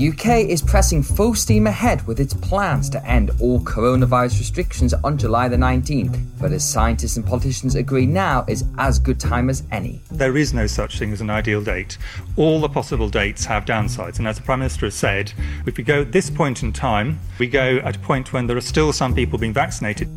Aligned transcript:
The 0.00 0.08
UK 0.08 0.48
is 0.48 0.62
pressing 0.62 1.02
full 1.02 1.34
steam 1.34 1.66
ahead 1.66 2.06
with 2.06 2.20
its 2.20 2.32
plans 2.32 2.88
to 2.90 3.06
end 3.06 3.32
all 3.40 3.60
coronavirus 3.60 4.38
restrictions 4.38 4.94
on 4.94 5.18
July 5.18 5.48
the 5.48 5.56
19th. 5.56 6.24
But 6.40 6.52
as 6.52 6.66
scientists 6.66 7.16
and 7.16 7.26
politicians 7.26 7.74
agree 7.74 8.06
now 8.06 8.44
is 8.48 8.64
as 8.78 8.98
good 8.98 9.20
time 9.20 9.50
as 9.50 9.62
any. 9.70 10.00
There 10.10 10.36
is 10.36 10.54
no 10.54 10.66
such 10.66 10.98
thing 10.98 11.12
as 11.12 11.20
an 11.20 11.28
ideal 11.28 11.62
date. 11.62 11.98
All 12.36 12.60
the 12.60 12.68
possible 12.68 13.10
dates 13.10 13.44
have 13.44 13.66
downsides. 13.66 14.18
And 14.18 14.26
as 14.26 14.36
the 14.36 14.42
Prime 14.42 14.60
Minister 14.60 14.86
has 14.86 14.94
said, 14.94 15.34
if 15.66 15.76
we 15.76 15.84
go 15.84 16.00
at 16.00 16.12
this 16.12 16.30
point 16.30 16.62
in 16.62 16.72
time, 16.72 17.18
we 17.38 17.46
go 17.46 17.76
at 17.78 17.96
a 17.96 17.98
point 17.98 18.32
when 18.32 18.46
there 18.46 18.56
are 18.56 18.62
still 18.62 18.92
some 18.92 19.14
people 19.14 19.38
being 19.38 19.52
vaccinated. 19.52 20.08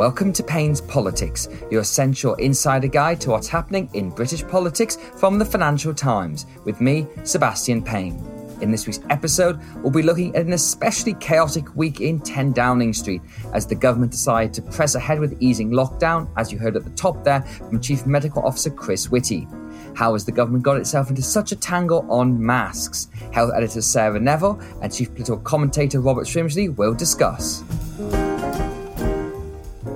Welcome 0.00 0.32
to 0.32 0.42
Payne's 0.42 0.80
Politics, 0.80 1.46
your 1.70 1.82
essential 1.82 2.32
insider 2.36 2.88
guide 2.88 3.20
to 3.20 3.28
what's 3.28 3.48
happening 3.48 3.90
in 3.92 4.08
British 4.08 4.42
politics 4.48 4.96
from 4.96 5.38
the 5.38 5.44
Financial 5.44 5.92
Times, 5.92 6.46
with 6.64 6.80
me, 6.80 7.06
Sebastian 7.24 7.82
Payne. 7.82 8.16
In 8.62 8.70
this 8.70 8.86
week's 8.86 9.00
episode, 9.10 9.60
we'll 9.82 9.92
be 9.92 10.00
looking 10.00 10.34
at 10.34 10.46
an 10.46 10.54
especially 10.54 11.12
chaotic 11.12 11.76
week 11.76 12.00
in 12.00 12.18
10 12.18 12.52
Downing 12.52 12.94
Street 12.94 13.20
as 13.52 13.66
the 13.66 13.74
government 13.74 14.10
decided 14.10 14.54
to 14.54 14.62
press 14.62 14.94
ahead 14.94 15.20
with 15.20 15.36
easing 15.38 15.70
lockdown, 15.70 16.30
as 16.38 16.50
you 16.50 16.56
heard 16.56 16.76
at 16.76 16.84
the 16.84 16.90
top 16.92 17.22
there 17.22 17.42
from 17.42 17.78
Chief 17.78 18.06
Medical 18.06 18.42
Officer 18.42 18.70
Chris 18.70 19.10
Whitty. 19.10 19.46
How 19.94 20.14
has 20.14 20.24
the 20.24 20.32
government 20.32 20.64
got 20.64 20.78
itself 20.78 21.10
into 21.10 21.20
such 21.20 21.52
a 21.52 21.56
tangle 21.56 22.10
on 22.10 22.42
masks? 22.42 23.08
Health 23.34 23.52
editor 23.54 23.82
Sarah 23.82 24.18
Neville 24.18 24.58
and 24.80 24.90
Chief 24.90 25.10
Political 25.10 25.40
Commentator 25.40 26.00
Robert 26.00 26.26
Shrimsley 26.26 26.74
will 26.74 26.94
discuss. 26.94 27.62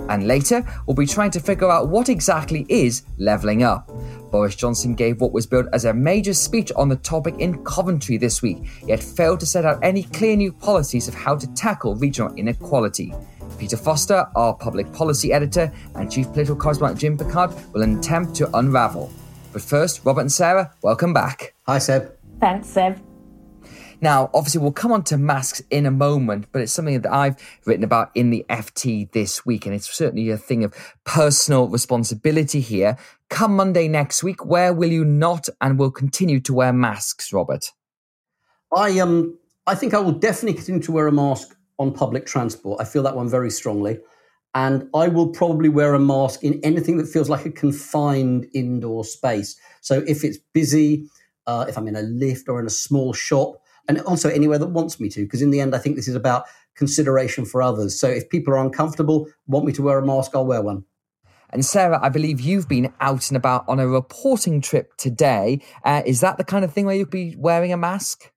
And 0.08 0.26
later, 0.26 0.64
we'll 0.86 0.94
be 0.94 1.06
trying 1.06 1.30
to 1.32 1.40
figure 1.40 1.70
out 1.70 1.88
what 1.88 2.08
exactly 2.08 2.66
is 2.68 3.02
levelling 3.18 3.62
up. 3.62 3.90
Boris 4.30 4.56
Johnson 4.56 4.94
gave 4.94 5.20
what 5.20 5.32
was 5.32 5.46
billed 5.46 5.68
as 5.72 5.84
a 5.84 5.94
major 5.94 6.34
speech 6.34 6.72
on 6.76 6.88
the 6.88 6.96
topic 6.96 7.36
in 7.38 7.62
Coventry 7.64 8.16
this 8.16 8.42
week, 8.42 8.58
yet 8.86 9.02
failed 9.02 9.40
to 9.40 9.46
set 9.46 9.64
out 9.64 9.78
any 9.82 10.02
clear 10.02 10.36
new 10.36 10.52
policies 10.52 11.08
of 11.08 11.14
how 11.14 11.36
to 11.36 11.46
tackle 11.54 11.94
regional 11.94 12.34
inequality. 12.34 13.14
Peter 13.58 13.76
Foster, 13.76 14.26
our 14.34 14.54
public 14.54 14.92
policy 14.92 15.32
editor, 15.32 15.72
and 15.94 16.10
chief 16.10 16.26
political 16.28 16.56
correspondent 16.56 17.00
Jim 17.00 17.16
Pickard 17.16 17.54
will 17.72 17.82
attempt 17.82 18.34
to 18.34 18.56
unravel. 18.56 19.10
But 19.52 19.62
first, 19.62 20.04
Robert 20.04 20.22
and 20.22 20.32
Sarah, 20.32 20.74
welcome 20.82 21.14
back. 21.14 21.54
Hi, 21.66 21.78
Seb. 21.78 22.12
Thanks, 22.40 22.66
Seb. 22.66 23.00
Now, 24.04 24.28
obviously, 24.34 24.60
we'll 24.60 24.72
come 24.72 24.92
on 24.92 25.02
to 25.04 25.16
masks 25.16 25.62
in 25.70 25.86
a 25.86 25.90
moment, 25.90 26.48
but 26.52 26.60
it's 26.60 26.74
something 26.74 27.00
that 27.00 27.10
I've 27.10 27.36
written 27.64 27.82
about 27.82 28.10
in 28.14 28.28
the 28.28 28.44
FT 28.50 29.10
this 29.12 29.46
week, 29.46 29.64
and 29.64 29.74
it's 29.74 29.90
certainly 29.90 30.28
a 30.28 30.36
thing 30.36 30.62
of 30.62 30.74
personal 31.04 31.68
responsibility 31.68 32.60
here. 32.60 32.98
Come 33.30 33.56
Monday 33.56 33.88
next 33.88 34.22
week, 34.22 34.44
where 34.44 34.74
will 34.74 34.92
you 34.92 35.06
not 35.06 35.48
and 35.58 35.78
will 35.78 35.90
continue 35.90 36.38
to 36.40 36.52
wear 36.52 36.70
masks, 36.70 37.32
Robert? 37.32 37.70
I 38.76 38.98
um 38.98 39.38
I 39.66 39.74
think 39.74 39.94
I 39.94 40.00
will 40.00 40.12
definitely 40.12 40.58
continue 40.58 40.82
to 40.82 40.92
wear 40.92 41.06
a 41.06 41.12
mask 41.12 41.56
on 41.78 41.94
public 41.94 42.26
transport. 42.26 42.82
I 42.82 42.84
feel 42.84 43.04
that 43.04 43.16
one 43.16 43.30
very 43.30 43.50
strongly. 43.50 44.00
And 44.54 44.86
I 44.94 45.08
will 45.08 45.28
probably 45.28 45.70
wear 45.70 45.94
a 45.94 45.98
mask 45.98 46.44
in 46.44 46.60
anything 46.62 46.98
that 46.98 47.08
feels 47.08 47.30
like 47.30 47.46
a 47.46 47.50
confined 47.50 48.48
indoor 48.52 49.02
space. 49.06 49.58
So 49.80 50.04
if 50.06 50.24
it's 50.24 50.36
busy, 50.52 51.08
uh, 51.46 51.64
if 51.70 51.78
I'm 51.78 51.88
in 51.88 51.96
a 51.96 52.02
lift 52.02 52.50
or 52.50 52.60
in 52.60 52.66
a 52.66 52.70
small 52.70 53.14
shop, 53.14 53.62
and 53.88 54.00
also 54.02 54.28
anywhere 54.28 54.58
that 54.58 54.68
wants 54.68 54.98
me 54.98 55.08
to, 55.10 55.24
because 55.24 55.42
in 55.42 55.50
the 55.50 55.60
end, 55.60 55.74
I 55.74 55.78
think 55.78 55.96
this 55.96 56.08
is 56.08 56.14
about 56.14 56.44
consideration 56.74 57.44
for 57.44 57.62
others. 57.62 57.98
So 57.98 58.08
if 58.08 58.28
people 58.28 58.54
are 58.54 58.58
uncomfortable, 58.58 59.28
want 59.46 59.64
me 59.64 59.72
to 59.72 59.82
wear 59.82 59.98
a 59.98 60.04
mask, 60.04 60.32
I'll 60.34 60.46
wear 60.46 60.62
one. 60.62 60.84
And 61.50 61.64
Sarah, 61.64 62.00
I 62.02 62.08
believe 62.08 62.40
you've 62.40 62.68
been 62.68 62.92
out 63.00 63.30
and 63.30 63.36
about 63.36 63.64
on 63.68 63.78
a 63.78 63.86
reporting 63.86 64.60
trip 64.60 64.96
today. 64.96 65.60
Uh, 65.84 66.02
is 66.04 66.20
that 66.20 66.36
the 66.36 66.44
kind 66.44 66.64
of 66.64 66.72
thing 66.72 66.84
where 66.84 66.96
you'd 66.96 67.10
be 67.10 67.36
wearing 67.38 67.72
a 67.72 67.76
mask? 67.76 68.32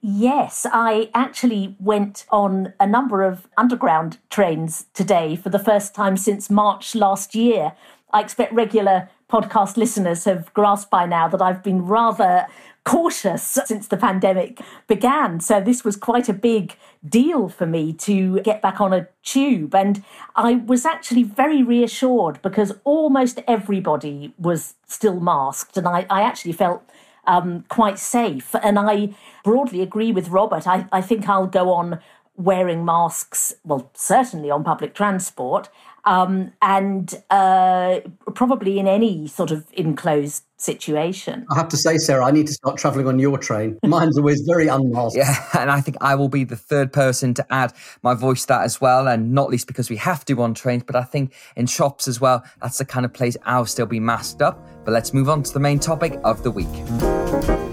Yes, 0.00 0.66
I 0.72 1.10
actually 1.14 1.76
went 1.78 2.24
on 2.30 2.72
a 2.80 2.86
number 2.86 3.22
of 3.22 3.46
underground 3.58 4.16
trains 4.30 4.86
today 4.94 5.36
for 5.36 5.50
the 5.50 5.58
first 5.58 5.94
time 5.94 6.16
since 6.16 6.48
March 6.48 6.94
last 6.94 7.34
year. 7.34 7.72
I 8.10 8.22
expect 8.22 8.54
regular 8.54 9.10
podcast 9.30 9.76
listeners 9.76 10.24
have 10.24 10.52
grasped 10.54 10.90
by 10.90 11.06
now 11.06 11.28
that 11.28 11.40
I've 11.40 11.62
been 11.62 11.86
rather 11.86 12.46
cautious 12.84 13.58
since 13.66 13.88
the 13.88 13.96
pandemic 13.96 14.60
began. 14.86 15.40
So 15.40 15.60
this 15.60 15.84
was 15.84 15.96
quite 15.96 16.28
a 16.28 16.32
big 16.32 16.76
deal 17.06 17.48
for 17.48 17.66
me 17.66 17.92
to 17.92 18.40
get 18.40 18.62
back 18.62 18.80
on 18.80 18.92
a 18.92 19.06
tube. 19.22 19.74
And 19.74 20.02
I 20.34 20.54
was 20.54 20.86
actually 20.86 21.22
very 21.22 21.62
reassured 21.62 22.40
because 22.42 22.72
almost 22.84 23.40
everybody 23.46 24.32
was 24.38 24.74
still 24.86 25.20
masked. 25.20 25.76
And 25.76 25.86
I, 25.86 26.06
I 26.10 26.22
actually 26.22 26.52
felt 26.52 26.82
um, 27.26 27.64
quite 27.68 27.98
safe. 27.98 28.54
And 28.62 28.78
I 28.78 29.10
broadly 29.44 29.82
agree 29.82 30.10
with 30.10 30.28
Robert. 30.28 30.66
I, 30.66 30.86
I 30.90 31.00
think 31.00 31.28
I'll 31.28 31.46
go 31.46 31.72
on 31.72 32.00
wearing 32.36 32.84
masks, 32.84 33.52
well, 33.64 33.90
certainly 33.94 34.50
on 34.50 34.64
public 34.64 34.94
transport, 34.94 35.68
um, 36.04 36.52
and 36.62 37.22
uh, 37.30 38.00
probably 38.34 38.78
in 38.78 38.86
any 38.86 39.26
sort 39.26 39.50
of 39.50 39.66
enclosed 39.72 40.44
situation. 40.56 41.46
I 41.50 41.56
have 41.56 41.68
to 41.70 41.76
say, 41.76 41.96
Sarah, 41.96 42.24
I 42.24 42.30
need 42.30 42.46
to 42.46 42.52
start 42.52 42.78
travelling 42.78 43.06
on 43.06 43.18
your 43.18 43.38
train. 43.38 43.78
Mine's 43.84 44.18
always 44.18 44.42
very 44.46 44.68
unmasked. 44.68 45.16
Yeah, 45.16 45.34
and 45.58 45.70
I 45.70 45.80
think 45.80 45.96
I 46.00 46.14
will 46.14 46.28
be 46.28 46.44
the 46.44 46.56
third 46.56 46.92
person 46.92 47.34
to 47.34 47.52
add 47.52 47.72
my 48.02 48.14
voice 48.14 48.42
to 48.42 48.48
that 48.48 48.62
as 48.62 48.80
well, 48.80 49.08
and 49.08 49.32
not 49.32 49.50
least 49.50 49.66
because 49.66 49.90
we 49.90 49.96
have 49.96 50.24
to 50.26 50.42
on 50.42 50.54
trains, 50.54 50.84
but 50.86 50.96
I 50.96 51.04
think 51.04 51.32
in 51.56 51.66
shops 51.66 52.08
as 52.08 52.20
well, 52.20 52.44
that's 52.60 52.78
the 52.78 52.84
kind 52.84 53.04
of 53.04 53.12
place 53.12 53.36
I'll 53.44 53.66
still 53.66 53.86
be 53.86 54.00
masked 54.00 54.42
up. 54.42 54.66
But 54.84 54.92
let's 54.92 55.12
move 55.12 55.28
on 55.28 55.42
to 55.42 55.52
the 55.52 55.60
main 55.60 55.78
topic 55.78 56.18
of 56.24 56.42
the 56.42 56.50
week. 56.50 57.69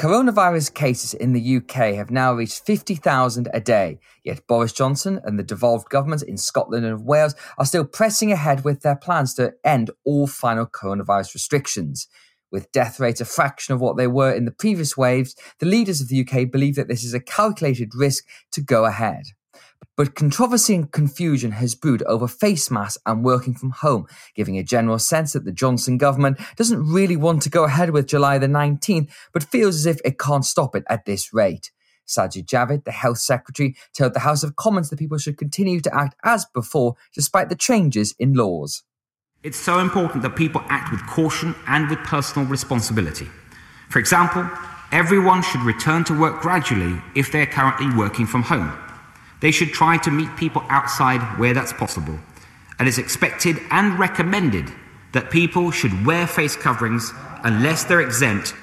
Coronavirus 0.00 0.72
cases 0.72 1.12
in 1.12 1.34
the 1.34 1.56
UK 1.58 1.94
have 1.94 2.10
now 2.10 2.32
reached 2.32 2.64
50,000 2.64 3.50
a 3.52 3.60
day, 3.60 3.98
yet 4.24 4.46
Boris 4.46 4.72
Johnson 4.72 5.20
and 5.24 5.38
the 5.38 5.42
devolved 5.42 5.90
governments 5.90 6.22
in 6.22 6.38
Scotland 6.38 6.86
and 6.86 7.04
Wales 7.04 7.34
are 7.58 7.66
still 7.66 7.84
pressing 7.84 8.32
ahead 8.32 8.64
with 8.64 8.80
their 8.80 8.96
plans 8.96 9.34
to 9.34 9.52
end 9.62 9.90
all 10.06 10.26
final 10.26 10.64
coronavirus 10.64 11.34
restrictions. 11.34 12.08
With 12.50 12.72
death 12.72 12.98
rates 12.98 13.20
a 13.20 13.26
fraction 13.26 13.74
of 13.74 13.82
what 13.82 13.98
they 13.98 14.06
were 14.06 14.32
in 14.32 14.46
the 14.46 14.52
previous 14.52 14.96
waves, 14.96 15.36
the 15.58 15.66
leaders 15.66 16.00
of 16.00 16.08
the 16.08 16.26
UK 16.26 16.50
believe 16.50 16.76
that 16.76 16.88
this 16.88 17.04
is 17.04 17.12
a 17.12 17.20
calculated 17.20 17.94
risk 17.94 18.24
to 18.52 18.62
go 18.62 18.86
ahead. 18.86 19.24
But 19.96 20.14
controversy 20.14 20.74
and 20.74 20.90
confusion 20.90 21.52
has 21.52 21.74
brewed 21.74 22.02
over 22.04 22.26
face 22.26 22.70
masks 22.70 23.02
and 23.04 23.24
working 23.24 23.54
from 23.54 23.70
home, 23.70 24.06
giving 24.34 24.56
a 24.56 24.62
general 24.62 24.98
sense 24.98 25.34
that 25.34 25.44
the 25.44 25.52
Johnson 25.52 25.98
government 25.98 26.38
doesn't 26.56 26.90
really 26.90 27.16
want 27.16 27.42
to 27.42 27.50
go 27.50 27.64
ahead 27.64 27.90
with 27.90 28.06
July 28.06 28.38
the 28.38 28.46
19th, 28.46 29.10
but 29.32 29.44
feels 29.44 29.76
as 29.76 29.86
if 29.86 30.00
it 30.04 30.18
can't 30.18 30.44
stop 30.44 30.74
it 30.74 30.84
at 30.88 31.04
this 31.04 31.34
rate. 31.34 31.70
Sajid 32.08 32.46
Javid, 32.46 32.84
the 32.84 32.92
health 32.92 33.18
secretary, 33.18 33.76
told 33.96 34.14
the 34.14 34.20
House 34.20 34.42
of 34.42 34.56
Commons 34.56 34.90
that 34.90 34.98
people 34.98 35.18
should 35.18 35.38
continue 35.38 35.80
to 35.80 35.94
act 35.94 36.16
as 36.24 36.44
before, 36.52 36.96
despite 37.14 37.48
the 37.48 37.54
changes 37.54 38.14
in 38.18 38.34
laws. 38.34 38.82
It's 39.42 39.58
so 39.58 39.78
important 39.78 40.22
that 40.22 40.36
people 40.36 40.62
act 40.68 40.90
with 40.90 41.06
caution 41.06 41.54
and 41.66 41.88
with 41.88 41.98
personal 42.00 42.48
responsibility. 42.48 43.28
For 43.88 43.98
example, 43.98 44.48
everyone 44.92 45.42
should 45.42 45.62
return 45.62 46.04
to 46.04 46.18
work 46.18 46.40
gradually 46.42 47.00
if 47.14 47.32
they're 47.32 47.46
currently 47.46 47.94
working 47.96 48.26
from 48.26 48.42
home. 48.42 48.72
They 49.40 49.50
should 49.50 49.72
try 49.72 49.96
to 49.98 50.10
meet 50.10 50.34
people 50.36 50.62
outside 50.68 51.20
where 51.38 51.54
that's 51.54 51.72
possible. 51.72 52.18
And 52.78 52.88
it's 52.88 52.98
expected 52.98 53.58
and 53.70 53.98
recommended 53.98 54.70
that 55.12 55.30
people 55.30 55.70
should 55.70 56.06
wear 56.06 56.26
face 56.26 56.56
coverings 56.56 57.12
unless 57.42 57.84
they're 57.84 58.00
exempt 58.00 58.54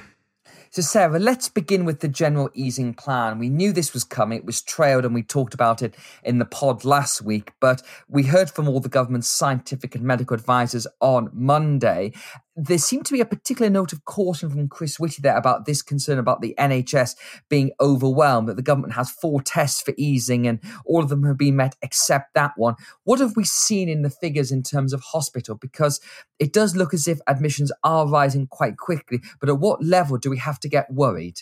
so, 0.77 0.83
Sarah, 0.83 1.17
let's 1.17 1.49
begin 1.49 1.85
with 1.85 2.01
the 2.01 2.07
general 2.07 2.51
easing 2.53 2.93
plan. 2.93 3.39
We 3.39 3.49
knew 3.49 3.71
this 3.71 3.93
was 3.93 4.03
coming, 4.03 4.37
it 4.37 4.45
was 4.45 4.61
trailed, 4.61 5.05
and 5.05 5.13
we 5.15 5.23
talked 5.23 5.55
about 5.55 5.81
it 5.81 5.95
in 6.23 6.39
the 6.39 6.45
pod 6.45 6.85
last 6.85 7.21
week. 7.21 7.53
But 7.59 7.81
we 8.07 8.23
heard 8.23 8.51
from 8.51 8.67
all 8.67 8.79
the 8.79 8.87
government's 8.87 9.27
scientific 9.27 9.95
and 9.95 10.03
medical 10.03 10.35
advisors 10.35 10.85
on 10.99 11.31
Monday. 11.33 12.13
There 12.57 12.79
seemed 12.79 13.05
to 13.05 13.13
be 13.13 13.21
a 13.21 13.25
particular 13.25 13.69
note 13.69 13.93
of 13.93 14.03
caution 14.05 14.49
from 14.49 14.67
Chris 14.67 14.99
Whitty 14.99 15.21
there 15.21 15.37
about 15.37 15.65
this 15.65 15.83
concern 15.83 16.17
about 16.17 16.41
the 16.41 16.55
NHS 16.57 17.15
being 17.49 17.71
overwhelmed, 17.79 18.49
that 18.49 18.55
the 18.55 18.63
government 18.63 18.93
has 18.93 19.11
four 19.11 19.43
tests 19.43 19.79
for 19.79 19.93
easing 19.95 20.47
and 20.47 20.59
all 20.83 21.03
of 21.03 21.09
them 21.09 21.23
have 21.23 21.37
been 21.37 21.55
met 21.55 21.75
except 21.83 22.33
that 22.33 22.53
one. 22.57 22.73
What 23.03 23.19
have 23.19 23.35
we 23.35 23.43
seen 23.43 23.87
in 23.87 24.01
the 24.01 24.09
figures 24.09 24.51
in 24.51 24.63
terms 24.63 24.91
of 24.91 25.01
hospital? 25.01 25.53
Because 25.53 26.01
it 26.39 26.51
does 26.51 26.75
look 26.75 26.95
as 26.95 27.07
if 27.07 27.19
admissions 27.27 27.71
are 27.83 28.07
rising 28.07 28.47
quite 28.47 28.77
quickly, 28.77 29.21
but 29.39 29.49
at 29.49 29.59
what 29.59 29.83
level 29.83 30.17
do 30.17 30.31
we 30.31 30.37
have 30.37 30.59
to 30.61 30.67
get 30.67 30.91
worried? 30.91 31.41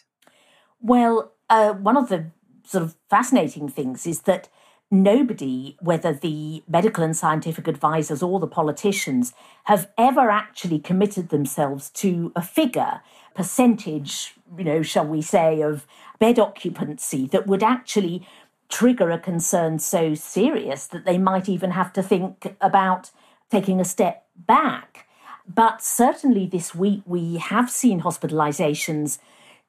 Well, 0.82 1.32
uh, 1.50 1.74
one 1.74 1.96
of 1.96 2.10
the 2.10 2.32
sort 2.66 2.84
of 2.84 2.96
fascinating 3.10 3.70
things 3.70 4.06
is 4.06 4.22
that 4.22 4.50
nobody, 4.92 5.76
whether 5.80 6.14
the 6.14 6.64
medical 6.68 7.04
and 7.04 7.16
scientific 7.16 7.68
advisors 7.68 8.22
or 8.22 8.40
the 8.40 8.48
politicians, 8.48 9.34
have 9.66 9.90
ever 9.98 10.30
actually 10.30 10.80
committed 10.80 11.30
themselves 11.30 11.90
to 11.92 12.32
a 12.36 12.42
figure, 12.42 13.02
percentage, 13.34 14.36
you 14.58 14.64
know, 14.64 14.82
shall 14.82 15.06
we 15.06 15.22
say, 15.22 15.62
of 15.62 15.86
bed 16.20 16.40
occupancy 16.40 17.28
that 17.28 17.48
would 17.48 17.64
actually 17.64 18.26
trigger 18.70 19.12
a 19.12 19.20
concern 19.20 19.80
so 19.80 20.14
serious 20.14 20.88
that 20.88 21.06
they 21.06 21.18
might 21.18 21.50
even 21.50 21.72
have 21.72 21.94
to 21.94 22.02
think 22.02 22.56
about 22.62 23.12
taking 23.52 23.80
a 23.80 23.86
step 23.86 24.26
back. 24.36 25.08
But 25.48 25.82
certainly 25.82 26.48
this 26.48 26.74
week, 26.74 27.02
we 27.06 27.38
have 27.38 27.70
seen 27.70 28.02
hospitalizations 28.02 29.20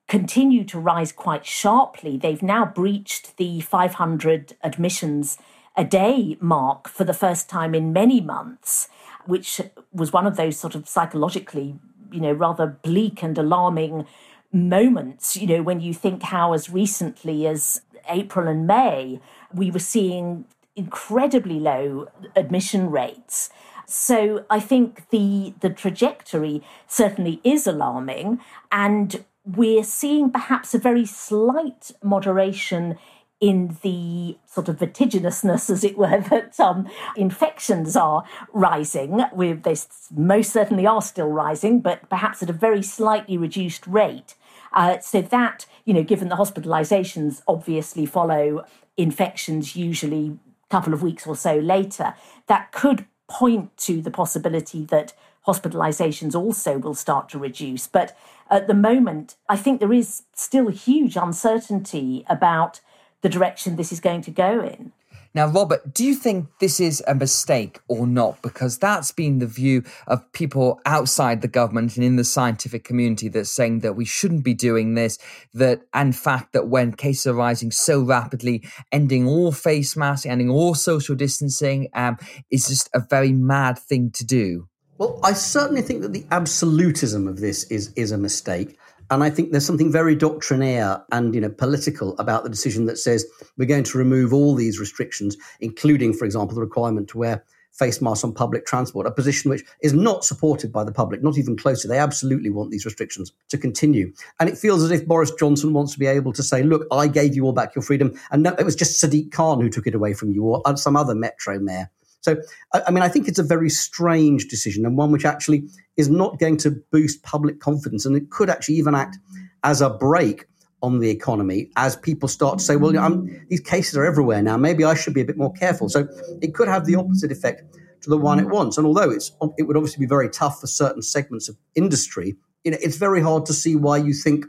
continue 0.09 0.65
to 0.65 0.79
rise 0.79 1.13
quite 1.13 1.45
sharply. 1.45 2.17
They've 2.17 2.43
now 2.43 2.65
breached 2.65 3.37
the 3.37 3.61
500 3.61 4.57
admissions 4.63 5.39
a 5.77 5.85
day 5.85 6.37
mark 6.41 6.89
for 6.89 7.05
the 7.05 7.13
first 7.13 7.49
time 7.49 7.75
in 7.75 7.93
many 7.93 8.21
months, 8.21 8.89
which 9.27 9.61
was 9.93 10.13
one 10.13 10.27
of 10.27 10.37
those 10.37 10.57
sort 10.59 10.75
of 10.75 10.89
psychologically, 10.89 11.77
you 12.11 12.21
know, 12.21 12.33
rather 12.33 12.67
bleak 12.67 13.23
and 13.23 13.37
alarming 13.37 14.07
moments, 14.53 15.37
you 15.37 15.47
know, 15.47 15.63
when 15.63 15.81
you 15.81 15.93
think 15.93 16.23
how 16.23 16.53
as 16.53 16.71
recently 16.71 17.47
as 17.47 17.83
April 18.09 18.49
and 18.49 18.67
May, 18.67 19.21
we 19.53 19.71
were 19.71 19.79
seeing 19.81 20.47
incredibly 20.75 21.59
low 21.59 22.09
admission 22.35 22.91
rates. 22.91 23.51
So 23.87 24.45
I 24.51 24.61
think 24.61 25.11
the 25.11 25.55
the 25.61 25.71
trajectory 25.71 26.63
certainly 26.87 27.41
is 27.45 27.67
alarming 27.67 28.41
and 28.73 29.25
we're 29.47 29.85
seeing 29.85 30.31
perhaps 30.31 30.75
a 30.75 30.79
very 30.79 31.07
slight 31.07 31.93
moderation 32.03 32.99
in 33.41 33.77
the 33.83 34.39
sort 34.47 34.69
of 34.69 34.79
vertiginousness, 34.79 35.69
as 35.71 35.85
it 35.85 35.97
were, 35.97 36.21
that 36.31 36.59
um, 36.59 36.89
infections 37.17 37.97
are 37.97 38.25
rising. 38.53 39.23
we 39.33 39.53
they 39.53 39.77
most 40.15 40.53
certainly 40.53 40.87
are 40.87 41.03
still 41.03 41.29
rising, 41.29 41.81
but 41.81 42.09
perhaps 42.09 42.43
at 42.43 42.51
a 42.51 42.55
very 42.55 42.83
slightly 42.83 43.37
reduced 43.37 43.87
rate. 43.87 44.35
Uh, 44.73 44.99
so 44.99 45.23
that, 45.23 45.67
you 45.85 45.95
know, 45.95 46.03
given 46.03 46.29
the 46.29 46.37
hospitalizations 46.37 47.43
obviously 47.47 48.05
follow 48.05 48.65
infections 48.97 49.77
usually 49.77 50.39
a 50.65 50.69
couple 50.71 50.93
of 50.93 51.03
weeks 51.03 51.27
or 51.27 51.37
so 51.37 51.57
later, 51.59 52.15
that 52.47 52.73
could 52.73 53.07
point 53.29 53.77
to 53.77 54.01
the 54.01 54.11
possibility 54.11 54.85
that 54.85 55.13
hospitalizations 55.47 56.35
also 56.35 56.79
will 56.79 56.95
start 56.95 57.29
to 57.29 57.39
reduce. 57.39 57.87
But 57.87 58.17
at 58.51 58.67
the 58.67 58.75
moment, 58.75 59.37
I 59.49 59.57
think 59.57 59.81
there 59.81 59.93
is 59.93 60.23
still 60.35 60.69
huge 60.69 61.17
uncertainty 61.17 62.25
about 62.29 62.81
the 63.23 63.29
direction 63.29 63.77
this 63.77 63.93
is 63.93 64.01
going 64.01 64.23
to 64.23 64.31
go 64.31 64.63
in. 64.63 64.93
Now, 65.37 65.49
Robert, 65.49 65.93
do 65.93 66.03
you 66.03 66.15
think 66.15 66.49
this 66.61 66.81
is 66.81 67.05
a 67.07 67.15
mistake 67.15 67.79
or 67.89 68.07
not? 68.07 68.41
Because 68.41 68.79
that's 68.79 69.13
been 69.13 69.39
the 69.39 69.47
view 69.47 69.83
of 70.07 70.33
people 70.33 70.81
outside 70.87 71.43
the 71.43 71.49
government 71.49 71.95
and 71.97 72.05
in 72.07 72.17
the 72.17 72.25
scientific 72.25 72.85
community 72.85 73.29
that's 73.29 73.51
saying 73.51 73.81
that 73.81 73.97
we 73.97 74.07
shouldn't 74.07 74.45
be 74.45 74.55
doing 74.55 74.95
this. 74.95 75.19
That, 75.53 75.83
in 75.95 76.13
fact, 76.13 76.55
that 76.55 76.69
when 76.69 76.93
cases 76.93 77.27
are 77.27 77.35
rising 77.35 77.71
so 77.71 78.01
rapidly, 78.01 78.65
ending 78.91 79.29
all 79.29 79.53
face 79.53 79.95
masks, 79.95 80.25
ending 80.25 80.49
all 80.49 80.75
social 80.75 81.15
distancing 81.15 81.91
um, 81.93 82.17
is 82.51 82.69
just 82.69 82.89
a 82.95 83.01
very 83.01 83.33
mad 83.33 83.79
thing 83.79 84.13
to 84.13 84.25
do. 84.25 84.69
Well, 84.99 85.21
I 85.23 85.35
certainly 85.35 85.83
think 85.83 86.01
that 86.03 86.13
the 86.13 86.25
absolutism 86.31 87.29
of 87.29 87.41
this 87.41 87.65
is 87.65 87.93
is 87.95 88.13
a 88.13 88.19
mistake. 88.19 88.79
And 89.11 89.23
I 89.23 89.31
think 89.31 89.53
there's 89.53 89.67
something 89.67 89.93
very 89.93 90.17
doctrinaire 90.17 91.05
and 91.13 91.35
you 91.35 91.41
know 91.41 91.51
political 91.51 92.17
about 92.19 92.45
the 92.45 92.51
decision 92.51 92.87
that 92.87 92.99
says 92.99 93.27
we're 93.57 93.67
going 93.67 93.85
to 93.85 93.99
remove 93.99 94.33
all 94.33 94.55
these 94.55 94.81
restrictions, 94.81 95.37
including, 95.61 96.13
for 96.15 96.25
example, 96.25 96.55
the 96.55 96.63
requirement 96.63 97.09
to 97.09 97.19
wear 97.19 97.45
face 97.73 98.01
masks 98.01 98.25
on 98.25 98.33
public 98.33 98.65
transport, 98.65 99.07
a 99.07 99.11
position 99.11 99.51
which 99.51 99.63
is 99.83 99.93
not 99.93 100.25
supported 100.25 100.73
by 100.73 100.83
the 100.83 100.93
public, 100.93 101.23
not 101.23 101.37
even 101.37 101.59
closely. 101.59 101.89
They 101.89 101.99
absolutely 101.99 102.49
want 102.49 102.71
these 102.71 102.87
restrictions 102.87 103.33
to 103.51 103.59
continue. 103.59 104.15
And 104.41 104.49
it 104.49 104.57
feels 104.57 104.83
as 104.83 104.91
if 104.91 105.07
Boris 105.07 105.31
Johnson 105.33 105.75
wants 105.75 105.93
to 105.93 105.99
be 105.99 106.07
able 106.07 106.33
to 106.33 106.43
say, 106.43 106.63
look, 106.63 106.87
I 106.91 107.07
gave 107.07 107.35
you 107.35 107.45
all 107.45 107.53
back 107.53 107.75
your 107.75 107.83
freedom. 107.83 108.19
And 108.31 108.43
no, 108.43 108.55
it 108.59 108.65
was 108.65 108.77
just 108.77 109.05
Sadiq 109.05 109.31
Khan 109.31 109.61
who 109.61 109.69
took 109.69 109.87
it 109.87 109.95
away 109.95 110.15
from 110.15 110.31
you 110.31 110.43
or 110.45 110.63
uh, 110.65 110.75
some 110.77 110.97
other 110.97 111.15
metro 111.15 111.59
mayor. 111.59 111.91
So, 112.27 112.37
I 112.75 112.91
mean, 112.91 113.05
I 113.05 113.09
think 113.09 113.29
it's 113.29 113.39
a 113.39 113.45
very 113.45 113.71
strange 113.71 114.49
decision 114.49 114.85
and 114.85 114.97
one 114.97 115.13
which 115.13 115.25
actually 115.25 115.69
is 115.97 116.09
not 116.09 116.41
going 116.41 116.57
to 116.59 116.73
boost 116.91 117.23
public 117.23 117.61
confidence. 117.61 118.05
And 118.05 118.17
it 118.17 118.31
could 118.31 118.51
actually 118.51 118.75
even 118.75 118.97
act 118.97 119.17
as 119.63 119.81
a 119.81 119.89
brake 119.89 120.47
on 120.83 120.99
the 120.99 121.09
economy 121.09 121.71
as 121.77 121.95
people 121.95 122.29
start 122.29 122.59
to 122.59 122.65
say, 122.65 122.75
well, 122.75 122.99
I'm, 122.99 123.47
these 123.49 123.61
cases 123.61 123.97
are 123.97 124.05
everywhere 124.05 124.43
now. 124.43 124.57
Maybe 124.57 124.83
I 124.83 124.95
should 124.95 125.15
be 125.15 125.21
a 125.21 125.25
bit 125.25 125.37
more 125.37 125.53
careful. 125.53 125.89
So 125.89 126.09
it 126.43 126.53
could 126.53 126.67
have 126.67 126.85
the 126.85 126.97
opposite 126.97 127.31
effect 127.31 127.63
to 128.03 128.11
the 128.11 128.19
one 128.19 128.41
it 128.41 128.49
wants. 128.49 128.77
And 128.77 128.87
although 128.89 129.11
it's, 129.11 129.31
it 129.57 129.63
would 129.63 129.77
obviously 129.77 130.05
be 130.05 130.09
very 130.09 130.29
tough 130.29 130.61
for 130.61 130.67
certain 130.67 131.03
segments 131.03 131.49
of 131.49 131.57
industry, 131.77 132.37
you 132.65 132.73
know, 132.73 132.79
it's 132.83 132.97
very 132.97 133.23
hard 133.23 133.47
to 133.47 133.53
see 133.53 133.77
why 133.77 133.99
you 133.99 134.13
think 134.13 134.47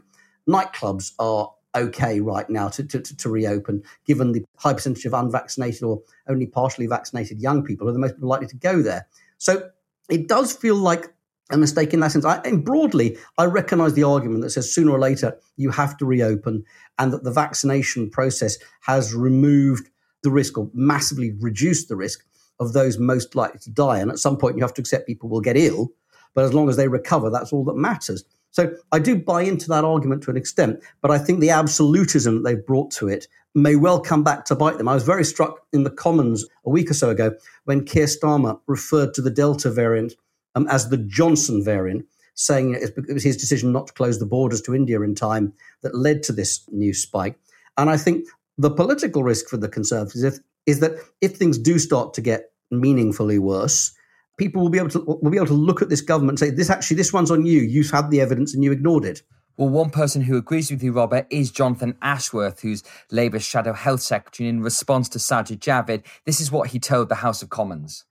nightclubs 0.48 1.12
are 1.20 1.52
okay 1.78 2.20
right 2.20 2.48
now 2.48 2.68
to, 2.68 2.84
to, 2.84 3.00
to, 3.00 3.28
reopen, 3.28 3.82
given 4.06 4.32
the 4.32 4.44
high 4.56 4.72
percentage 4.72 5.04
of 5.04 5.14
unvaccinated 5.14 5.82
or 5.82 6.02
only 6.28 6.46
partially 6.46 6.86
vaccinated 6.86 7.40
young 7.40 7.64
people 7.64 7.88
are 7.88 7.92
the 7.92 7.98
most 7.98 8.18
likely 8.20 8.46
to 8.46 8.56
go 8.56 8.82
there. 8.82 9.06
So 9.38 9.70
it 10.08 10.28
does 10.28 10.52
feel 10.52 10.76
like 10.76 11.12
a 11.50 11.56
mistake 11.56 11.94
in 11.94 12.00
that 12.00 12.12
sense. 12.12 12.24
I, 12.24 12.38
and 12.44 12.64
broadly, 12.64 13.16
I 13.38 13.44
recognise 13.44 13.94
the 13.94 14.04
argument 14.04 14.42
that 14.42 14.50
says 14.50 14.72
sooner 14.72 14.92
or 14.92 14.98
later 14.98 15.36
you 15.56 15.70
have 15.70 15.96
to 15.98 16.04
reopen, 16.04 16.64
and 16.98 17.12
that 17.12 17.24
the 17.24 17.32
vaccination 17.32 18.10
process 18.10 18.58
has 18.82 19.14
removed 19.14 19.88
the 20.22 20.30
risk 20.30 20.58
or 20.58 20.70
massively 20.74 21.32
reduced 21.40 21.88
the 21.88 21.96
risk 21.96 22.24
of 22.60 22.72
those 22.72 22.98
most 22.98 23.34
likely 23.34 23.60
to 23.60 23.70
die. 23.70 23.98
And 23.98 24.10
at 24.10 24.18
some 24.18 24.36
point, 24.36 24.56
you 24.56 24.62
have 24.62 24.74
to 24.74 24.82
accept 24.82 25.06
people 25.06 25.28
will 25.28 25.40
get 25.40 25.56
ill, 25.56 25.92
but 26.34 26.44
as 26.44 26.52
long 26.52 26.68
as 26.68 26.76
they 26.76 26.88
recover, 26.88 27.30
that's 27.30 27.52
all 27.52 27.64
that 27.64 27.76
matters. 27.76 28.24
So 28.50 28.72
I 28.92 28.98
do 28.98 29.16
buy 29.16 29.42
into 29.42 29.68
that 29.68 29.84
argument 29.84 30.22
to 30.24 30.30
an 30.30 30.36
extent, 30.36 30.80
but 31.00 31.10
I 31.10 31.18
think 31.18 31.40
the 31.40 31.50
absolutism 31.50 32.36
that 32.36 32.48
they've 32.48 32.66
brought 32.66 32.90
to 32.92 33.08
it 33.08 33.28
may 33.54 33.76
well 33.76 34.00
come 34.00 34.22
back 34.22 34.44
to 34.46 34.54
bite 34.54 34.78
them. 34.78 34.88
I 34.88 34.94
was 34.94 35.04
very 35.04 35.24
struck 35.24 35.60
in 35.72 35.84
the 35.84 35.90
Commons 35.90 36.46
a 36.64 36.70
week 36.70 36.90
or 36.90 36.94
so 36.94 37.10
ago 37.10 37.32
when 37.64 37.84
Keir 37.84 38.06
Starmer 38.06 38.60
referred 38.66 39.14
to 39.14 39.22
the 39.22 39.30
Delta 39.30 39.70
variant 39.70 40.14
um, 40.54 40.66
as 40.68 40.88
the 40.88 40.96
Johnson 40.96 41.62
variant, 41.62 42.06
saying 42.34 42.74
it 42.74 43.12
was 43.12 43.24
his 43.24 43.36
decision 43.36 43.72
not 43.72 43.88
to 43.88 43.92
close 43.92 44.18
the 44.18 44.26
borders 44.26 44.62
to 44.62 44.74
India 44.74 45.00
in 45.02 45.14
time 45.14 45.52
that 45.82 45.94
led 45.94 46.22
to 46.24 46.32
this 46.32 46.64
new 46.70 46.94
spike. 46.94 47.38
And 47.76 47.90
I 47.90 47.96
think 47.96 48.26
the 48.56 48.70
political 48.70 49.22
risk 49.22 49.48
for 49.48 49.56
the 49.56 49.68
Conservatives 49.68 50.40
is 50.66 50.80
that 50.80 50.92
if 51.20 51.36
things 51.36 51.58
do 51.58 51.78
start 51.78 52.14
to 52.14 52.20
get 52.20 52.50
meaningfully 52.70 53.38
worse, 53.38 53.92
people 54.38 54.62
will 54.62 54.70
be 54.70 54.78
able 54.78 54.88
to 54.90 55.00
will 55.00 55.30
be 55.30 55.36
able 55.36 55.46
to 55.46 55.52
look 55.52 55.82
at 55.82 55.90
this 55.90 56.00
government 56.00 56.40
and 56.40 56.48
say, 56.48 56.54
"This 56.54 56.70
actually, 56.70 56.96
this 56.96 57.12
one's 57.12 57.30
on 57.30 57.44
you. 57.44 57.60
You've 57.60 57.90
had 57.90 58.10
the 58.10 58.20
evidence 58.20 58.54
and 58.54 58.64
you 58.64 58.72
ignored 58.72 59.04
it." 59.04 59.22
Well, 59.56 59.68
one 59.68 59.90
person 59.90 60.22
who 60.22 60.36
agrees 60.36 60.70
with 60.70 60.84
you, 60.84 60.92
Robert, 60.92 61.26
is 61.30 61.50
Jonathan 61.50 61.96
Ashworth, 62.00 62.60
who's 62.60 62.84
Labour's 63.10 63.42
shadow 63.42 63.72
health 63.72 64.00
secretary. 64.00 64.48
In 64.48 64.62
response 64.62 65.08
to 65.10 65.18
Sajid 65.18 65.58
Javid, 65.58 66.04
this 66.26 66.40
is 66.40 66.52
what 66.52 66.70
he 66.70 66.78
told 66.78 67.08
the 67.08 67.16
House 67.16 67.42
of 67.42 67.50
Commons. 67.50 68.04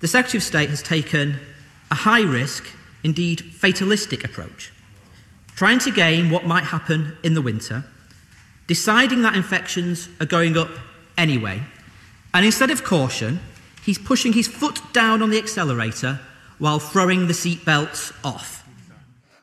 The 0.00 0.08
Secretary 0.08 0.38
of 0.38 0.42
State 0.42 0.68
has 0.68 0.82
taken 0.82 1.36
a 1.90 1.94
high 1.94 2.22
risk, 2.22 2.66
indeed 3.02 3.40
fatalistic 3.40 4.22
approach, 4.22 4.70
trying 5.56 5.78
to 5.78 5.90
gain 5.90 6.28
what 6.28 6.46
might 6.46 6.64
happen 6.64 7.16
in 7.22 7.32
the 7.32 7.42
winter, 7.42 7.84
deciding 8.66 9.22
that 9.22 9.34
infections 9.34 10.10
are 10.20 10.26
going 10.26 10.58
up 10.58 10.70
anyway, 11.16 11.62
and 12.34 12.44
instead 12.44 12.70
of 12.70 12.84
caution, 12.84 13.40
he's 13.82 13.98
pushing 13.98 14.32
his 14.32 14.48
foot 14.48 14.80
down 14.92 15.22
on 15.22 15.30
the 15.30 15.38
accelerator 15.38 16.20
while 16.58 16.78
throwing 16.78 17.26
the 17.26 17.32
seatbelts 17.32 18.12
off. 18.24 18.66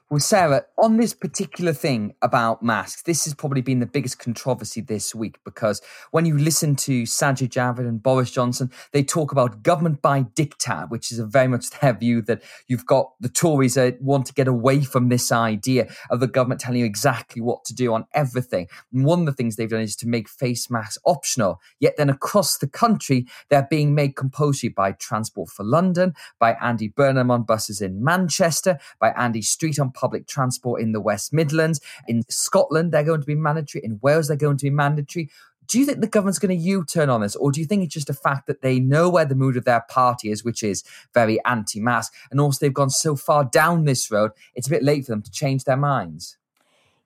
Well, 0.09 0.19
Sarah, 0.19 0.65
on 0.81 0.95
this 0.95 1.13
particular 1.13 1.73
thing 1.73 2.13
about 2.21 2.63
masks, 2.63 3.01
this 3.01 3.25
has 3.25 3.33
probably 3.33 3.61
been 3.61 3.79
the 3.79 3.85
biggest 3.85 4.17
controversy 4.17 4.79
this 4.79 5.13
week 5.13 5.37
because 5.43 5.81
when 6.11 6.25
you 6.25 6.37
listen 6.37 6.75
to 6.77 7.03
Sajid 7.03 7.49
Javid 7.49 7.87
and 7.87 8.01
Boris 8.01 8.31
Johnson, 8.31 8.71
they 8.93 9.03
talk 9.03 9.31
about 9.31 9.61
government 9.61 10.01
by 10.01 10.23
diktat, 10.23 10.89
which 10.89 11.11
is 11.11 11.19
a 11.19 11.25
very 11.25 11.47
much 11.47 11.69
their 11.81 11.93
view 11.93 12.21
that 12.23 12.41
you've 12.67 12.85
got 12.85 13.11
the 13.19 13.29
Tories 13.29 13.73
that 13.73 14.01
want 14.01 14.25
to 14.27 14.33
get 14.33 14.47
away 14.47 14.81
from 14.81 15.09
this 15.09 15.31
idea 15.31 15.89
of 16.09 16.21
the 16.21 16.27
government 16.27 16.61
telling 16.61 16.79
you 16.79 16.85
exactly 16.85 17.41
what 17.41 17.65
to 17.65 17.75
do 17.75 17.93
on 17.93 18.05
everything. 18.13 18.67
And 18.93 19.05
one 19.05 19.19
of 19.21 19.25
the 19.25 19.33
things 19.33 19.57
they've 19.57 19.69
done 19.69 19.81
is 19.81 19.95
to 19.97 20.07
make 20.07 20.29
face 20.29 20.69
masks 20.69 20.97
optional. 21.05 21.59
Yet 21.79 21.95
then 21.97 22.09
across 22.09 22.57
the 22.57 22.67
country, 22.67 23.27
they're 23.49 23.67
being 23.69 23.93
made 23.95 24.15
compulsory 24.15 24.69
by 24.69 24.93
Transport 24.93 25.49
for 25.49 25.63
London, 25.63 26.13
by 26.39 26.53
Andy 26.53 26.87
Burnham 26.87 27.31
on 27.31 27.43
buses 27.43 27.81
in 27.81 28.03
Manchester, 28.03 28.79
by 28.99 29.09
Andy 29.11 29.41
Street 29.41 29.79
on 29.79 29.91
public 29.91 30.25
transport 30.25 30.68
in 30.75 30.91
the 30.91 31.01
West 31.01 31.33
Midlands. 31.33 31.79
In 32.07 32.23
Scotland, 32.29 32.91
they're 32.91 33.03
going 33.03 33.21
to 33.21 33.27
be 33.27 33.35
mandatory. 33.35 33.83
In 33.83 33.99
Wales, 34.01 34.27
they're 34.27 34.37
going 34.37 34.57
to 34.57 34.65
be 34.65 34.69
mandatory. 34.69 35.29
Do 35.67 35.77
you 35.77 35.85
think 35.85 36.01
the 36.01 36.07
government's 36.07 36.39
going 36.39 36.57
to 36.57 36.63
U 36.63 36.83
turn 36.83 37.11
on 37.11 37.21
this, 37.21 37.35
or 37.35 37.51
do 37.51 37.59
you 37.59 37.65
think 37.67 37.83
it's 37.83 37.93
just 37.93 38.09
a 38.09 38.13
fact 38.13 38.47
that 38.47 38.63
they 38.63 38.79
know 38.79 39.07
where 39.07 39.25
the 39.25 39.35
mood 39.35 39.55
of 39.55 39.65
their 39.65 39.85
party 39.87 40.31
is, 40.31 40.43
which 40.43 40.63
is 40.63 40.83
very 41.13 41.39
anti 41.45 41.79
mask, 41.79 42.13
and 42.31 42.41
also 42.41 42.57
they've 42.59 42.73
gone 42.73 42.89
so 42.89 43.15
far 43.15 43.43
down 43.43 43.85
this 43.85 44.09
road, 44.09 44.31
it's 44.55 44.65
a 44.65 44.71
bit 44.71 44.83
late 44.83 45.05
for 45.05 45.11
them 45.11 45.21
to 45.21 45.31
change 45.31 45.65
their 45.65 45.77
minds? 45.77 46.37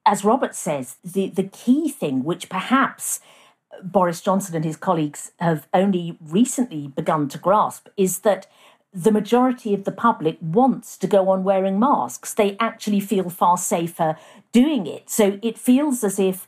As 0.06 0.24
Robert 0.24 0.56
says, 0.56 0.96
the, 1.04 1.30
the 1.30 1.44
key 1.44 1.90
thing, 1.90 2.24
which 2.24 2.48
perhaps 2.48 3.20
Boris 3.84 4.22
Johnson 4.22 4.56
and 4.56 4.66
his 4.66 4.78
colleagues 4.78 5.32
have 5.40 5.68
only 5.74 6.18
recently 6.22 6.88
begun 6.88 7.28
to 7.30 7.38
grasp, 7.38 7.88
is 7.98 8.20
that 8.20 8.48
the 8.94 9.12
majority 9.12 9.74
of 9.74 9.86
the 9.86 9.92
public 9.92 10.38
wants 10.40 10.98
to 10.98 11.08
go 11.08 11.30
on 11.30 11.44
wearing 11.44 11.80
masks. 11.80 12.34
They 12.34 12.56
actually 12.60 13.00
feel 13.00 13.30
far 13.30 13.58
safer 13.58 14.18
doing 14.52 14.86
it. 14.86 15.10
So 15.10 15.40
it 15.42 15.58
feels 15.58 16.04
as 16.04 16.20
if 16.20 16.48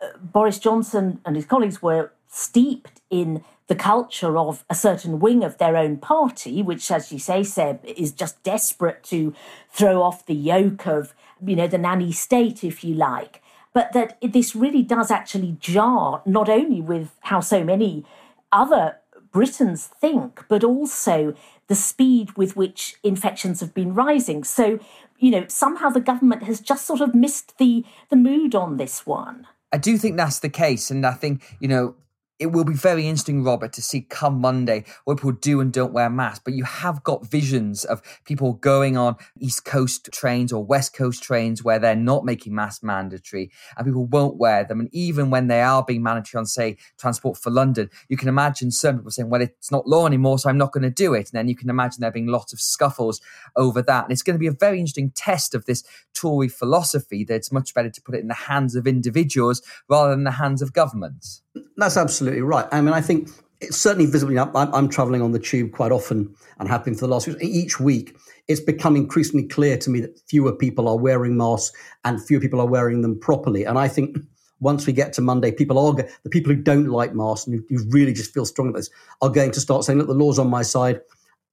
uh, 0.00 0.16
Boris 0.18 0.58
Johnson 0.58 1.20
and 1.24 1.36
his 1.36 1.44
colleagues 1.44 1.82
were 1.82 2.12
steeped 2.28 3.00
in 3.10 3.44
the 3.66 3.74
culture 3.74 4.38
of 4.38 4.64
a 4.70 4.74
certain 4.74 5.18
wing 5.18 5.42
of 5.42 5.58
their 5.58 5.76
own 5.76 5.96
party, 5.96 6.62
which, 6.62 6.90
as 6.90 7.12
you 7.12 7.18
say, 7.18 7.42
Seb, 7.42 7.84
is 7.84 8.12
just 8.12 8.42
desperate 8.42 9.02
to 9.04 9.34
throw 9.70 10.02
off 10.02 10.24
the 10.26 10.34
yoke 10.34 10.86
of, 10.86 11.14
you 11.44 11.56
know, 11.56 11.66
the 11.66 11.78
nanny 11.78 12.12
state, 12.12 12.62
if 12.62 12.84
you 12.84 12.94
like. 12.94 13.42
But 13.72 13.92
that 13.92 14.18
this 14.22 14.54
really 14.54 14.82
does 14.82 15.10
actually 15.10 15.56
jar 15.60 16.22
not 16.24 16.48
only 16.48 16.80
with 16.80 17.10
how 17.22 17.40
so 17.40 17.64
many 17.64 18.04
other 18.52 18.96
Britons 19.32 19.86
think, 19.86 20.44
but 20.48 20.64
also 20.64 21.34
the 21.68 21.74
speed 21.74 22.36
with 22.36 22.56
which 22.56 22.96
infections 23.02 23.60
have 23.60 23.74
been 23.74 23.94
rising. 23.94 24.44
So, 24.44 24.78
you 25.18 25.30
know, 25.30 25.44
somehow 25.48 25.90
the 25.90 26.00
government 26.00 26.44
has 26.44 26.60
just 26.60 26.86
sort 26.86 27.00
of 27.00 27.14
missed 27.14 27.58
the 27.58 27.84
the 28.10 28.16
mood 28.16 28.54
on 28.54 28.76
this 28.76 29.06
one. 29.06 29.46
I 29.72 29.78
do 29.78 29.98
think 29.98 30.16
that's 30.16 30.38
the 30.38 30.48
case, 30.48 30.90
and 30.90 31.04
I 31.04 31.12
think 31.12 31.56
you 31.60 31.68
know 31.68 31.94
it 32.38 32.52
will 32.52 32.64
be 32.64 32.74
very 32.74 33.06
interesting, 33.06 33.42
Robert, 33.42 33.72
to 33.74 33.82
see 33.82 34.02
come 34.02 34.40
Monday 34.40 34.84
what 35.04 35.16
people 35.16 35.32
do 35.32 35.60
and 35.60 35.72
don't 35.72 35.92
wear 35.92 36.10
masks. 36.10 36.42
But 36.44 36.54
you 36.54 36.64
have 36.64 37.02
got 37.02 37.26
visions 37.26 37.84
of 37.84 38.02
people 38.24 38.54
going 38.54 38.96
on 38.96 39.16
East 39.38 39.64
Coast 39.64 40.10
trains 40.12 40.52
or 40.52 40.62
West 40.62 40.94
Coast 40.94 41.22
trains 41.22 41.64
where 41.64 41.78
they're 41.78 41.96
not 41.96 42.24
making 42.24 42.54
masks 42.54 42.82
mandatory 42.82 43.50
and 43.76 43.86
people 43.86 44.04
won't 44.04 44.36
wear 44.36 44.64
them. 44.64 44.80
And 44.80 44.90
even 44.92 45.30
when 45.30 45.46
they 45.46 45.62
are 45.62 45.82
being 45.82 46.02
mandatory 46.02 46.40
on, 46.40 46.46
say, 46.46 46.76
Transport 46.98 47.38
for 47.38 47.50
London, 47.50 47.88
you 48.08 48.16
can 48.18 48.28
imagine 48.28 48.70
some 48.70 48.96
people 48.98 49.10
saying, 49.10 49.30
well, 49.30 49.40
it's 49.40 49.70
not 49.70 49.86
law 49.86 50.06
anymore, 50.06 50.38
so 50.38 50.50
I'm 50.50 50.58
not 50.58 50.72
going 50.72 50.82
to 50.82 50.90
do 50.90 51.14
it. 51.14 51.30
And 51.30 51.38
then 51.38 51.48
you 51.48 51.56
can 51.56 51.70
imagine 51.70 52.02
there 52.02 52.10
being 52.10 52.26
lots 52.26 52.52
of 52.52 52.60
scuffles 52.60 53.20
over 53.56 53.80
that. 53.80 54.04
And 54.04 54.12
it's 54.12 54.22
going 54.22 54.34
to 54.34 54.40
be 54.40 54.46
a 54.46 54.52
very 54.52 54.78
interesting 54.78 55.10
test 55.14 55.54
of 55.54 55.64
this 55.64 55.84
Tory 56.12 56.48
philosophy 56.48 57.24
that 57.24 57.34
it's 57.34 57.52
much 57.52 57.72
better 57.72 57.90
to 57.90 58.02
put 58.02 58.14
it 58.14 58.20
in 58.20 58.28
the 58.28 58.34
hands 58.34 58.74
of 58.74 58.86
individuals 58.86 59.62
rather 59.88 60.10
than 60.10 60.24
the 60.24 60.32
hands 60.32 60.60
of 60.60 60.74
governments. 60.74 61.42
That's 61.76 61.96
absolutely 61.96 62.42
right. 62.42 62.66
I 62.72 62.80
mean, 62.80 62.94
I 62.94 63.00
think 63.00 63.28
it's 63.60 63.76
certainly 63.76 64.06
visibly. 64.10 64.38
I'm, 64.38 64.54
I'm 64.54 64.88
traveling 64.88 65.22
on 65.22 65.32
the 65.32 65.38
tube 65.38 65.72
quite 65.72 65.92
often 65.92 66.34
and 66.58 66.68
have 66.68 66.84
been 66.84 66.94
for 66.94 67.00
the 67.00 67.08
last 67.08 67.28
each 67.40 67.80
week. 67.80 68.16
It's 68.48 68.60
become 68.60 68.96
increasingly 68.96 69.48
clear 69.48 69.76
to 69.78 69.90
me 69.90 70.00
that 70.00 70.18
fewer 70.28 70.52
people 70.52 70.88
are 70.88 70.96
wearing 70.96 71.36
masks 71.36 71.76
and 72.04 72.24
fewer 72.24 72.40
people 72.40 72.60
are 72.60 72.66
wearing 72.66 73.02
them 73.02 73.18
properly. 73.18 73.64
And 73.64 73.78
I 73.78 73.88
think 73.88 74.18
once 74.60 74.86
we 74.86 74.92
get 74.92 75.12
to 75.14 75.20
Monday, 75.20 75.52
people 75.52 75.78
are 75.78 75.94
the 75.94 76.30
people 76.30 76.52
who 76.52 76.60
don't 76.60 76.88
like 76.88 77.14
masks 77.14 77.46
and 77.46 77.62
who, 77.68 77.84
really 77.88 78.12
just 78.12 78.32
feel 78.32 78.46
strong 78.46 78.68
about 78.68 78.78
this 78.78 78.90
are 79.20 79.28
going 79.28 79.50
to 79.52 79.60
start 79.60 79.84
saying, 79.84 79.98
"Look, 79.98 80.08
the 80.08 80.14
law's 80.14 80.38
on 80.38 80.48
my 80.48 80.62
side. 80.62 81.00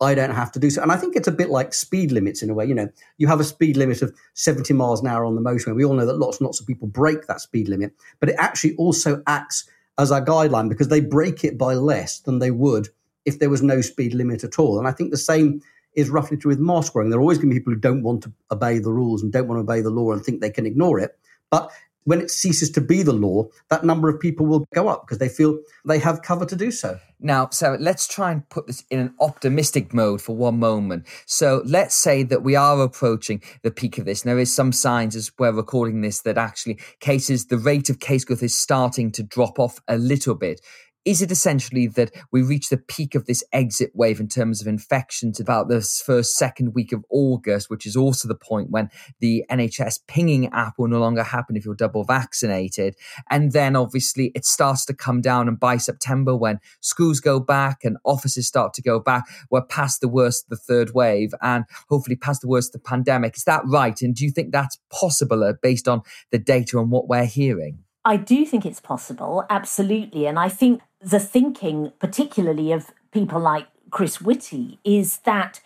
I 0.01 0.15
don't 0.15 0.31
have 0.31 0.51
to 0.53 0.59
do 0.59 0.69
so." 0.69 0.81
And 0.81 0.91
I 0.91 0.97
think 0.97 1.15
it's 1.15 1.27
a 1.27 1.31
bit 1.31 1.49
like 1.49 1.73
speed 1.73 2.11
limits 2.11 2.41
in 2.41 2.49
a 2.49 2.53
way. 2.53 2.65
You 2.65 2.75
know, 2.75 2.89
you 3.17 3.27
have 3.27 3.39
a 3.39 3.43
speed 3.43 3.75
limit 3.75 4.01
of 4.01 4.13
70 4.35 4.73
miles 4.73 5.01
an 5.01 5.07
hour 5.07 5.25
on 5.25 5.35
the 5.35 5.41
motorway. 5.41 5.75
We 5.75 5.85
all 5.85 5.93
know 5.93 6.05
that 6.05 6.17
lots 6.17 6.37
and 6.37 6.45
lots 6.45 6.61
of 6.61 6.67
people 6.67 6.87
break 6.87 7.27
that 7.27 7.41
speed 7.41 7.67
limit, 7.67 7.93
but 8.19 8.29
it 8.29 8.35
actually 8.37 8.75
also 8.75 9.21
acts 9.27 9.69
as 9.97 10.11
our 10.11 10.23
guideline 10.23 10.69
because 10.69 10.87
they 10.87 10.99
break 10.99 11.43
it 11.43 11.57
by 11.57 11.73
less 11.73 12.19
than 12.19 12.39
they 12.39 12.51
would 12.51 12.89
if 13.25 13.39
there 13.39 13.49
was 13.49 13.61
no 13.61 13.81
speed 13.81 14.13
limit 14.13 14.43
at 14.43 14.59
all. 14.59 14.79
And 14.79 14.87
I 14.87 14.91
think 14.91 15.11
the 15.11 15.17
same 15.17 15.61
is 15.95 16.09
roughly 16.09 16.37
true 16.37 16.49
with 16.49 16.59
mask 16.59 16.95
wearing. 16.95 17.09
There 17.09 17.19
are 17.19 17.21
always 17.21 17.37
going 17.37 17.49
to 17.49 17.53
be 17.53 17.59
people 17.59 17.73
who 17.73 17.79
don't 17.79 18.03
want 18.03 18.23
to 18.23 18.33
obey 18.51 18.79
the 18.79 18.91
rules 18.91 19.21
and 19.21 19.31
don't 19.31 19.47
want 19.47 19.57
to 19.59 19.71
obey 19.71 19.81
the 19.81 19.91
law 19.91 20.11
and 20.11 20.23
think 20.23 20.41
they 20.41 20.49
can 20.49 20.65
ignore 20.65 20.99
it. 20.99 21.17
But 21.51 21.71
when 22.05 22.21
it 22.21 22.31
ceases 22.31 22.69
to 22.71 22.81
be 22.81 23.03
the 23.03 23.13
law, 23.13 23.47
that 23.69 23.83
number 23.83 24.09
of 24.09 24.19
people 24.19 24.45
will 24.45 24.65
go 24.73 24.87
up 24.87 25.05
because 25.05 25.19
they 25.19 25.29
feel 25.29 25.59
they 25.85 25.99
have 25.99 26.21
cover 26.21 26.45
to 26.45 26.55
do 26.55 26.71
so. 26.71 26.99
Now, 27.19 27.47
so 27.51 27.77
let's 27.79 28.05
try 28.05 28.31
and 28.31 28.47
put 28.49 28.67
this 28.67 28.83
in 28.89 28.99
an 28.99 29.13
optimistic 29.21 29.93
mode 29.93 30.21
for 30.21 30.35
one 30.35 30.59
moment. 30.59 31.07
So 31.25 31.61
let's 31.65 31.95
say 31.95 32.23
that 32.23 32.43
we 32.43 32.57
are 32.57 32.81
approaching 32.81 33.41
the 33.61 33.71
peak 33.71 33.97
of 33.97 34.03
this. 34.03 34.23
And 34.23 34.29
there 34.29 34.39
is 34.39 34.53
some 34.53 34.73
signs 34.73 35.15
as 35.15 35.31
we're 35.39 35.53
recording 35.53 36.01
this 36.01 36.19
that 36.21 36.37
actually 36.37 36.79
cases, 36.99 37.45
the 37.45 37.57
rate 37.57 37.89
of 37.89 38.01
case 38.01 38.25
growth 38.25 38.43
is 38.43 38.57
starting 38.57 39.09
to 39.13 39.23
drop 39.23 39.57
off 39.57 39.79
a 39.87 39.97
little 39.97 40.35
bit 40.35 40.59
is 41.05 41.21
it 41.21 41.31
essentially 41.31 41.87
that 41.87 42.11
we 42.31 42.41
reach 42.41 42.69
the 42.69 42.77
peak 42.77 43.15
of 43.15 43.25
this 43.25 43.43
exit 43.51 43.91
wave 43.93 44.19
in 44.19 44.27
terms 44.27 44.61
of 44.61 44.67
infections 44.67 45.39
about 45.39 45.67
the 45.67 45.81
first, 45.81 46.35
second 46.35 46.73
week 46.73 46.91
of 46.93 47.03
August, 47.09 47.69
which 47.69 47.85
is 47.85 47.95
also 47.95 48.27
the 48.27 48.35
point 48.35 48.71
when 48.71 48.89
the 49.19 49.43
NHS 49.49 49.99
pinging 50.07 50.47
app 50.53 50.75
will 50.77 50.87
no 50.87 50.99
longer 50.99 51.23
happen 51.23 51.55
if 51.55 51.65
you're 51.65 51.75
double 51.75 52.03
vaccinated. 52.03 52.95
And 53.29 53.51
then 53.51 53.75
obviously 53.75 54.31
it 54.33 54.45
starts 54.45 54.85
to 54.85 54.93
come 54.93 55.21
down. 55.21 55.47
And 55.47 55.59
by 55.59 55.77
September, 55.77 56.35
when 56.35 56.59
schools 56.79 57.19
go 57.19 57.39
back 57.39 57.83
and 57.83 57.97
offices 58.05 58.47
start 58.47 58.73
to 58.75 58.81
go 58.81 58.99
back, 58.99 59.25
we're 59.49 59.65
past 59.65 60.01
the 60.01 60.07
worst 60.07 60.45
of 60.45 60.49
the 60.51 60.55
third 60.55 60.93
wave 60.93 61.33
and 61.41 61.65
hopefully 61.89 62.15
past 62.15 62.41
the 62.41 62.47
worst 62.47 62.73
of 62.73 62.81
the 62.81 62.89
pandemic. 62.89 63.35
Is 63.35 63.43
that 63.43 63.63
right? 63.65 64.01
And 64.01 64.15
do 64.15 64.23
you 64.23 64.31
think 64.31 64.51
that's 64.51 64.79
possible 64.89 65.43
uh, 65.43 65.53
based 65.61 65.87
on 65.87 66.01
the 66.31 66.39
data 66.39 66.79
and 66.79 66.91
what 66.91 67.07
we're 67.07 67.25
hearing? 67.25 67.79
I 68.05 68.17
do 68.17 68.45
think 68.45 68.65
it's 68.65 68.81
possible, 68.81 69.45
absolutely. 69.49 70.25
And 70.25 70.37
I 70.37 70.49
think 70.49 70.81
the 71.01 71.19
thinking, 71.19 71.93
particularly 71.99 72.71
of 72.71 72.91
people 73.11 73.39
like 73.39 73.67
Chris 73.91 74.19
Whitty, 74.19 74.79
is 74.83 75.17
that 75.19 75.61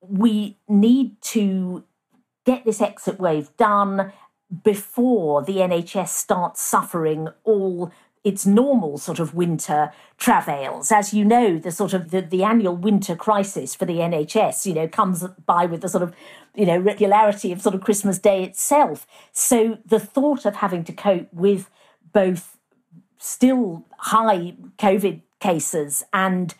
we 0.00 0.56
need 0.68 1.20
to 1.22 1.84
get 2.46 2.64
this 2.64 2.80
exit 2.80 3.18
wave 3.18 3.54
done 3.56 4.12
before 4.62 5.42
the 5.42 5.56
NHS 5.56 6.08
starts 6.08 6.62
suffering 6.62 7.28
all 7.42 7.90
its 8.24 8.46
normal 8.46 8.96
sort 8.96 9.18
of 9.18 9.34
winter 9.34 9.92
travails. 10.16 10.90
As 10.90 11.12
you 11.12 11.24
know, 11.24 11.58
the 11.58 11.70
sort 11.70 11.92
of 11.92 12.10
the, 12.10 12.22
the 12.22 12.42
annual 12.42 12.74
winter 12.74 13.14
crisis 13.14 13.74
for 13.74 13.84
the 13.84 13.98
NHS, 13.98 14.64
you 14.64 14.72
know, 14.72 14.88
comes 14.88 15.24
by 15.44 15.66
with 15.66 15.82
the 15.82 15.88
sort 15.88 16.02
of, 16.02 16.14
you 16.54 16.64
know, 16.64 16.78
regularity 16.78 17.52
of 17.52 17.60
sort 17.60 17.74
of 17.74 17.82
Christmas 17.82 18.18
Day 18.18 18.42
itself. 18.42 19.06
So 19.32 19.78
the 19.84 20.00
thought 20.00 20.46
of 20.46 20.56
having 20.56 20.84
to 20.84 20.92
cope 20.92 21.32
with 21.32 21.70
both 22.12 22.56
still 23.18 23.84
high 23.98 24.54
COVID 24.78 25.20
cases 25.38 26.02
and 26.12 26.54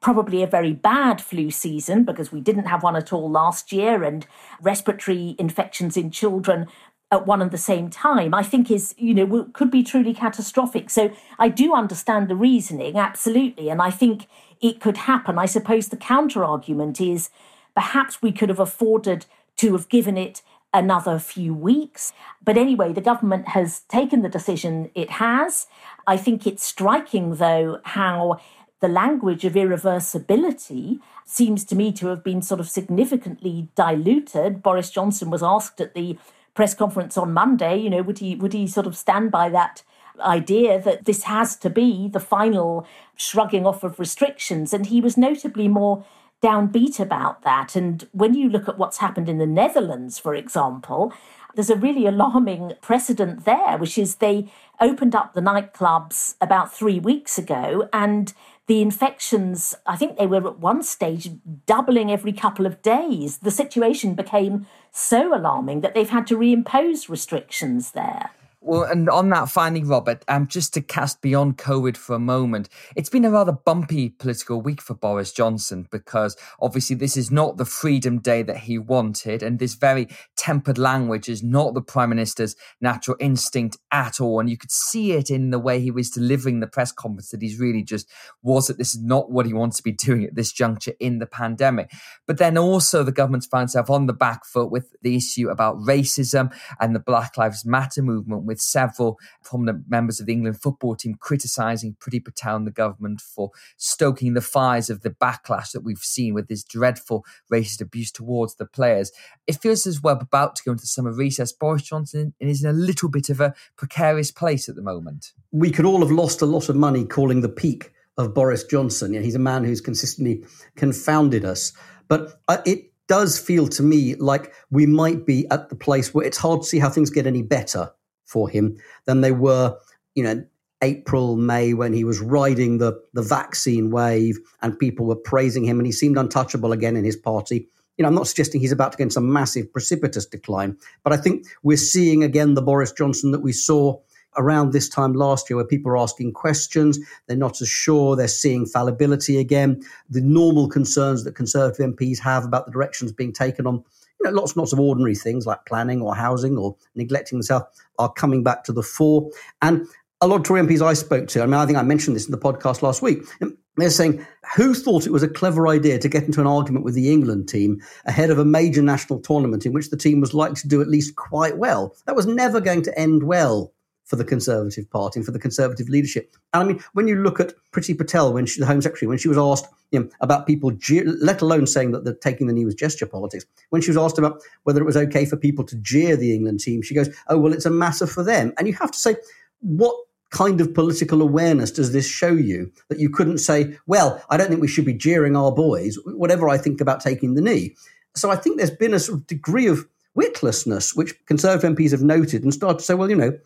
probably 0.00 0.42
a 0.42 0.46
very 0.46 0.72
bad 0.72 1.20
flu 1.20 1.50
season 1.50 2.04
because 2.04 2.30
we 2.30 2.40
didn't 2.40 2.66
have 2.66 2.82
one 2.82 2.96
at 2.96 3.12
all 3.12 3.30
last 3.30 3.72
year 3.72 4.04
and 4.04 4.26
respiratory 4.60 5.34
infections 5.38 5.96
in 5.96 6.10
children 6.10 6.66
at 7.14 7.26
one 7.26 7.40
and 7.40 7.50
the 7.50 7.58
same 7.58 7.88
time 7.88 8.34
i 8.34 8.42
think 8.42 8.70
is 8.70 8.94
you 8.98 9.14
know 9.14 9.44
could 9.52 9.70
be 9.70 9.82
truly 9.82 10.12
catastrophic 10.12 10.90
so 10.90 11.10
i 11.38 11.48
do 11.48 11.74
understand 11.74 12.28
the 12.28 12.36
reasoning 12.36 12.96
absolutely 12.96 13.70
and 13.70 13.80
i 13.80 13.90
think 13.90 14.26
it 14.60 14.80
could 14.80 14.96
happen 14.96 15.38
i 15.38 15.46
suppose 15.46 15.88
the 15.88 15.96
counter 15.96 16.44
argument 16.44 17.00
is 17.00 17.30
perhaps 17.74 18.20
we 18.20 18.32
could 18.32 18.48
have 18.48 18.60
afforded 18.60 19.26
to 19.56 19.72
have 19.72 19.88
given 19.88 20.16
it 20.18 20.42
another 20.74 21.18
few 21.20 21.54
weeks. 21.54 22.12
But 22.44 22.58
anyway, 22.58 22.92
the 22.92 23.00
government 23.00 23.48
has 23.48 23.80
taken 23.82 24.22
the 24.22 24.28
decision 24.28 24.90
it 24.94 25.08
has. 25.12 25.68
I 26.06 26.16
think 26.16 26.46
it's 26.46 26.64
striking, 26.64 27.36
though, 27.36 27.78
how 27.84 28.40
the 28.80 28.88
language 28.88 29.44
of 29.44 29.54
irreversibility 29.54 30.98
seems 31.24 31.64
to 31.64 31.76
me 31.76 31.92
to 31.92 32.08
have 32.08 32.22
been 32.22 32.42
sort 32.42 32.60
of 32.60 32.68
significantly 32.68 33.68
diluted. 33.76 34.62
Boris 34.62 34.90
Johnson 34.90 35.30
was 35.30 35.42
asked 35.42 35.80
at 35.80 35.94
the 35.94 36.18
press 36.54 36.74
conference 36.74 37.16
on 37.16 37.32
Monday, 37.32 37.76
you 37.76 37.90
know, 37.90 38.02
would 38.02 38.18
he 38.18 38.36
would 38.36 38.52
he 38.52 38.66
sort 38.66 38.86
of 38.86 38.96
stand 38.96 39.30
by 39.30 39.48
that 39.48 39.82
idea 40.20 40.80
that 40.80 41.04
this 41.04 41.24
has 41.24 41.56
to 41.56 41.68
be 41.68 42.08
the 42.08 42.20
final 42.20 42.86
shrugging 43.16 43.66
off 43.66 43.82
of 43.82 43.98
restrictions? 43.98 44.72
And 44.72 44.86
he 44.86 45.00
was 45.00 45.16
notably 45.16 45.68
more 45.68 46.04
downbeat 46.42 47.00
about 47.00 47.42
that. 47.42 47.74
And 47.74 48.06
when 48.12 48.34
you 48.34 48.48
look 48.48 48.68
at 48.68 48.78
what's 48.78 48.98
happened 48.98 49.28
in 49.28 49.38
the 49.38 49.46
Netherlands, 49.46 50.18
for 50.18 50.34
example, 50.34 51.12
there's 51.54 51.70
a 51.70 51.76
really 51.76 52.06
alarming 52.06 52.72
precedent 52.80 53.44
there, 53.44 53.76
which 53.78 53.98
is 53.98 54.16
they 54.16 54.50
opened 54.80 55.14
up 55.14 55.34
the 55.34 55.40
nightclubs 55.40 56.34
about 56.40 56.72
three 56.72 56.98
weeks 56.98 57.38
ago 57.38 57.88
and 57.92 58.32
the 58.66 58.80
infections, 58.80 59.74
I 59.86 59.96
think 59.96 60.16
they 60.16 60.26
were 60.26 60.46
at 60.46 60.58
one 60.58 60.82
stage 60.82 61.30
doubling 61.66 62.10
every 62.10 62.32
couple 62.32 62.64
of 62.64 62.80
days. 62.80 63.38
The 63.38 63.50
situation 63.50 64.14
became 64.14 64.66
so 64.90 65.36
alarming 65.36 65.82
that 65.82 65.94
they've 65.94 66.08
had 66.08 66.26
to 66.28 66.36
reimpose 66.38 67.08
restrictions 67.08 67.90
there. 67.90 68.30
Well, 68.66 68.84
and 68.84 69.10
on 69.10 69.28
that, 69.28 69.50
finally, 69.50 69.84
Robert, 69.84 70.24
um, 70.26 70.46
just 70.46 70.72
to 70.72 70.80
cast 70.80 71.20
beyond 71.20 71.58
COVID 71.58 71.98
for 71.98 72.16
a 72.16 72.18
moment, 72.18 72.70
it's 72.96 73.10
been 73.10 73.26
a 73.26 73.30
rather 73.30 73.52
bumpy 73.52 74.08
political 74.08 74.58
week 74.62 74.80
for 74.80 74.94
Boris 74.94 75.32
Johnson 75.32 75.86
because 75.90 76.34
obviously 76.62 76.96
this 76.96 77.14
is 77.14 77.30
not 77.30 77.58
the 77.58 77.66
freedom 77.66 78.20
day 78.20 78.42
that 78.42 78.56
he 78.56 78.78
wanted, 78.78 79.42
and 79.42 79.58
this 79.58 79.74
very 79.74 80.08
tempered 80.38 80.78
language 80.78 81.28
is 81.28 81.42
not 81.42 81.74
the 81.74 81.82
Prime 81.82 82.08
Minister's 82.08 82.56
natural 82.80 83.18
instinct 83.20 83.76
at 83.92 84.18
all. 84.18 84.40
And 84.40 84.48
you 84.48 84.56
could 84.56 84.72
see 84.72 85.12
it 85.12 85.30
in 85.30 85.50
the 85.50 85.58
way 85.58 85.78
he 85.78 85.90
was 85.90 86.10
delivering 86.10 86.60
the 86.60 86.66
press 86.66 86.90
conference 86.90 87.32
that 87.32 87.42
he's 87.42 87.60
really 87.60 87.82
just 87.82 88.10
was 88.42 88.68
that 88.68 88.78
this 88.78 88.94
is 88.94 89.02
not 89.02 89.30
what 89.30 89.44
he 89.44 89.52
wants 89.52 89.76
to 89.76 89.82
be 89.82 89.92
doing 90.04 90.24
at 90.24 90.36
this 90.36 90.52
juncture 90.52 90.94
in 91.00 91.18
the 91.18 91.26
pandemic. 91.26 91.92
But 92.26 92.38
then 92.38 92.56
also 92.56 93.02
the 93.02 93.12
government's 93.12 93.46
found 93.46 93.64
itself 93.64 93.90
on 93.90 94.06
the 94.06 94.14
back 94.14 94.46
foot 94.46 94.70
with 94.70 94.90
the 95.02 95.16
issue 95.16 95.50
about 95.50 95.76
racism 95.80 96.50
and 96.80 96.94
the 96.94 97.00
Black 97.00 97.36
Lives 97.36 97.66
Matter 97.66 98.00
movement 98.00 98.44
with 98.44 98.53
several 98.60 99.18
prominent 99.42 99.84
members 99.88 100.20
of 100.20 100.26
the 100.26 100.32
England 100.32 100.60
football 100.60 100.94
team 100.94 101.14
criticising 101.18 101.96
Priti 102.00 102.24
Patel 102.24 102.56
and 102.56 102.66
the 102.66 102.70
government 102.70 103.20
for 103.20 103.50
stoking 103.76 104.34
the 104.34 104.40
fires 104.40 104.90
of 104.90 105.02
the 105.02 105.10
backlash 105.10 105.72
that 105.72 105.82
we've 105.82 105.98
seen 105.98 106.34
with 106.34 106.48
this 106.48 106.64
dreadful 106.64 107.24
racist 107.52 107.80
abuse 107.80 108.10
towards 108.10 108.56
the 108.56 108.66
players. 108.66 109.12
It 109.46 109.60
feels 109.60 109.86
as 109.86 110.02
we're 110.02 110.12
about 110.12 110.56
to 110.56 110.62
go 110.64 110.72
into 110.72 110.86
summer 110.86 111.12
recess. 111.12 111.52
Boris 111.52 111.82
Johnson 111.82 112.34
is 112.40 112.62
in 112.62 112.70
a 112.70 112.72
little 112.72 113.08
bit 113.08 113.28
of 113.28 113.40
a 113.40 113.54
precarious 113.76 114.30
place 114.30 114.68
at 114.68 114.76
the 114.76 114.82
moment. 114.82 115.32
We 115.52 115.70
could 115.70 115.84
all 115.84 116.00
have 116.00 116.10
lost 116.10 116.42
a 116.42 116.46
lot 116.46 116.68
of 116.68 116.76
money 116.76 117.04
calling 117.04 117.40
the 117.40 117.48
peak 117.48 117.92
of 118.16 118.34
Boris 118.34 118.64
Johnson. 118.64 119.12
Know, 119.12 119.20
he's 119.20 119.34
a 119.34 119.40
man 119.40 119.64
who's 119.64 119.80
consistently 119.80 120.44
confounded 120.76 121.44
us. 121.44 121.72
But 122.08 122.40
uh, 122.48 122.58
it 122.64 122.92
does 123.08 123.38
feel 123.38 123.68
to 123.68 123.82
me 123.82 124.14
like 124.16 124.52
we 124.70 124.86
might 124.86 125.26
be 125.26 125.46
at 125.50 125.68
the 125.68 125.76
place 125.76 126.14
where 126.14 126.24
it's 126.24 126.38
hard 126.38 126.62
to 126.62 126.68
see 126.68 126.78
how 126.78 126.88
things 126.88 127.10
get 127.10 127.26
any 127.26 127.42
better 127.42 127.90
for 128.26 128.48
him 128.48 128.76
than 129.06 129.20
they 129.20 129.32
were, 129.32 129.76
you 130.14 130.24
know, 130.24 130.44
April, 130.82 131.36
May, 131.36 131.72
when 131.72 131.92
he 131.92 132.04
was 132.04 132.20
riding 132.20 132.78
the, 132.78 133.00
the 133.14 133.22
vaccine 133.22 133.90
wave 133.90 134.38
and 134.60 134.78
people 134.78 135.06
were 135.06 135.16
praising 135.16 135.64
him 135.64 135.78
and 135.78 135.86
he 135.86 135.92
seemed 135.92 136.18
untouchable 136.18 136.72
again 136.72 136.96
in 136.96 137.04
his 137.04 137.16
party. 137.16 137.66
You 137.96 138.02
know, 138.02 138.08
I'm 138.08 138.14
not 138.14 138.26
suggesting 138.26 138.60
he's 138.60 138.72
about 138.72 138.92
to 138.92 138.98
get 138.98 139.04
into 139.04 139.14
some 139.14 139.32
massive 139.32 139.72
precipitous 139.72 140.26
decline, 140.26 140.76
but 141.02 141.12
I 141.12 141.16
think 141.16 141.46
we're 141.62 141.76
seeing 141.76 142.22
again 142.22 142.54
the 142.54 142.62
Boris 142.62 142.92
Johnson 142.92 143.30
that 143.30 143.40
we 143.40 143.52
saw 143.52 143.98
around 144.36 144.72
this 144.72 144.88
time 144.88 145.14
last 145.14 145.48
year 145.48 145.56
where 145.56 145.64
people 145.64 145.90
are 145.92 145.96
asking 145.96 146.32
questions, 146.32 146.98
they're 147.26 147.36
not 147.36 147.60
as 147.62 147.68
sure, 147.68 148.16
they're 148.16 148.28
seeing 148.28 148.66
fallibility 148.66 149.38
again, 149.38 149.80
the 150.10 150.20
normal 150.20 150.68
concerns 150.68 151.24
that 151.24 151.34
Conservative 151.36 151.94
MPs 151.94 152.18
have 152.18 152.44
about 152.44 152.66
the 152.66 152.72
directions 152.72 153.12
being 153.12 153.32
taken 153.32 153.66
on 153.66 153.84
you 154.24 154.30
know, 154.30 154.36
lots 154.36 154.52
and 154.52 154.58
lots 154.58 154.72
of 154.72 154.80
ordinary 154.80 155.14
things 155.14 155.46
like 155.46 155.64
planning 155.66 156.00
or 156.00 156.14
housing 156.14 156.56
or 156.56 156.76
neglecting 156.94 157.38
the 157.38 157.44
South 157.44 157.66
are 157.98 158.12
coming 158.12 158.42
back 158.42 158.64
to 158.64 158.72
the 158.72 158.82
fore. 158.82 159.30
And 159.62 159.86
a 160.20 160.26
lot 160.26 160.36
of 160.36 160.42
Tory 160.44 160.62
MPs 160.62 160.80
I 160.80 160.94
spoke 160.94 161.28
to, 161.28 161.42
I 161.42 161.46
mean, 161.46 161.54
I 161.54 161.66
think 161.66 161.76
I 161.76 161.82
mentioned 161.82 162.16
this 162.16 162.24
in 162.24 162.32
the 162.32 162.38
podcast 162.38 162.82
last 162.82 163.02
week. 163.02 163.22
Um, 163.42 163.58
they're 163.76 163.90
saying, 163.90 164.24
who 164.56 164.72
thought 164.72 165.04
it 165.04 165.12
was 165.12 165.24
a 165.24 165.28
clever 165.28 165.66
idea 165.66 165.98
to 165.98 166.08
get 166.08 166.22
into 166.24 166.40
an 166.40 166.46
argument 166.46 166.84
with 166.84 166.94
the 166.94 167.12
England 167.12 167.48
team 167.48 167.82
ahead 168.06 168.30
of 168.30 168.38
a 168.38 168.44
major 168.44 168.82
national 168.82 169.20
tournament 169.20 169.66
in 169.66 169.72
which 169.72 169.90
the 169.90 169.96
team 169.96 170.20
was 170.20 170.32
likely 170.32 170.56
to 170.56 170.68
do 170.68 170.80
at 170.80 170.88
least 170.88 171.16
quite 171.16 171.58
well? 171.58 171.94
That 172.06 172.16
was 172.16 172.26
never 172.26 172.60
going 172.60 172.82
to 172.82 172.98
end 172.98 173.24
well 173.24 173.73
for 174.04 174.16
the 174.16 174.24
Conservative 174.24 174.88
Party 174.90 175.18
and 175.18 175.26
for 175.26 175.32
the 175.32 175.38
Conservative 175.38 175.88
leadership. 175.88 176.34
And 176.52 176.62
I 176.62 176.66
mean, 176.66 176.84
when 176.92 177.08
you 177.08 177.16
look 177.16 177.40
at 177.40 177.54
Priti 177.72 177.96
Patel, 177.96 178.32
when 178.32 178.46
she, 178.46 178.60
the 178.60 178.66
Home 178.66 178.82
Secretary, 178.82 179.08
when 179.08 179.18
she 179.18 179.28
was 179.28 179.38
asked 179.38 179.66
you 179.90 180.00
know, 180.00 180.08
about 180.20 180.46
people, 180.46 180.72
let 181.20 181.40
alone 181.40 181.66
saying 181.66 181.92
that 181.92 182.04
the 182.04 182.14
taking 182.14 182.46
the 182.46 182.52
knee 182.52 182.64
was 182.64 182.74
gesture 182.74 183.06
politics, 183.06 183.46
when 183.70 183.82
she 183.82 183.90
was 183.90 183.96
asked 183.96 184.18
about 184.18 184.42
whether 184.64 184.80
it 184.80 184.86
was 184.86 184.96
okay 184.96 185.24
for 185.24 185.36
people 185.36 185.64
to 185.64 185.76
jeer 185.76 186.16
the 186.16 186.34
England 186.34 186.60
team, 186.60 186.82
she 186.82 186.94
goes, 186.94 187.08
"Oh 187.28 187.38
well, 187.38 187.52
it's 187.52 187.66
a 187.66 187.70
matter 187.70 188.06
for 188.06 188.22
them." 188.22 188.52
And 188.58 188.68
you 188.68 188.74
have 188.74 188.90
to 188.90 188.98
say, 188.98 189.16
what 189.60 189.96
kind 190.30 190.60
of 190.60 190.74
political 190.74 191.22
awareness 191.22 191.70
does 191.70 191.92
this 191.92 192.08
show 192.08 192.32
you 192.32 192.72
that 192.88 192.98
you 192.98 193.08
couldn't 193.08 193.38
say, 193.38 193.78
"Well, 193.86 194.22
I 194.28 194.36
don't 194.36 194.48
think 194.48 194.60
we 194.60 194.68
should 194.68 194.84
be 194.84 194.94
jeering 194.94 195.36
our 195.36 195.52
boys," 195.52 195.98
whatever 196.04 196.48
I 196.48 196.58
think 196.58 196.80
about 196.80 197.00
taking 197.00 197.34
the 197.34 197.42
knee. 197.42 197.74
So 198.16 198.30
I 198.30 198.36
think 198.36 198.58
there's 198.58 198.70
been 198.70 198.94
a 198.94 199.00
sort 199.00 199.20
of 199.20 199.26
degree 199.26 199.66
of 199.66 199.86
witlessness, 200.16 200.96
which 200.96 201.14
Conservative 201.26 201.76
MPs 201.76 201.90
have 201.90 202.02
noted, 202.02 202.42
and 202.42 202.54
started 202.54 202.78
to 202.78 202.84
say, 202.84 202.94
well, 202.94 203.10
you 203.10 203.16
know, 203.16 203.36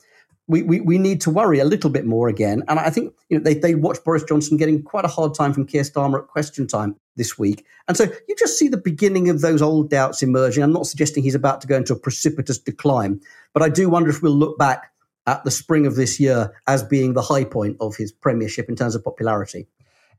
we, 0.49 0.63
we, 0.63 0.81
we 0.81 0.99
need 0.99 1.21
to 1.21 1.31
worry 1.31 1.59
a 1.61 1.65
little 1.65 1.91
bit 1.91 2.07
more 2.07 2.29
again. 2.29 2.63
And 2.69 2.81
I 2.81 2.91
think 2.91 3.15
you 3.29 3.39
know 3.39 3.45
they, 3.45 3.55
they 3.55 3.75
watched 3.75 4.05
Boris 4.05 4.25
Johnson 4.25 4.57
getting 4.57 4.83
quite 4.83 5.05
a 5.05 5.09
hard 5.09 5.35
time 5.35 5.53
from 5.53 5.67
Keir 5.67 5.83
Starmer 5.83 6.21
at 6.21 6.29
question 6.29 6.67
time 6.67 6.97
this 7.17 7.39
week. 7.39 7.65
And 7.87 7.97
so 7.97 8.05
you 8.27 8.35
just 8.37 8.59
see 8.59 8.69
the 8.69 8.79
beginning 8.79 9.29
of 9.29 9.43
those 9.43 9.63
old 9.63 9.91
doubts 9.91 10.23
emerging. 10.23 10.63
I'm 10.65 10.73
not 10.73 10.87
suggesting 10.87 11.23
he's 11.23 11.35
about 11.35 11.61
to 11.61 11.67
go 11.67 11.77
into 11.77 11.93
a 11.93 11.99
precipitous 11.99 12.59
decline, 12.59 13.21
but 13.53 13.63
I 13.63 13.69
do 13.69 13.89
wonder 13.89 14.11
if 14.11 14.23
we'll 14.23 14.33
look 14.33 14.59
back 14.59 14.93
at 15.27 15.45
the 15.45 15.51
spring 15.51 15.87
of 15.87 15.95
this 15.95 16.19
year 16.19 16.55
as 16.67 16.83
being 16.83 17.13
the 17.13 17.23
high 17.23 17.45
point 17.45 17.77
of 17.81 17.97
his 17.97 18.11
premiership 18.11 18.69
in 18.69 18.77
terms 18.77 18.95
of 18.95 19.05
popularity. 19.05 19.67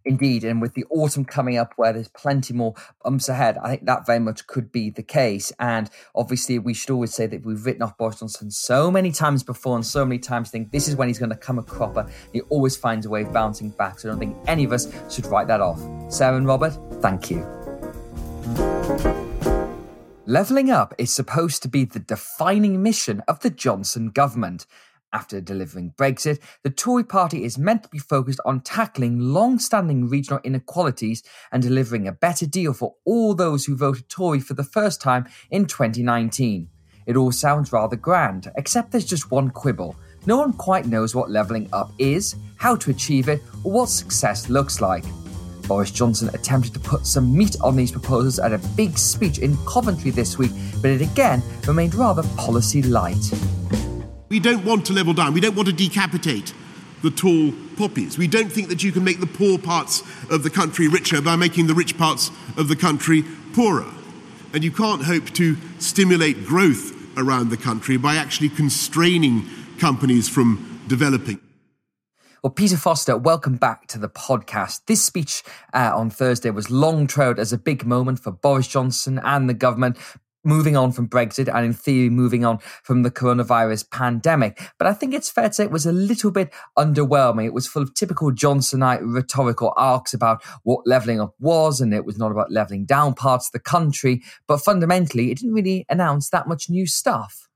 Indeed, 0.06 0.44
and 0.44 0.62
with 0.62 0.74
the 0.74 0.86
autumn 0.90 1.26
coming 1.26 1.58
up 1.58 1.74
where 1.76 1.92
there's 1.92 2.08
plenty 2.08 2.54
more 2.54 2.74
bumps 3.04 3.28
ahead, 3.28 3.58
I 3.58 3.70
think 3.70 3.86
that 3.86 4.06
very 4.06 4.20
much 4.20 4.48
could 4.48 4.72
be 4.72 4.90
the 4.90 5.04
case. 5.04 5.52
And 5.60 5.90
obviously, 6.16 6.58
we 6.58 6.74
should 6.74 6.90
always 6.90 7.14
say 7.14 7.28
that 7.28 7.46
we've 7.46 7.66
written 7.66 7.82
off 7.82 7.98
Boris 7.98 8.20
Johnson 8.20 8.50
so 8.50 8.90
many 8.90 9.12
times 9.12 9.44
before 9.44 9.76
and 9.76 9.86
so 9.86 10.06
many 10.06 10.20
times 10.20 10.52
think 10.52 10.72
this 10.72 10.88
is 10.88 10.96
when 10.96 11.10
he's 11.10 11.20
going 11.20 11.32
to 11.32 11.36
come 11.36 11.60
a 11.60 11.64
cropper. 11.64 12.10
He 12.32 12.42
always 12.42 12.78
finds 12.78 13.06
a 13.06 13.10
way 13.10 13.24
of 13.24 13.34
bouncing 13.34 13.70
back. 13.72 14.00
So 14.00 14.08
I 14.08 14.12
don't 14.12 14.20
think 14.20 14.38
any 14.48 14.64
of 14.64 14.72
us 14.72 14.88
should 15.14 15.26
write 15.26 15.48
that 15.48 15.60
off. 15.60 15.80
Sarah 16.12 16.38
and 16.38 16.48
Robert, 16.48 16.78
thank 17.02 17.30
you. 17.30 17.46
Levelling 20.26 20.70
up 20.70 20.94
is 21.00 21.12
supposed 21.12 21.64
to 21.64 21.68
be 21.68 21.86
the 21.86 21.98
defining 21.98 22.84
mission 22.84 23.24
of 23.28 23.40
the 23.40 23.50
Johnson 23.50 24.12
government. 24.12 24.68
After 25.12 25.42
delivering 25.42 25.94
Brexit, 25.98 26.40
the 26.62 26.70
Tory 26.70 27.04
party 27.04 27.44
is 27.44 27.58
meant 27.58 27.82
to 27.82 27.90
be 27.90 27.98
focused 27.98 28.40
on 28.46 28.62
tackling 28.62 29.20
long 29.20 29.58
standing 29.58 30.08
regional 30.08 30.40
inequalities 30.44 31.24
and 31.52 31.64
delivering 31.64 32.08
a 32.08 32.12
better 32.12 32.46
deal 32.46 32.74
for 32.74 32.94
all 33.06 33.34
those 33.34 33.66
who 33.66 33.76
voted 33.76 34.08
Tory 34.08 34.40
for 34.40 34.54
the 34.54 34.64
first 34.64 35.02
time 35.02 35.28
in 35.50 35.66
2019. 35.66 36.70
It 37.08 37.16
all 37.16 37.32
sounds 37.32 37.72
rather 37.72 37.96
grand, 37.96 38.52
except 38.56 38.92
there's 38.92 39.06
just 39.06 39.32
one 39.32 39.50
quibble. 39.50 39.96
No 40.28 40.38
one 40.38 40.54
quite 40.54 40.86
knows 40.86 41.16
what 41.16 41.32
levelling 41.32 41.68
up 41.74 41.92
is, 41.98 42.36
how 42.58 42.76
to 42.76 42.92
achieve 42.92 43.30
it, 43.30 43.42
or 43.64 43.72
what 43.72 43.90
success 43.90 44.48
looks 44.48 44.80
like. 44.80 45.06
Boris 45.68 45.90
Johnson 45.90 46.30
attempted 46.36 46.74
to 46.76 46.80
put 46.80 47.08
some 47.08 47.36
meat 47.36 47.56
on 47.62 47.76
these 47.76 47.92
proposals 47.92 48.38
at 48.38 48.54
a 48.54 48.60
big 48.76 48.96
speech 48.96 49.40
in 49.40 49.58
Coventry 49.66 50.12
this 50.12 50.38
week, 50.38 50.52
but 50.84 50.92
it 50.92 51.02
again 51.02 51.42
remained 51.66 51.96
rather 51.96 52.22
policy 52.38 52.84
light. 52.84 53.32
We 54.30 54.40
don't 54.40 54.64
want 54.64 54.86
to 54.86 54.94
level 54.94 55.14
down. 55.14 55.34
We 55.34 55.42
don't 55.42 55.56
want 55.56 55.68
to 55.68 55.74
decapitate 55.74 56.54
the 57.02 57.10
tall 57.10 57.52
poppies. 57.78 58.18
We 58.18 58.28
don't 58.28 58.52
think 58.52 58.70
that 58.70 58.84
you 58.84 58.92
can 58.92 59.04
make 59.04 59.20
the 59.20 59.26
poor 59.26 59.58
parts 59.58 60.04
of 60.30 60.44
the 60.44 60.50
country 60.52 60.88
richer 60.88 61.22
by 61.22 61.36
making 61.36 61.68
the 61.68 61.74
rich 61.74 61.98
parts 61.98 62.30
of 62.56 62.68
the 62.68 62.76
country 62.76 63.24
poorer. 63.54 63.92
And 64.54 64.64
you 64.64 64.72
can't 64.72 65.04
hope 65.04 65.32
to 65.32 65.58
stimulate 65.80 66.46
growth 66.46 66.96
around 67.18 67.50
the 67.50 67.58
country 67.58 67.98
by 67.98 68.16
actually 68.16 68.50
constraining 68.50 69.48
companies 69.80 70.30
from 70.30 70.82
developing. 70.88 71.40
Well, 72.44 72.52
Peter 72.52 72.78
Foster, 72.78 73.18
welcome 73.18 73.58
back 73.58 73.88
to 73.88 74.00
the 74.00 74.08
podcast. 74.08 74.82
This 74.86 75.04
speech 75.04 75.44
uh, 75.74 75.92
on 75.94 76.10
Thursday 76.10 76.52
was 76.52 76.72
long 76.72 77.06
trailed 77.06 77.38
as 77.40 77.52
a 77.52 77.58
big 77.58 77.86
moment 77.86 78.20
for 78.20 78.32
Boris 78.32 78.68
Johnson 78.68 79.20
and 79.22 79.50
the 79.50 79.54
government, 79.54 79.98
moving 80.44 80.78
on 80.78 80.92
from 80.92 81.08
Brexit 81.08 81.54
and 81.54 81.66
in 81.66 81.74
theory 81.74 82.10
moving 82.10 82.46
on 82.46 82.60
from 82.84 83.04
the 83.04 83.12
coronavirus 83.12 83.90
pandemic. 83.92 84.62
But 84.78 84.88
I 84.88 84.94
think 84.94 85.14
it's 85.14 85.30
fair 85.30 85.50
to 85.50 85.54
say 85.54 85.64
it 85.66 85.72
was 85.72 85.86
a 85.86 85.92
little 85.92 86.32
bit 86.32 86.54
underwhelming. 86.78 87.46
It 87.46 87.54
was 87.54 87.68
full 87.68 87.84
of 87.84 87.94
typical 87.94 88.32
Johnsonite 88.32 89.02
rhetorical 89.04 89.74
arcs 89.76 90.14
about 90.14 90.44
what 90.64 90.88
levelling 90.88 91.20
up 91.20 91.34
was, 91.40 91.82
and 91.82 91.94
it 91.94 92.06
was 92.06 92.18
not 92.18 92.32
about 92.32 92.52
levelling 92.52 92.86
down 92.86 93.14
parts 93.14 93.48
of 93.48 93.52
the 93.52 93.60
country. 93.60 94.22
But 94.48 94.62
fundamentally, 94.62 95.32
it 95.32 95.40
didn't 95.40 95.54
really 95.54 95.86
announce 95.90 96.30
that 96.30 96.48
much 96.48 96.70
new 96.70 96.88
stuff. 96.88 97.48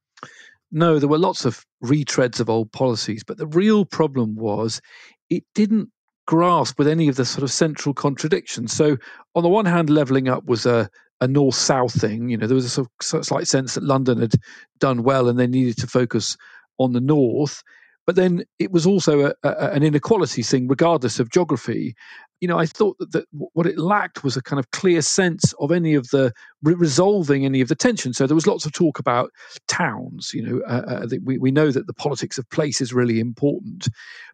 No, 0.71 0.97
there 0.97 1.09
were 1.09 1.19
lots 1.19 1.45
of 1.45 1.65
retreads 1.83 2.39
of 2.39 2.49
old 2.49 2.71
policies, 2.71 3.23
but 3.23 3.37
the 3.37 3.47
real 3.47 3.85
problem 3.85 4.35
was 4.35 4.81
it 5.29 5.43
didn't 5.53 5.89
grasp 6.25 6.79
with 6.79 6.87
any 6.87 7.07
of 7.07 7.15
the 7.15 7.25
sort 7.25 7.43
of 7.43 7.51
central 7.51 7.93
contradictions. 7.93 8.73
So, 8.73 8.97
on 9.35 9.43
the 9.43 9.49
one 9.49 9.65
hand, 9.65 9.89
levelling 9.89 10.27
up 10.27 10.45
was 10.45 10.65
a 10.65 10.89
a 11.23 11.27
north 11.27 11.55
south 11.55 11.99
thing. 11.99 12.29
You 12.29 12.37
know, 12.37 12.47
there 12.47 12.55
was 12.55 12.65
a 12.65 12.69
sort 12.69 12.89
of 13.13 13.25
slight 13.25 13.47
sense 13.47 13.75
that 13.75 13.83
London 13.83 14.19
had 14.19 14.33
done 14.79 15.03
well 15.03 15.29
and 15.29 15.39
they 15.39 15.47
needed 15.47 15.77
to 15.77 15.87
focus 15.87 16.35
on 16.77 16.91
the 16.91 17.01
north. 17.01 17.63
But 18.05 18.17
then 18.17 18.43
it 18.59 18.71
was 18.71 18.85
also 18.85 19.27
a, 19.27 19.33
a, 19.43 19.71
an 19.71 19.83
inequality 19.83 20.43
thing, 20.43 20.67
regardless 20.67 21.19
of 21.21 21.29
geography. 21.29 21.95
you 22.41 22.47
know, 22.49 22.59
I 22.59 22.65
thought 22.65 22.97
that, 22.99 23.11
that 23.13 23.25
what 23.31 23.65
it 23.65 23.77
lacked 23.77 24.25
was 24.25 24.35
a 24.35 24.41
kind 24.41 24.59
of 24.59 24.69
clear 24.71 25.01
sense 25.01 25.53
of 25.61 25.71
any 25.71 25.93
of 25.93 26.09
the 26.09 26.33
re- 26.61 26.73
resolving 26.73 27.45
any 27.45 27.61
of 27.61 27.69
the 27.69 27.75
tension. 27.75 28.11
So 28.11 28.27
there 28.27 28.35
was 28.35 28.47
lots 28.47 28.65
of 28.65 28.73
talk 28.73 28.99
about 28.99 29.31
towns. 29.69 30.31
You 30.33 30.41
know, 30.45 30.61
uh, 30.67 31.03
uh, 31.03 31.07
we 31.23 31.37
we 31.37 31.51
know 31.51 31.71
that 31.71 31.87
the 31.87 31.93
politics 31.93 32.37
of 32.37 32.49
place 32.49 32.81
is 32.81 32.93
really 32.93 33.21
important, 33.21 33.87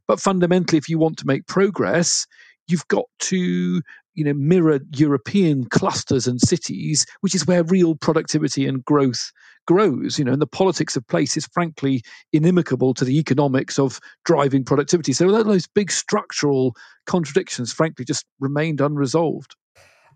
but 0.07 0.19
fundamentally, 0.19 0.79
if 0.79 0.89
you 0.89 0.97
want 0.97 1.19
to 1.19 1.27
make 1.27 1.45
progress, 1.45 2.25
you've 2.67 2.87
got 2.87 3.05
to 3.19 3.83
you 4.19 4.25
know 4.25 4.33
mirror 4.33 4.79
European 4.95 5.65
clusters 5.65 6.27
and 6.27 6.39
cities, 6.41 7.05
which 7.21 7.33
is 7.33 7.47
where 7.47 7.63
real 7.63 7.95
productivity 7.95 8.67
and 8.67 8.83
growth 8.85 9.31
grows. 9.65 10.19
You 10.19 10.25
know, 10.25 10.33
and 10.33 10.41
the 10.41 10.47
politics 10.47 10.95
of 10.95 11.07
place 11.07 11.37
is 11.37 11.47
frankly 11.47 12.01
inimical 12.33 12.93
to 12.95 13.05
the 13.05 13.17
economics 13.17 13.79
of 13.79 13.99
driving 14.25 14.63
productivity. 14.65 15.13
So 15.13 15.31
those 15.31 15.67
big 15.67 15.91
structural 15.91 16.75
contradictions, 17.05 17.71
frankly, 17.71 18.05
just 18.05 18.25
remained 18.39 18.81
unresolved. 18.81 19.55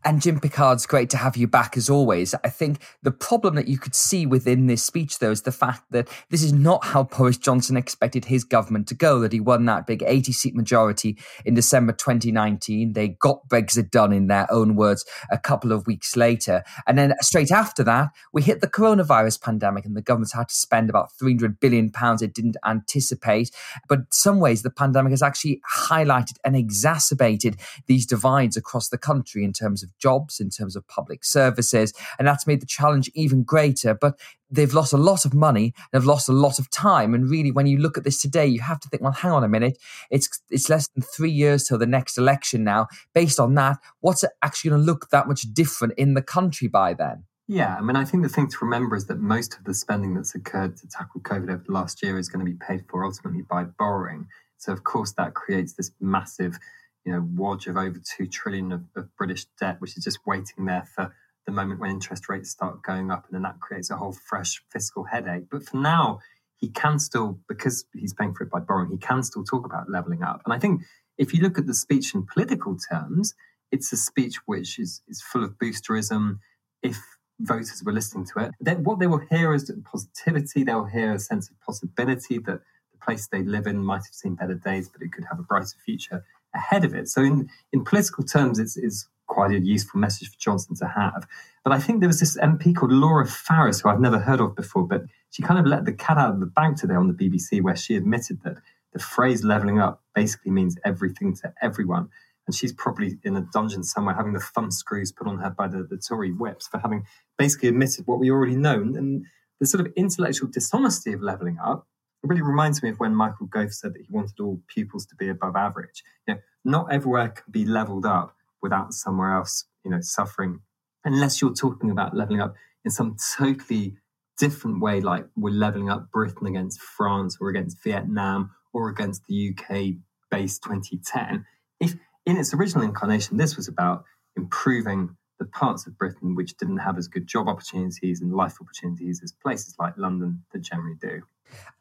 And 0.06 0.22
Jim 0.22 0.40
Pickard's 0.40 0.86
great 0.86 1.10
to 1.12 1.18
have 1.18 1.38
you 1.38 1.48
back 1.48 1.78
as 1.78 1.90
always. 1.90 2.36
I 2.44 2.50
think 2.50 2.80
the 3.04 3.12
problem 3.12 3.56
that 3.56 3.70
you 3.70 3.78
could 3.78 3.96
see 3.96 4.26
within 4.26 4.68
this 4.68 4.84
speech, 4.84 5.20
though, 5.20 5.32
is 5.32 5.44
the 5.44 5.52
fact 5.52 5.84
that 5.92 6.10
this 6.30 6.44
is 6.44 6.52
not 6.52 6.84
how 6.84 7.04
Boris 7.04 7.38
Johnson 7.38 7.78
expected 7.78 8.26
his 8.26 8.44
government 8.44 8.88
to 8.88 8.96
go, 8.96 9.20
that 9.20 9.32
he 9.32 9.40
won 9.40 9.66
that 9.66 9.88
big 9.88 10.04
80 10.06 10.34
seat 10.34 10.56
majority 10.56 11.18
in 11.46 11.54
December 11.54 11.94
2019. 11.94 12.94
They 12.94 13.10
got 13.10 13.48
Brexit 13.48 13.92
done, 13.92 14.12
in 14.12 14.28
their 14.28 14.52
own 14.52 14.76
words, 14.76 15.06
a 15.32 15.38
couple 15.38 15.72
of 15.72 15.88
weeks 15.88 16.18
later. 16.18 16.64
And 16.86 16.98
then 16.98 17.14
straight 17.22 17.52
after 17.52 17.84
that, 17.86 18.10
we 18.34 18.42
hit 18.42 18.60
the 18.60 18.68
coronavirus 18.68 19.42
pandemic, 19.42 19.86
and 19.86 19.96
the 19.96 20.02
government's 20.02 20.34
had 20.34 20.50
to 20.50 20.56
spend 20.56 20.90
about 20.90 21.14
300 21.18 21.60
billion 21.60 21.92
pounds 21.92 22.22
it 22.22 22.34
didn't 22.34 22.58
anticipate. 22.66 23.52
But 23.88 24.00
in 24.00 24.08
some 24.12 24.40
ways, 24.40 24.64
the 24.64 24.70
pandemic 24.70 25.12
has 25.12 25.24
actually 25.24 25.62
highlighted 25.74 26.38
and 26.44 26.58
exacerbated 26.58 27.58
these 27.88 28.06
divides 28.06 28.58
across 28.58 28.90
the 28.90 28.98
country 28.98 29.46
in 29.46 29.54
terms 29.54 29.82
of 29.82 29.93
jobs, 29.98 30.40
in 30.40 30.50
terms 30.50 30.76
of 30.76 30.88
public 30.88 31.24
services. 31.24 31.94
And 32.18 32.28
that's 32.28 32.48
made 32.48 32.62
the 32.62 32.66
challenge 32.66 33.10
even 33.14 33.44
greater. 33.44 33.94
But 33.94 34.20
they've 34.50 34.74
lost 34.74 34.94
a 34.94 34.98
lot 34.98 35.26
of 35.26 35.34
money, 35.34 35.74
they've 35.92 36.06
lost 36.06 36.30
a 36.30 36.34
lot 36.34 36.60
of 36.60 36.70
time. 36.70 37.14
And 37.14 37.30
really, 37.30 37.52
when 37.52 37.66
you 37.66 37.78
look 37.78 37.98
at 37.98 38.04
this 38.04 38.22
today, 38.22 38.46
you 38.46 38.62
have 38.62 38.80
to 38.82 38.90
think, 38.90 39.02
well, 39.02 39.12
hang 39.12 39.32
on 39.32 39.44
a 39.44 39.50
minute. 39.50 39.78
It's 40.12 40.42
it's 40.50 40.70
less 40.70 40.88
than 40.90 41.04
three 41.04 41.32
years 41.32 41.66
till 41.66 41.78
the 41.78 41.86
next 41.86 42.18
election 42.18 42.64
now. 42.64 42.88
Based 43.14 43.40
on 43.40 43.56
that, 43.56 43.78
what's 44.02 44.24
it 44.24 44.32
actually 44.42 44.72
going 44.72 44.82
to 44.82 44.86
look 44.86 45.10
that 45.10 45.28
much 45.28 45.42
different 45.54 45.94
in 45.98 46.14
the 46.14 46.22
country 46.22 46.68
by 46.68 46.94
then? 46.94 47.24
Yeah, 47.48 47.76
I 47.76 47.82
mean, 47.82 47.98
I 47.98 48.06
think 48.06 48.24
the 48.24 48.30
thing 48.30 48.48
to 48.48 48.58
remember 48.62 48.96
is 48.96 49.08
that 49.08 49.20
most 49.20 49.58
of 49.58 49.66
the 49.66 49.74
spending 49.74 50.14
that's 50.14 50.34
occurred 50.34 50.78
to 50.78 50.88
tackle 50.88 51.20
COVID 51.22 51.50
over 51.50 51.64
the 51.66 51.74
last 51.74 52.02
year 52.02 52.18
is 52.18 52.30
going 52.30 52.46
to 52.46 52.50
be 52.50 52.58
paid 52.58 52.86
for 52.90 53.04
ultimately 53.04 53.42
by 53.42 53.66
borrowing. 53.66 54.28
So, 54.58 54.72
of 54.72 54.86
course, 54.86 55.12
that 55.18 55.34
creates 55.34 55.74
this 55.74 55.92
massive 56.00 56.58
you 57.06 57.12
know, 57.12 57.28
wodge 57.36 57.68
of 57.68 57.78
over 57.78 58.00
two 58.00 58.28
trillion 58.28 58.72
of, 58.72 58.84
of 58.96 59.16
British 59.18 59.46
debt, 59.60 59.80
which 59.80 59.98
is 59.98 60.04
just 60.04 60.20
waiting 60.26 60.66
there 60.66 60.88
for 60.96 61.14
the 61.46 61.52
moment 61.52 61.80
when 61.80 61.92
interest 61.92 62.30
rates 62.30 62.50
start 62.50 62.82
going 62.84 63.12
up, 63.12 63.26
and 63.26 63.36
then 63.36 63.42
that 63.44 63.60
creates 63.60 63.90
a 63.90 63.98
whole 63.98 64.14
fresh 64.14 64.64
fiscal 64.72 65.04
headache. 65.04 65.46
But 65.52 65.64
for 65.64 65.78
now, 65.78 66.20
he 66.58 66.70
can 66.70 67.00
still, 67.00 67.40
because 67.50 67.86
he's 67.94 68.14
paying 68.14 68.34
for 68.34 68.44
it 68.44 68.50
by 68.50 68.60
borrowing, 68.60 68.92
he 68.92 68.98
can 68.98 69.24
still 69.24 69.44
talk 69.44 69.66
about 69.66 69.90
levelling 69.90 70.24
up. 70.24 70.42
And 70.46 70.54
I 70.54 70.60
think 70.60 70.82
if 71.18 71.34
you 71.34 71.42
look 71.42 71.58
at 71.58 71.68
the 71.68 71.74
speech 71.74 72.16
in 72.16 72.26
political 72.26 72.78
terms, 72.78 73.34
it's 73.72 73.92
a 73.92 73.98
speech 73.98 74.38
which 74.46 74.80
is, 74.80 75.02
is 75.08 75.22
full 75.22 75.44
of 75.44 75.58
boosterism. 75.58 76.40
If 76.82 76.98
voters 77.40 77.84
were 77.86 77.92
listening 77.92 78.26
to 78.34 78.46
it, 78.46 78.52
then 78.62 78.84
what 78.84 79.00
they 79.00 79.08
will 79.08 79.26
hear 79.30 79.54
is 79.54 79.70
positivity. 79.84 80.64
They'll 80.64 80.86
hear 80.86 81.14
a 81.14 81.20
sense 81.20 81.50
of 81.50 81.60
possibility 81.60 82.38
that 82.38 82.62
the 82.94 82.98
place 83.02 83.28
they 83.28 83.44
live 83.44 83.68
in 83.68 83.84
might 83.84 84.06
have 84.06 84.14
seen 84.14 84.36
better 84.36 84.54
days, 84.54 84.88
but 84.88 85.02
it 85.02 85.12
could 85.12 85.26
have 85.30 85.40
a 85.40 85.44
brighter 85.44 85.76
future 85.86 86.24
ahead 86.56 86.86
of 86.86 86.94
it. 86.94 87.10
So 87.10 87.22
in, 87.22 87.50
in 87.72 87.84
political 87.84 88.24
terms, 88.24 88.60
it's, 88.60 88.78
it's 88.78 89.08
quite 89.28 89.52
a 89.52 89.60
useful 89.60 90.00
message 90.00 90.30
for 90.30 90.40
Johnson 90.40 90.76
to 90.78 90.88
have. 90.88 91.28
But 91.64 91.74
I 91.74 91.80
think 91.80 92.00
there 92.00 92.10
was 92.10 92.20
this 92.20 92.38
MP 92.38 92.76
called 92.76 92.92
Laura 92.92 93.26
Farris, 93.26 93.82
who 93.82 93.90
I've 93.90 94.00
never 94.00 94.20
heard 94.20 94.42
of 94.42 94.56
before, 94.56 94.88
but 94.88 95.04
she 95.32 95.42
kind 95.42 95.60
of 95.60 95.66
let 95.66 95.86
the 95.86 95.94
cat 95.94 96.18
out 96.18 96.34
of 96.34 96.40
the 96.40 96.46
bag 96.46 96.76
today 96.76 96.96
on 96.96 97.08
the 97.08 97.14
BBC, 97.14 97.62
where 97.62 97.76
she 97.76 97.96
admitted 97.96 98.42
that 98.44 98.58
the 98.92 99.00
phrase 99.00 99.44
levelling 99.44 99.80
up 99.80 100.04
basically 100.14 100.52
means 100.52 100.78
everything 100.86 101.36
to 101.38 101.54
everyone. 101.62 102.10
And 102.46 102.56
she's 102.56 102.74
probably 102.74 103.18
in 103.24 103.38
a 103.38 103.48
dungeon 103.54 103.84
somewhere 103.84 104.16
having 104.16 104.34
the 104.34 104.40
thumb 104.40 104.70
screws 104.70 105.12
put 105.12 105.28
on 105.28 105.40
her 105.40 105.50
by 105.50 105.68
the, 105.68 105.84
the 105.84 105.98
Tory 105.98 106.32
whips 106.32 106.68
for 106.68 106.78
having 106.78 107.06
basically 107.38 107.70
admitted 107.70 108.06
what 108.06 108.20
we 108.20 108.30
already 108.30 108.56
know. 108.56 108.76
And 108.76 109.26
the 109.60 109.66
sort 109.66 109.86
of 109.86 109.94
intellectual 109.96 110.50
dishonesty 110.50 111.14
of 111.14 111.22
levelling 111.22 111.58
up 111.64 111.88
it 112.24 112.30
really 112.30 112.42
reminds 112.42 112.82
me 112.82 112.90
of 112.90 113.00
when 113.00 113.14
Michael 113.14 113.48
Gove 113.48 113.74
said 113.74 113.94
that 113.94 114.02
he 114.02 114.08
wanted 114.10 114.40
all 114.40 114.62
pupils 114.68 115.06
to 115.08 115.16
be 115.16 115.28
above 115.28 115.56
average. 115.56 116.04
You 116.28 116.36
know, 116.36 116.40
not 116.64 116.92
everywhere 116.92 117.30
can 117.30 117.52
be 117.52 117.66
leveled 117.66 118.06
up 118.06 118.36
without 118.62 118.94
somewhere 118.94 119.36
else, 119.36 119.66
you 119.84 119.92
know, 119.92 120.00
suffering, 120.00 120.62
unless 121.04 121.42
you're 121.42 121.54
talking 121.54 121.92
about 121.92 122.16
leveling 122.16 122.40
up 122.40 122.56
in 122.86 122.92
some 122.92 123.18
totally 123.38 123.98
different 124.38 124.82
way, 124.82 125.02
like 125.02 125.26
we're 125.36 125.54
leveling 125.54 125.90
up 125.90 126.12
Britain 126.12 126.48
against 126.48 126.82
France 126.82 127.38
or 127.42 127.50
against 127.50 127.84
Vietnam 127.84 128.52
or 128.72 128.90
against 128.90 129.26
the 129.28 129.50
UK 129.50 129.96
base 130.32 130.58
2010. 130.60 131.46
If 131.82 131.96
in 132.26 132.38
its 132.38 132.54
original 132.54 132.86
incarnation, 132.86 133.36
this 133.36 133.58
was 133.58 133.68
about 133.68 134.06
improving 134.38 135.16
the 135.40 135.46
parts 135.46 135.86
of 135.86 135.98
Britain 135.98 136.36
which 136.36 136.56
didn't 136.56 136.78
have 136.78 136.98
as 136.98 137.10
good 137.10 137.28
job 137.28 137.50
opportunities 137.50 138.22
and 138.22 138.34
life 138.34 138.56
opportunities 138.62 139.22
as 139.22 139.34
places 139.34 139.76
like 139.78 139.94
London 139.98 140.44
that 140.54 140.62
generally 140.62 140.96
do. 141.02 141.22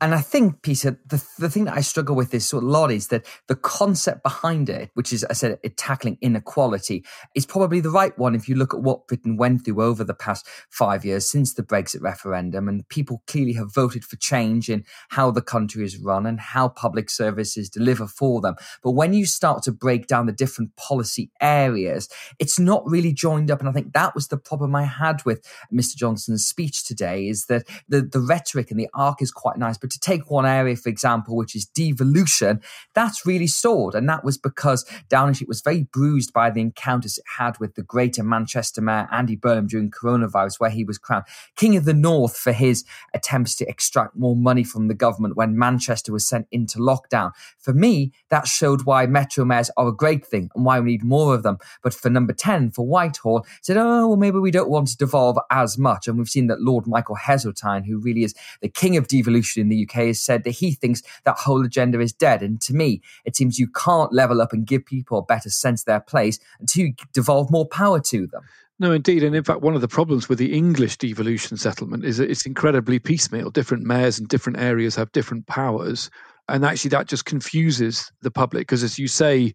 And 0.03 0.17
I 0.17 0.21
think, 0.21 0.63
Peter, 0.63 0.99
the, 1.07 1.25
the 1.39 1.49
thing 1.49 1.65
that 1.67 1.77
I 1.77 1.81
struggle 1.81 2.17
with 2.17 2.33
this 2.33 2.45
sort 2.45 2.65
of 2.65 2.71
lot 2.71 2.91
is 2.91 3.07
that 3.09 3.25
the 3.47 3.55
concept 3.55 4.25
behind 4.25 4.69
it, 4.69 4.91
which 4.95 5.13
is, 5.13 5.25
I 5.25 5.33
said, 5.33 5.61
it 5.63 5.77
tackling 5.77 6.19
inequality, 6.21 7.05
is 7.37 7.47
probably 7.47 7.81
the 7.81 7.91
right 7.91 8.19
one 8.19 8.35
if 8.35 8.49
you 8.49 8.57
look 8.57 8.75
at 8.75 8.83
what 8.83 9.07
Britain 9.07 9.37
went 9.37 9.65
through 9.65 9.81
over 9.81 10.03
the 10.03 10.13
past 10.13 10.45
five 10.71 11.05
years 11.05 11.31
since 11.31 11.55
the 11.55 11.63
Brexit 11.63 12.03
referendum. 12.03 12.69
And 12.69 12.89
people 12.89 13.23
clearly 13.29 13.53
have 13.53 13.73
voted 13.73 14.05
for 14.05 14.17
change 14.17 14.69
in 14.69 14.85
how 15.11 15.31
the 15.31 15.41
country 15.41 15.85
is 15.85 15.97
run 15.97 16.27
and 16.27 16.41
how 16.41 16.69
public 16.69 17.09
services 17.09 17.71
deliver 17.71 18.09
for 18.09 18.41
them. 18.41 18.57
But 18.83 18.93
when 18.93 19.15
you 19.15 19.25
start 19.25 19.63
to 19.65 19.73
break 19.73 20.09
down 20.09 20.27
the 20.27 20.33
different 20.33 20.75
policy 20.75 21.31
areas, 21.41 22.09
it's 22.41 22.59
not 22.59 22.83
really 22.87 23.13
joined 23.13 23.53
up. 23.53 23.61
And 23.61 23.69
I 23.69 23.73
think 23.73 23.93
that 23.93 24.17
was 24.17 24.27
the 24.27 24.37
problem 24.37 24.75
I 24.75 24.83
had 24.83 25.25
with 25.25 25.47
Mr. 25.73 25.95
Johnson's 25.95 26.45
speech 26.45 26.85
today 26.85 27.29
is 27.29 27.47
that 27.47 27.69
the, 27.89 28.03
the 28.03 28.19
rhetoric 28.21 28.73
and 28.73 28.81
the 28.81 28.89
arc 28.95 29.23
is 29.23 29.31
quite 29.31 29.59
But 29.79 29.91
to 29.91 30.01
take 30.01 30.31
one 30.31 30.47
area, 30.47 30.77
for 30.77 30.89
example, 30.89 31.37
which 31.37 31.55
is 31.55 31.65
devolution, 31.65 32.61
that's 32.95 33.27
really 33.27 33.47
soared. 33.47 33.95
And 33.95 34.09
that 34.09 34.25
was 34.25 34.39
because 34.39 34.85
Downing 35.09 35.35
Street 35.35 35.49
was 35.49 35.61
very 35.61 35.85
bruised 35.93 36.33
by 36.33 36.51
the 36.51 36.61
encounters 36.61 37.19
it 37.19 37.25
had 37.39 37.59
with 37.59 37.75
the 37.75 37.83
greater 37.83 38.23
Manchester 38.23 38.81
mayor, 38.81 39.09
Andy 39.11 39.37
Burnham, 39.37 39.67
during 39.67 39.91
coronavirus, 39.91 40.59
where 40.59 40.71
he 40.71 40.85
was 40.85 40.99
crowned 40.99 41.25
King 41.57 41.77
of 41.77 41.85
the 41.85 41.95
North 41.95 42.37
for 42.37 42.53
his 42.53 42.85
attempts 43.15 43.57
to 43.57 43.69
extract 43.69 44.17
more 44.17 44.37
money 44.37 44.65
from 44.65 44.89
the 44.89 44.95
government 44.95 45.37
when 45.37 45.59
Manchester 45.59 46.13
was 46.13 46.27
sent 46.27 46.47
into 46.51 46.79
lockdown. 46.79 47.33
For 47.59 47.73
me, 47.73 48.13
that 48.31 48.47
showed 48.47 48.83
why 48.85 49.07
metro 49.07 49.45
mayors 49.45 49.71
are 49.77 49.89
a 49.89 49.95
great 49.95 50.27
thing 50.27 50.51
and 50.55 50.65
why 50.65 50.81
we 50.81 50.93
need 50.93 51.05
more 51.05 51.35
of 51.35 51.43
them. 51.43 51.59
But 51.83 51.95
for 51.95 52.11
number 52.11 52.33
10, 52.33 52.71
for 52.73 52.87
Whitehall, 52.87 53.47
said, 53.61 53.77
oh, 53.77 54.09
well, 54.09 54.17
maybe 54.17 54.39
we 54.39 54.51
don't 54.51 54.71
want 54.71 54.89
to 54.89 54.97
devolve 54.97 55.39
as 55.51 55.79
much. 55.79 56.09
And 56.09 56.19
we've 56.19 56.29
seen 56.29 56.47
that 56.49 56.61
Lord 56.61 56.87
Michael 56.87 57.17
Heseltine, 57.17 57.85
who 57.85 57.99
really 57.99 58.25
is 58.25 58.35
the 58.61 58.69
king 58.69 58.97
of 58.97 59.09
devolution 59.09 59.52
in 59.61 59.69
the 59.69 59.87
UK, 59.89 60.07
has 60.07 60.21
said 60.21 60.45
that 60.45 60.51
he 60.51 60.73
thinks 60.73 61.03
that 61.25 61.37
whole 61.37 61.65
agenda 61.65 62.01
is 62.01 62.13
dead. 62.13 62.43
And 62.43 62.61
to 62.63 62.75
me, 62.75 63.03
it 63.25 63.37
seems 63.37 63.59
you 63.59 63.69
can't 63.69 64.13
level 64.13 64.41
up 64.41 64.53
and 64.53 64.67
give 64.67 64.87
people 64.87 65.19
a 65.19 65.23
better 65.23 65.51
sense 65.51 65.83
of 65.83 65.87
their 65.87 66.01
place 66.01 66.39
until 66.61 66.87
you 66.87 66.95
devolve 67.13 67.51
more 67.51 67.67
power 67.67 68.01
to 68.01 68.27
them. 68.27 68.43
No, 68.79 68.91
indeed. 68.91 69.23
And 69.23 69.37
in 69.37 69.45
fact, 69.45 69.61
one 69.61 69.75
of 69.75 69.81
the 69.81 69.89
problems 69.89 70.29
with 70.29 70.39
the 70.39 70.53
English 70.53 70.97
devolution 70.97 71.57
settlement 71.57 72.05
is 72.05 72.17
that 72.17 72.31
it's 72.31 72.47
incredibly 72.47 72.99
piecemeal. 72.99 73.51
Different 73.51 73.85
mayors 73.85 74.19
in 74.19 74.27
different 74.27 74.59
areas 74.59 74.97
have 74.97 75.13
different 75.13 75.47
powers. 75.47 76.11
And 76.49 76.65
actually, 76.65 76.91
that 76.91 77.09
just 77.09 77.25
confuses 77.25 78.11
the 78.23 78.31
public 78.31 78.63
because, 78.63 78.83
as 78.83 78.99
you 78.99 79.09
say, 79.09 79.53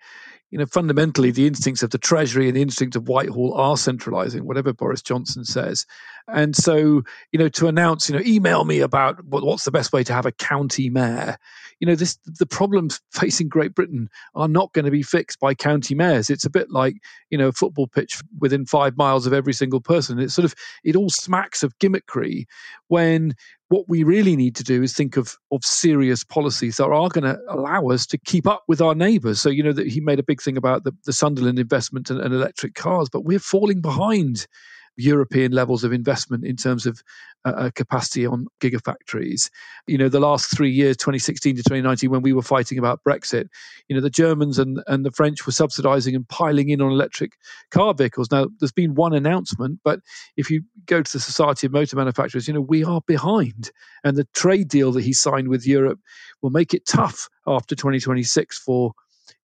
you 0.51 0.57
know, 0.57 0.65
fundamentally, 0.65 1.31
the 1.31 1.45
instincts 1.45 1.83
of 1.83 1.89
the 1.89 1.97
Treasury 1.97 2.47
and 2.47 2.55
the 2.55 2.61
instincts 2.61 2.95
of 2.95 3.09
Whitehall 3.09 3.53
are 3.53 3.75
centralising, 3.75 4.45
whatever 4.45 4.71
Boris 4.71 5.01
Johnson 5.01 5.43
says. 5.43 5.85
And 6.29 6.55
so, 6.55 7.03
you 7.31 7.39
know, 7.39 7.49
to 7.49 7.67
announce, 7.67 8.09
you 8.09 8.15
know, 8.15 8.23
email 8.25 8.63
me 8.63 8.79
about 8.79 9.23
what's 9.25 9.65
the 9.65 9.71
best 9.71 9.91
way 9.91 10.03
to 10.05 10.13
have 10.13 10.25
a 10.25 10.31
county 10.31 10.89
mayor. 10.89 11.37
You 11.79 11.87
know, 11.87 11.95
this 11.95 12.17
the 12.25 12.45
problems 12.45 12.99
facing 13.11 13.49
Great 13.49 13.75
Britain 13.75 14.09
are 14.35 14.47
not 14.47 14.73
going 14.73 14.85
to 14.85 14.91
be 14.91 15.03
fixed 15.03 15.39
by 15.39 15.53
county 15.53 15.95
mayors. 15.95 16.29
It's 16.29 16.45
a 16.45 16.49
bit 16.49 16.71
like, 16.71 16.95
you 17.29 17.37
know, 17.37 17.49
a 17.49 17.53
football 17.53 17.87
pitch 17.87 18.21
within 18.39 18.65
five 18.65 18.97
miles 18.97 19.27
of 19.27 19.33
every 19.33 19.53
single 19.53 19.81
person. 19.81 20.19
It's 20.19 20.33
sort 20.33 20.45
of 20.45 20.55
it 20.83 20.95
all 20.95 21.09
smacks 21.09 21.63
of 21.63 21.77
gimmickry 21.79 22.45
when 22.87 23.33
what 23.69 23.89
we 23.89 24.03
really 24.03 24.35
need 24.35 24.55
to 24.55 24.63
do 24.63 24.81
is 24.81 24.93
think 24.93 25.17
of 25.17 25.37
of 25.51 25.63
serious 25.63 26.23
policies 26.23 26.77
that 26.77 26.85
are 26.85 27.09
going 27.09 27.23
to 27.23 27.39
allow 27.49 27.87
us 27.87 28.05
to 28.07 28.17
keep 28.17 28.47
up 28.47 28.63
with 28.67 28.81
our 28.81 28.95
neighbours. 28.95 29.41
So 29.41 29.49
you 29.49 29.63
know 29.63 29.73
that 29.73 29.87
he 29.87 29.99
made 29.99 30.19
a 30.19 30.23
big 30.23 30.41
thing 30.41 30.57
about 30.57 30.83
the, 30.83 30.93
the 31.05 31.13
Sunderland 31.13 31.59
investment 31.59 32.09
and, 32.09 32.19
and 32.19 32.33
electric 32.33 32.75
cars, 32.75 33.09
but 33.09 33.25
we're 33.25 33.39
falling 33.39 33.81
behind 33.81 34.47
European 34.97 35.51
levels 35.51 35.83
of 35.83 35.93
investment 35.93 36.45
in 36.45 36.55
terms 36.55 36.85
of 36.85 37.01
uh, 37.45 37.51
uh 37.51 37.69
capacity 37.75 38.25
on 38.25 38.47
gigafactories. 38.59 39.49
You 39.85 39.97
know, 39.97 40.09
the 40.09 40.19
last 40.19 40.55
three 40.55 40.71
years, 40.71 40.97
2016 40.97 41.55
to 41.55 41.63
2019, 41.63 42.09
when 42.09 42.21
we 42.21 42.33
were 42.33 42.41
fighting 42.41 42.77
about 42.77 43.01
Brexit, 43.07 43.47
you 43.87 43.95
know, 43.95 44.01
the 44.01 44.09
Germans 44.09 44.59
and, 44.59 44.81
and 44.87 45.05
the 45.05 45.11
French 45.11 45.45
were 45.45 45.51
subsidizing 45.51 46.15
and 46.15 46.27
piling 46.27 46.69
in 46.69 46.81
on 46.81 46.91
electric 46.91 47.37
car 47.71 47.93
vehicles. 47.93 48.31
Now, 48.31 48.47
there's 48.59 48.71
been 48.71 48.95
one 48.95 49.13
announcement, 49.13 49.79
but 49.83 50.01
if 50.35 50.49
you 50.49 50.63
go 50.85 51.01
to 51.01 51.13
the 51.13 51.19
Society 51.19 51.67
of 51.67 51.73
Motor 51.73 51.95
Manufacturers, 51.95 52.47
you 52.47 52.53
know, 52.53 52.61
we 52.61 52.83
are 52.83 53.01
behind. 53.05 53.71
And 54.03 54.17
the 54.17 54.27
trade 54.33 54.67
deal 54.67 54.91
that 54.93 55.03
he 55.03 55.13
signed 55.13 55.47
with 55.47 55.67
Europe 55.67 55.99
will 56.41 56.49
make 56.49 56.73
it 56.73 56.85
tough 56.85 57.29
after 57.45 57.75
2026 57.75 58.57
for 58.59 58.93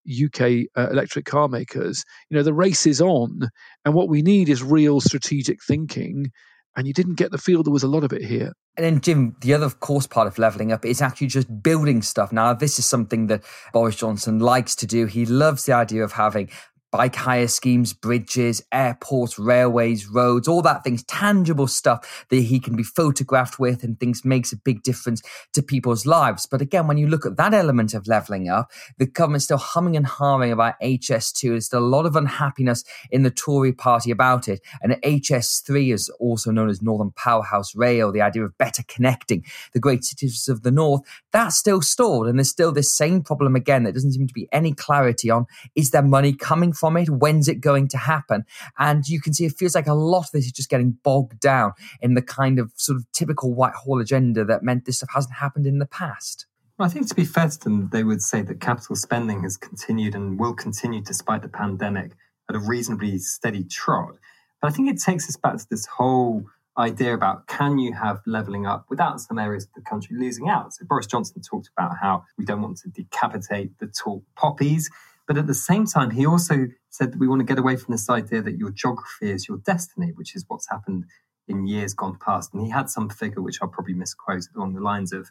UK 0.08 0.68
uh, 0.76 0.90
electric 0.90 1.26
car 1.26 1.48
makers. 1.48 2.04
You 2.30 2.38
know, 2.38 2.44
the 2.44 2.54
race 2.54 2.86
is 2.86 3.02
on, 3.02 3.50
and 3.86 3.94
what 3.94 4.10
we 4.10 4.22
need 4.22 4.50
is 4.50 4.64
real 4.64 5.02
strategic 5.02 5.64
thinking. 5.64 6.32
And 6.76 6.88
you 6.88 6.94
didn't 6.94 7.16
get 7.16 7.32
the 7.32 7.38
feel 7.38 7.62
there 7.62 7.72
was 7.72 7.84
a 7.84 7.88
lot 7.88 8.04
of 8.04 8.12
it 8.14 8.24
here. 8.24 8.52
And 8.76 8.84
then, 8.84 9.02
Jim, 9.02 9.36
the 9.42 9.54
other, 9.54 9.66
of 9.66 9.80
course, 9.80 10.08
part 10.08 10.26
of 10.26 10.40
leveling 10.40 10.72
up 10.72 10.84
is 10.84 11.04
actually 11.04 11.28
just 11.28 11.62
building 11.62 12.02
stuff. 12.02 12.32
Now, 12.32 12.54
this 12.56 12.80
is 12.80 12.86
something 12.86 13.28
that 13.28 13.44
Boris 13.72 13.96
Johnson 13.96 14.40
likes 14.40 14.76
to 14.78 14.88
do. 14.88 15.06
He 15.06 15.28
loves 15.28 15.66
the 15.66 15.74
idea 15.74 16.04
of 16.04 16.14
having 16.14 16.50
bike 16.94 17.16
hire 17.16 17.48
schemes, 17.48 17.92
bridges, 17.92 18.64
airports, 18.72 19.40
railways, 19.40 20.08
roads, 20.08 20.48
all 20.48 20.62
that 20.62 20.84
things, 20.84 21.04
tangible 21.06 21.66
stuff 21.66 22.28
that 22.30 22.36
he 22.36 22.60
can 22.60 22.76
be 22.76 22.84
photographed 22.84 23.58
with 23.58 23.84
and 23.84 24.00
things 24.00 24.24
makes 24.24 24.54
a 24.54 24.58
big 24.58 24.84
difference 24.84 25.24
to 25.54 25.64
people's 25.64 26.06
lives. 26.06 26.46
But 26.46 26.62
again, 26.62 26.86
when 26.86 27.00
you 27.00 27.08
look 27.08 27.26
at 27.26 27.36
that 27.38 27.52
element 27.52 27.96
of 27.96 28.06
levelling 28.06 28.48
up, 28.48 28.72
the 29.00 29.08
government's 29.08 29.46
still 29.46 29.58
humming 29.58 29.98
and 29.98 30.06
hawing 30.06 30.52
about 30.52 30.80
HS2. 30.84 31.50
There's 31.50 31.66
still 31.66 31.80
a 31.80 31.84
lot 31.84 32.06
of 32.06 32.16
unhappiness 32.16 32.84
in 33.10 33.24
the 33.24 33.32
Tory 33.32 33.74
party 33.74 34.12
about 34.12 34.48
it. 34.48 34.62
And 34.84 34.94
HS3 35.04 35.92
is 35.92 36.10
also 36.20 36.52
known 36.52 36.70
as 36.70 36.84
Northern 36.84 37.10
Powerhouse 37.10 37.76
Rail, 37.76 38.12
the 38.12 38.22
idea 38.22 38.46
of 38.46 38.56
better 38.60 38.84
connecting 38.88 39.44
the 39.74 39.80
great 39.80 40.04
cities 40.04 40.48
of 40.48 40.62
the 40.62 40.70
North. 40.70 41.02
That's 41.32 41.58
still 41.58 41.82
stalled. 41.82 42.28
And 42.28 42.38
there's 42.38 42.52
still 42.52 42.72
this 42.72 42.94
same 42.94 43.24
problem 43.24 43.56
again 43.56 43.82
that 43.84 43.94
doesn't 43.94 44.12
seem 44.14 44.28
to 44.28 44.34
be 44.34 44.48
any 44.52 44.74
clarity 44.74 45.32
on 45.32 45.48
is 45.74 45.90
there 45.90 46.04
money 46.04 46.34
coming 46.34 46.72
from 46.72 46.83
it? 46.84 47.10
When's 47.10 47.48
it 47.48 47.62
going 47.62 47.88
to 47.90 47.98
happen? 47.98 48.46
And 48.78 49.08
you 49.08 49.22
can 49.22 49.34
see 49.34 49.46
it 49.46 49.54
feels 49.58 49.76
like 49.76 49.88
a 49.88 49.94
lot 49.94 50.26
of 50.26 50.32
this 50.32 50.46
is 50.46 50.52
just 50.52 50.70
getting 50.70 50.98
bogged 51.04 51.40
down 51.40 51.74
in 52.02 52.14
the 52.14 52.22
kind 52.22 52.60
of 52.60 52.72
sort 52.76 52.98
of 52.98 53.06
typical 53.12 53.54
Whitehall 53.54 54.00
agenda 54.00 54.44
that 54.46 54.64
meant 54.64 54.86
this 54.86 54.98
stuff 54.98 55.10
hasn't 55.14 55.36
happened 55.36 55.66
in 55.66 55.80
the 55.80 55.86
past. 55.86 56.46
Well, 56.78 56.88
I 56.88 56.90
think 56.92 57.08
to 57.08 57.16
be 57.16 57.26
fair 57.26 57.48
to 57.48 57.60
them, 57.60 57.90
they 57.92 58.04
would 58.04 58.22
say 58.22 58.42
that 58.42 58.60
capital 58.60 58.96
spending 58.96 59.44
has 59.44 59.58
continued 59.58 60.16
and 60.16 60.40
will 60.40 60.56
continue 60.56 61.02
despite 61.02 61.42
the 61.42 61.48
pandemic 61.48 62.12
at 62.50 62.56
a 62.56 62.60
reasonably 62.60 63.18
steady 63.20 63.64
trot. 63.64 64.16
But 64.62 64.72
I 64.72 64.72
think 64.72 64.90
it 64.90 65.00
takes 65.00 65.30
us 65.30 65.38
back 65.38 65.58
to 65.58 65.66
this 65.70 65.86
whole 65.86 66.46
idea 66.78 67.14
about 67.14 67.48
can 67.48 67.78
you 67.78 67.94
have 67.94 68.22
levelling 68.26 68.66
up 68.66 68.86
without 68.90 69.22
some 69.22 69.38
areas 69.38 69.66
of 69.66 69.74
the 69.76 69.82
country 69.82 70.18
losing 70.18 70.50
out? 70.50 70.74
So 70.74 70.86
Boris 70.86 71.06
Johnson 71.06 71.42
talked 71.42 71.70
about 71.78 71.98
how 72.02 72.24
we 72.38 72.46
don't 72.46 72.62
want 72.62 72.78
to 72.78 72.90
decapitate 72.90 73.78
the 73.80 73.88
tall 73.88 74.24
poppies. 74.36 74.90
But 75.28 75.38
at 75.38 75.48
the 75.48 75.54
same 75.54 75.86
time, 75.86 76.12
he 76.12 76.26
also 76.26 76.68
said 76.90 77.14
that 77.14 77.20
we 77.20 77.28
want 77.28 77.40
to 77.40 77.46
get 77.46 77.60
away 77.60 77.78
from 77.78 77.94
this 77.94 78.10
idea 78.10 78.42
that 78.42 78.58
your 78.58 78.72
geography 78.72 79.32
is 79.32 79.48
your 79.48 79.58
destiny, 79.58 80.12
which 80.16 80.36
is 80.36 80.46
what's 80.48 80.70
happened 80.70 81.06
in 81.48 81.68
years 81.68 81.94
gone 81.94 82.18
past. 82.24 82.54
And 82.54 82.64
he 82.64 82.70
had 82.70 82.90
some 82.90 83.10
figure, 83.10 83.42
which 83.42 83.60
I'll 83.62 83.70
probably 83.70 83.94
misquote, 83.94 84.44
along 84.56 84.74
the 84.74 84.82
lines 84.82 85.14
of 85.14 85.30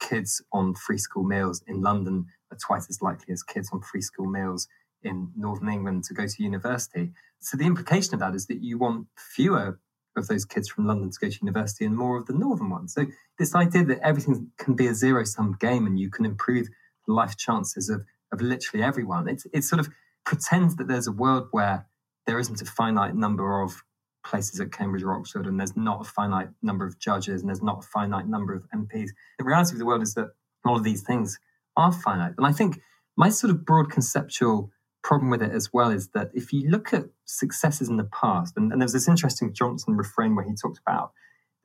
kids 0.00 0.42
on 0.52 0.74
free 0.74 0.98
school 0.98 1.24
meals 1.24 1.62
in 1.66 1.82
London 1.82 2.26
are 2.50 2.58
twice 2.58 2.88
as 2.88 3.00
likely 3.02 3.32
as 3.32 3.42
kids 3.42 3.70
on 3.72 3.80
free 3.82 4.00
school 4.00 4.26
meals 4.26 4.66
in 5.02 5.30
Northern 5.36 5.68
England 5.68 6.04
to 6.04 6.14
go 6.14 6.26
to 6.26 6.42
university. 6.42 7.12
So 7.40 7.56
the 7.56 7.66
implication 7.66 8.14
of 8.14 8.20
that 8.20 8.34
is 8.34 8.46
that 8.46 8.62
you 8.62 8.78
want 8.78 9.06
fewer 9.16 9.78
of 10.16 10.26
those 10.26 10.44
kids 10.44 10.68
from 10.68 10.86
London 10.86 11.10
to 11.10 11.18
go 11.20 11.30
to 11.30 11.38
university 11.40 11.84
and 11.84 11.96
more 11.96 12.16
of 12.16 12.26
the 12.26 12.34
northern 12.34 12.68
ones. 12.68 12.94
So 12.94 13.06
this 13.38 13.54
idea 13.54 13.84
that 13.84 14.00
everything 14.00 14.50
can 14.58 14.74
be 14.74 14.86
a 14.86 14.94
zero 14.94 15.24
sum 15.24 15.56
game 15.58 15.86
and 15.86 15.98
you 15.98 16.10
can 16.10 16.24
improve 16.24 16.68
life 17.06 17.36
chances 17.36 17.88
of 17.88 18.04
of 18.32 18.40
literally 18.40 18.84
everyone. 18.84 19.28
It's 19.28 19.46
it 19.52 19.64
sort 19.64 19.80
of 19.80 19.88
pretends 20.24 20.76
that 20.76 20.88
there's 20.88 21.06
a 21.06 21.12
world 21.12 21.48
where 21.50 21.86
there 22.26 22.38
isn't 22.38 22.62
a 22.62 22.64
finite 22.64 23.14
number 23.14 23.62
of 23.62 23.82
places 24.24 24.60
at 24.60 24.72
Cambridge 24.72 25.02
or 25.02 25.14
Oxford, 25.14 25.46
and 25.46 25.58
there's 25.58 25.76
not 25.76 26.02
a 26.02 26.04
finite 26.04 26.48
number 26.62 26.86
of 26.86 26.98
judges, 26.98 27.40
and 27.40 27.48
there's 27.48 27.62
not 27.62 27.84
a 27.84 27.86
finite 27.86 28.28
number 28.28 28.54
of 28.54 28.64
MPs. 28.74 29.08
The 29.38 29.44
reality 29.44 29.72
of 29.72 29.78
the 29.78 29.86
world 29.86 30.02
is 30.02 30.14
that 30.14 30.28
all 30.64 30.76
of 30.76 30.84
these 30.84 31.02
things 31.02 31.38
are 31.76 31.92
finite. 31.92 32.34
And 32.36 32.46
I 32.46 32.52
think 32.52 32.80
my 33.16 33.30
sort 33.30 33.50
of 33.50 33.64
broad 33.64 33.90
conceptual 33.90 34.70
problem 35.02 35.30
with 35.30 35.42
it 35.42 35.52
as 35.52 35.72
well 35.72 35.90
is 35.90 36.08
that 36.08 36.30
if 36.34 36.52
you 36.52 36.68
look 36.68 36.92
at 36.92 37.04
successes 37.24 37.88
in 37.88 37.96
the 37.96 38.08
past, 38.12 38.54
and, 38.56 38.70
and 38.72 38.80
there's 38.80 38.92
this 38.92 39.08
interesting 39.08 39.54
Johnson 39.54 39.96
refrain 39.96 40.34
where 40.36 40.44
he 40.44 40.54
talked 40.54 40.78
about 40.78 41.12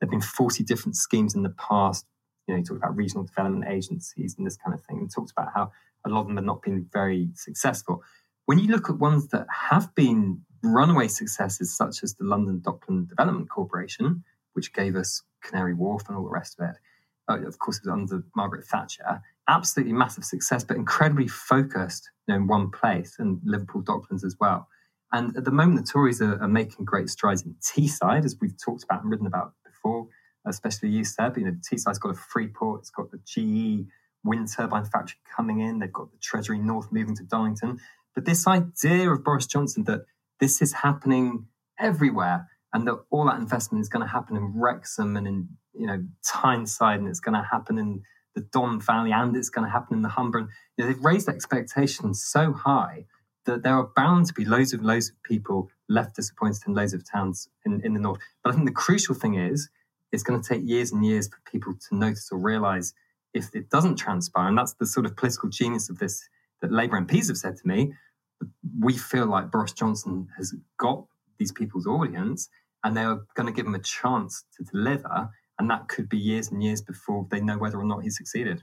there 0.00 0.06
have 0.06 0.10
been 0.10 0.20
40 0.20 0.62
different 0.64 0.96
schemes 0.96 1.34
in 1.34 1.42
the 1.42 1.54
past. 1.58 2.04
You 2.46 2.54
know, 2.54 2.58
he 2.58 2.64
talked 2.64 2.78
about 2.78 2.96
regional 2.96 3.24
development 3.24 3.64
agencies 3.68 4.34
and 4.36 4.46
this 4.46 4.56
kind 4.56 4.74
of 4.74 4.84
thing, 4.84 4.98
and 4.98 5.10
talked 5.10 5.32
about 5.32 5.52
how 5.54 5.72
a 6.04 6.08
lot 6.08 6.22
of 6.22 6.26
them 6.28 6.36
have 6.36 6.44
not 6.44 6.62
been 6.62 6.86
very 6.92 7.30
successful. 7.34 8.02
When 8.46 8.58
you 8.58 8.68
look 8.68 8.88
at 8.88 8.98
ones 8.98 9.28
that 9.28 9.46
have 9.70 9.94
been 9.94 10.42
runaway 10.62 11.08
successes, 11.08 11.76
such 11.76 12.02
as 12.02 12.14
the 12.14 12.24
London 12.24 12.60
Dockland 12.64 13.08
Development 13.08 13.48
Corporation, 13.48 14.24
which 14.52 14.72
gave 14.72 14.94
us 14.96 15.22
Canary 15.42 15.74
Wharf 15.74 16.08
and 16.08 16.16
all 16.16 16.24
the 16.24 16.30
rest 16.30 16.56
of 16.58 16.70
it, 16.70 16.76
uh, 17.28 17.46
of 17.46 17.58
course, 17.58 17.78
it 17.78 17.86
was 17.86 17.92
under 17.92 18.22
Margaret 18.36 18.64
Thatcher. 18.64 19.20
Absolutely 19.48 19.92
massive 19.92 20.24
success, 20.24 20.64
but 20.64 20.76
incredibly 20.76 21.28
focused 21.28 22.10
you 22.26 22.34
know, 22.34 22.40
in 22.40 22.46
one 22.46 22.70
place, 22.70 23.16
and 23.18 23.40
Liverpool 23.44 23.82
Docklands 23.82 24.24
as 24.24 24.36
well. 24.40 24.68
And 25.12 25.36
at 25.36 25.44
the 25.44 25.50
moment, 25.50 25.84
the 25.84 25.92
Tories 25.92 26.20
are, 26.20 26.40
are 26.40 26.48
making 26.48 26.84
great 26.84 27.08
strides 27.08 27.42
in 27.42 27.54
Teesside, 27.62 28.24
as 28.24 28.36
we've 28.40 28.56
talked 28.62 28.84
about 28.84 29.02
and 29.02 29.10
written 29.10 29.26
about 29.26 29.54
especially 30.46 30.90
you, 30.90 31.04
Seb. 31.04 31.36
You 31.36 31.44
know, 31.44 31.52
Teesside's 31.52 31.98
got 31.98 32.10
a 32.10 32.14
free 32.14 32.48
port, 32.48 32.80
it's 32.80 32.90
got 32.90 33.10
the 33.10 33.18
GE 33.24 33.86
wind 34.24 34.48
turbine 34.54 34.84
factory 34.84 35.18
coming 35.34 35.60
in. 35.60 35.78
They've 35.78 35.92
got 35.92 36.10
the 36.10 36.18
Treasury 36.18 36.58
North 36.58 36.90
moving 36.90 37.14
to 37.16 37.24
Darlington. 37.24 37.78
But 38.14 38.24
this 38.24 38.46
idea 38.46 39.10
of 39.10 39.22
Boris 39.22 39.46
Johnson 39.46 39.84
that 39.84 40.06
this 40.40 40.60
is 40.60 40.72
happening 40.72 41.46
everywhere 41.78 42.48
and 42.72 42.86
that 42.86 42.98
all 43.10 43.26
that 43.26 43.38
investment 43.38 43.82
is 43.82 43.88
going 43.88 44.04
to 44.04 44.10
happen 44.10 44.36
in 44.36 44.52
Wrexham 44.54 45.16
and 45.16 45.26
in 45.26 45.48
you 45.74 45.86
know 45.86 46.04
Tyneside 46.24 46.98
and 46.98 47.08
it's 47.08 47.20
going 47.20 47.40
to 47.40 47.46
happen 47.48 47.78
in 47.78 48.02
the 48.34 48.42
Don 48.52 48.80
Valley 48.80 49.12
and 49.12 49.34
it's 49.36 49.48
going 49.48 49.66
to 49.66 49.70
happen 49.70 49.96
in 49.96 50.02
the 50.02 50.10
Humber. 50.10 50.38
And, 50.38 50.48
you 50.76 50.84
know, 50.84 50.92
they've 50.92 51.04
raised 51.04 51.28
expectations 51.28 52.22
so 52.22 52.52
high 52.52 53.06
that 53.46 53.62
there 53.62 53.74
are 53.74 53.88
bound 53.96 54.26
to 54.26 54.34
be 54.34 54.44
loads 54.44 54.72
of 54.72 54.82
loads 54.82 55.08
of 55.08 55.22
people 55.22 55.70
left 55.88 56.16
disappointed 56.16 56.62
in 56.66 56.74
loads 56.74 56.92
of 56.92 57.08
towns 57.08 57.48
in, 57.64 57.80
in 57.84 57.94
the 57.94 58.00
north. 58.00 58.18
But 58.42 58.52
I 58.52 58.56
think 58.56 58.66
the 58.66 58.74
crucial 58.74 59.14
thing 59.14 59.34
is 59.34 59.70
it's 60.12 60.22
going 60.22 60.40
to 60.40 60.48
take 60.48 60.62
years 60.64 60.92
and 60.92 61.04
years 61.04 61.28
for 61.28 61.38
people 61.50 61.74
to 61.88 61.96
notice 61.96 62.28
or 62.30 62.38
realize 62.38 62.94
if 63.34 63.54
it 63.54 63.70
doesn't 63.70 63.96
transpire, 63.96 64.48
and 64.48 64.56
that's 64.56 64.74
the 64.74 64.86
sort 64.86 65.06
of 65.06 65.16
political 65.16 65.48
genius 65.48 65.90
of 65.90 65.98
this 65.98 66.28
that 66.62 66.72
Labour 66.72 67.00
MPs 67.00 67.28
have 67.28 67.36
said 67.36 67.56
to 67.56 67.68
me, 67.68 67.92
we 68.80 68.96
feel 68.96 69.26
like 69.26 69.50
Boris 69.50 69.72
Johnson 69.72 70.28
has 70.36 70.54
got 70.78 71.04
these 71.38 71.52
people's 71.52 71.86
audience 71.86 72.48
and 72.84 72.96
they're 72.96 73.20
going 73.34 73.46
to 73.46 73.52
give 73.52 73.66
him 73.66 73.74
a 73.74 73.80
chance 73.80 74.44
to 74.56 74.64
deliver. 74.64 75.30
And 75.58 75.70
that 75.70 75.88
could 75.88 76.08
be 76.08 76.18
years 76.18 76.50
and 76.50 76.62
years 76.62 76.82
before 76.82 77.26
they 77.30 77.40
know 77.40 77.58
whether 77.58 77.78
or 77.78 77.84
not 77.84 78.02
he 78.02 78.10
succeeded. 78.10 78.62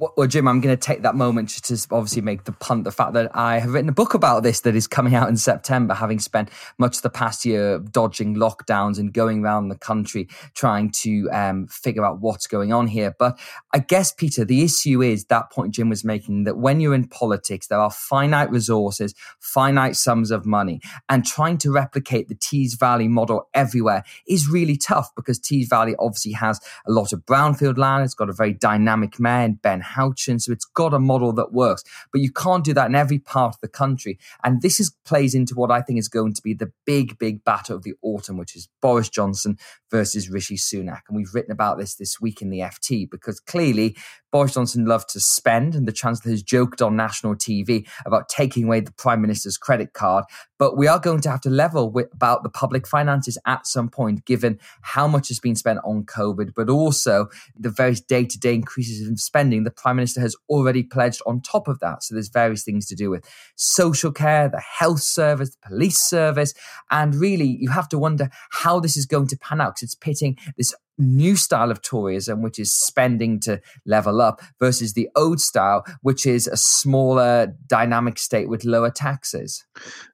Well, 0.00 0.28
Jim, 0.28 0.46
I'm 0.46 0.60
going 0.60 0.76
to 0.76 0.80
take 0.80 1.02
that 1.02 1.16
moment 1.16 1.48
to 1.48 1.86
obviously 1.90 2.22
make 2.22 2.44
the 2.44 2.52
punt 2.52 2.84
the 2.84 2.92
fact 2.92 3.14
that 3.14 3.34
I 3.34 3.58
have 3.58 3.74
written 3.74 3.88
a 3.88 3.92
book 3.92 4.14
about 4.14 4.44
this 4.44 4.60
that 4.60 4.76
is 4.76 4.86
coming 4.86 5.16
out 5.16 5.28
in 5.28 5.36
September, 5.36 5.92
having 5.92 6.20
spent 6.20 6.50
much 6.78 6.98
of 6.98 7.02
the 7.02 7.10
past 7.10 7.44
year 7.44 7.80
dodging 7.80 8.36
lockdowns 8.36 9.00
and 9.00 9.12
going 9.12 9.42
around 9.42 9.70
the 9.70 9.76
country 9.76 10.28
trying 10.54 10.92
to 11.02 11.28
um, 11.32 11.66
figure 11.66 12.04
out 12.04 12.20
what's 12.20 12.46
going 12.46 12.72
on 12.72 12.86
here. 12.86 13.12
But 13.18 13.40
I 13.74 13.80
guess, 13.80 14.12
Peter, 14.12 14.44
the 14.44 14.62
issue 14.62 15.02
is 15.02 15.24
that 15.24 15.50
point 15.50 15.74
Jim 15.74 15.88
was 15.88 16.04
making 16.04 16.44
that 16.44 16.56
when 16.56 16.78
you're 16.78 16.94
in 16.94 17.08
politics, 17.08 17.66
there 17.66 17.80
are 17.80 17.90
finite 17.90 18.52
resources, 18.52 19.16
finite 19.40 19.96
sums 19.96 20.30
of 20.30 20.46
money, 20.46 20.80
and 21.08 21.26
trying 21.26 21.58
to 21.58 21.72
replicate 21.72 22.28
the 22.28 22.36
Tees 22.36 22.74
Valley 22.74 23.08
model 23.08 23.48
everywhere 23.52 24.04
is 24.28 24.48
really 24.48 24.76
tough 24.76 25.12
because 25.16 25.40
Tees 25.40 25.66
Valley 25.66 25.96
obviously 25.98 26.32
has 26.32 26.60
a 26.86 26.92
lot 26.92 27.12
of 27.12 27.26
brownfield 27.26 27.78
land. 27.78 28.04
It's 28.04 28.14
got 28.14 28.28
a 28.28 28.32
very 28.32 28.52
dynamic 28.52 29.18
man, 29.18 29.58
Ben 29.60 29.80
Houchen. 29.96 30.40
So 30.40 30.52
it's 30.52 30.64
got 30.64 30.94
a 30.94 30.98
model 30.98 31.32
that 31.34 31.52
works, 31.52 31.84
but 32.12 32.20
you 32.20 32.30
can't 32.30 32.64
do 32.64 32.74
that 32.74 32.86
in 32.86 32.94
every 32.94 33.18
part 33.18 33.54
of 33.54 33.60
the 33.60 33.68
country. 33.68 34.18
And 34.44 34.62
this 34.62 34.80
is 34.80 34.94
plays 35.04 35.34
into 35.34 35.54
what 35.54 35.70
I 35.70 35.82
think 35.82 35.98
is 35.98 36.08
going 36.08 36.34
to 36.34 36.42
be 36.42 36.54
the 36.54 36.72
big, 36.84 37.18
big 37.18 37.44
battle 37.44 37.76
of 37.76 37.82
the 37.82 37.94
autumn, 38.02 38.36
which 38.36 38.54
is 38.54 38.68
Boris 38.80 39.08
Johnson 39.08 39.58
versus 39.90 40.28
Rishi 40.28 40.56
Sunak. 40.56 41.02
And 41.08 41.16
we've 41.16 41.34
written 41.34 41.52
about 41.52 41.78
this 41.78 41.94
this 41.94 42.20
week 42.20 42.42
in 42.42 42.50
the 42.50 42.60
FT 42.60 43.10
because 43.10 43.40
clearly 43.40 43.96
Boris 44.30 44.54
Johnson 44.54 44.84
loved 44.84 45.08
to 45.10 45.20
spend, 45.20 45.74
and 45.74 45.88
the 45.88 45.92
Chancellor 45.92 46.30
has 46.30 46.42
joked 46.42 46.82
on 46.82 46.96
national 46.96 47.34
TV 47.34 47.88
about 48.04 48.28
taking 48.28 48.64
away 48.64 48.80
the 48.80 48.92
Prime 48.92 49.22
Minister's 49.22 49.56
credit 49.56 49.94
card. 49.94 50.24
But 50.58 50.76
we 50.76 50.86
are 50.86 50.98
going 50.98 51.20
to 51.22 51.30
have 51.30 51.40
to 51.42 51.50
level 51.50 51.90
with, 51.90 52.12
about 52.12 52.42
the 52.42 52.50
public 52.50 52.86
finances 52.86 53.38
at 53.46 53.66
some 53.66 53.88
point, 53.88 54.26
given 54.26 54.58
how 54.82 55.08
much 55.08 55.28
has 55.28 55.40
been 55.40 55.54
spent 55.54 55.78
on 55.84 56.04
COVID, 56.04 56.52
but 56.54 56.68
also 56.68 57.28
the 57.58 57.70
various 57.70 58.00
day 58.00 58.24
to 58.26 58.38
day 58.38 58.54
increases 58.54 59.06
in 59.08 59.16
spending 59.16 59.64
the 59.64 59.70
Prime 59.70 59.96
Minister 59.96 60.20
has 60.20 60.36
already 60.48 60.82
pledged 60.82 61.22
on 61.24 61.40
top 61.40 61.68
of 61.68 61.80
that. 61.80 62.02
So 62.02 62.14
there's 62.14 62.28
various 62.28 62.64
things 62.64 62.86
to 62.88 62.94
do 62.94 63.08
with 63.08 63.24
social 63.56 64.12
care, 64.12 64.48
the 64.48 64.60
health 64.60 65.00
service, 65.00 65.50
the 65.50 65.68
police 65.68 66.00
service. 66.00 66.52
And 66.90 67.14
really, 67.14 67.56
you 67.60 67.70
have 67.70 67.88
to 67.90 67.98
wonder 67.98 68.28
how 68.50 68.78
this 68.78 68.96
is 68.96 69.06
going 69.06 69.28
to 69.28 69.38
pan 69.38 69.60
out 69.60 69.76
it's 69.82 69.94
pitting 69.94 70.36
this 70.56 70.74
new 70.98 71.36
style 71.36 71.70
of 71.70 71.80
Toryism, 71.80 72.42
which 72.42 72.58
is 72.58 72.74
spending 72.74 73.38
to 73.40 73.60
level 73.86 74.20
up, 74.20 74.40
versus 74.58 74.94
the 74.94 75.08
old 75.16 75.40
style, 75.40 75.84
which 76.02 76.26
is 76.26 76.46
a 76.46 76.56
smaller 76.56 77.54
dynamic 77.66 78.18
state 78.18 78.48
with 78.48 78.64
lower 78.64 78.90
taxes. 78.90 79.64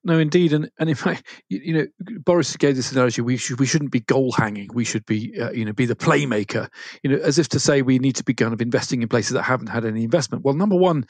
No, 0.04 0.18
indeed, 0.18 0.52
and 0.52 0.70
and 0.78 0.96
fact, 0.98 1.26
you, 1.48 1.60
you 1.64 1.74
know, 1.74 1.86
Boris 2.24 2.56
gave 2.56 2.76
this 2.76 2.92
analogy: 2.92 3.22
we 3.22 3.36
should 3.36 3.58
we 3.58 3.66
shouldn't 3.66 3.92
be 3.92 4.00
goal 4.00 4.32
hanging, 4.32 4.68
we 4.74 4.84
should 4.84 5.06
be 5.06 5.34
uh, 5.40 5.50
you 5.50 5.64
know 5.64 5.72
be 5.72 5.86
the 5.86 5.96
playmaker, 5.96 6.68
you 7.02 7.10
know, 7.10 7.16
as 7.16 7.38
if 7.38 7.48
to 7.48 7.60
say 7.60 7.82
we 7.82 7.98
need 7.98 8.16
to 8.16 8.24
be 8.24 8.34
kind 8.34 8.52
of 8.52 8.60
investing 8.60 9.02
in 9.02 9.08
places 9.08 9.32
that 9.32 9.42
haven't 9.42 9.68
had 9.68 9.84
any 9.84 10.04
investment. 10.04 10.44
Well, 10.44 10.54
number 10.54 10.76
one, 10.76 11.06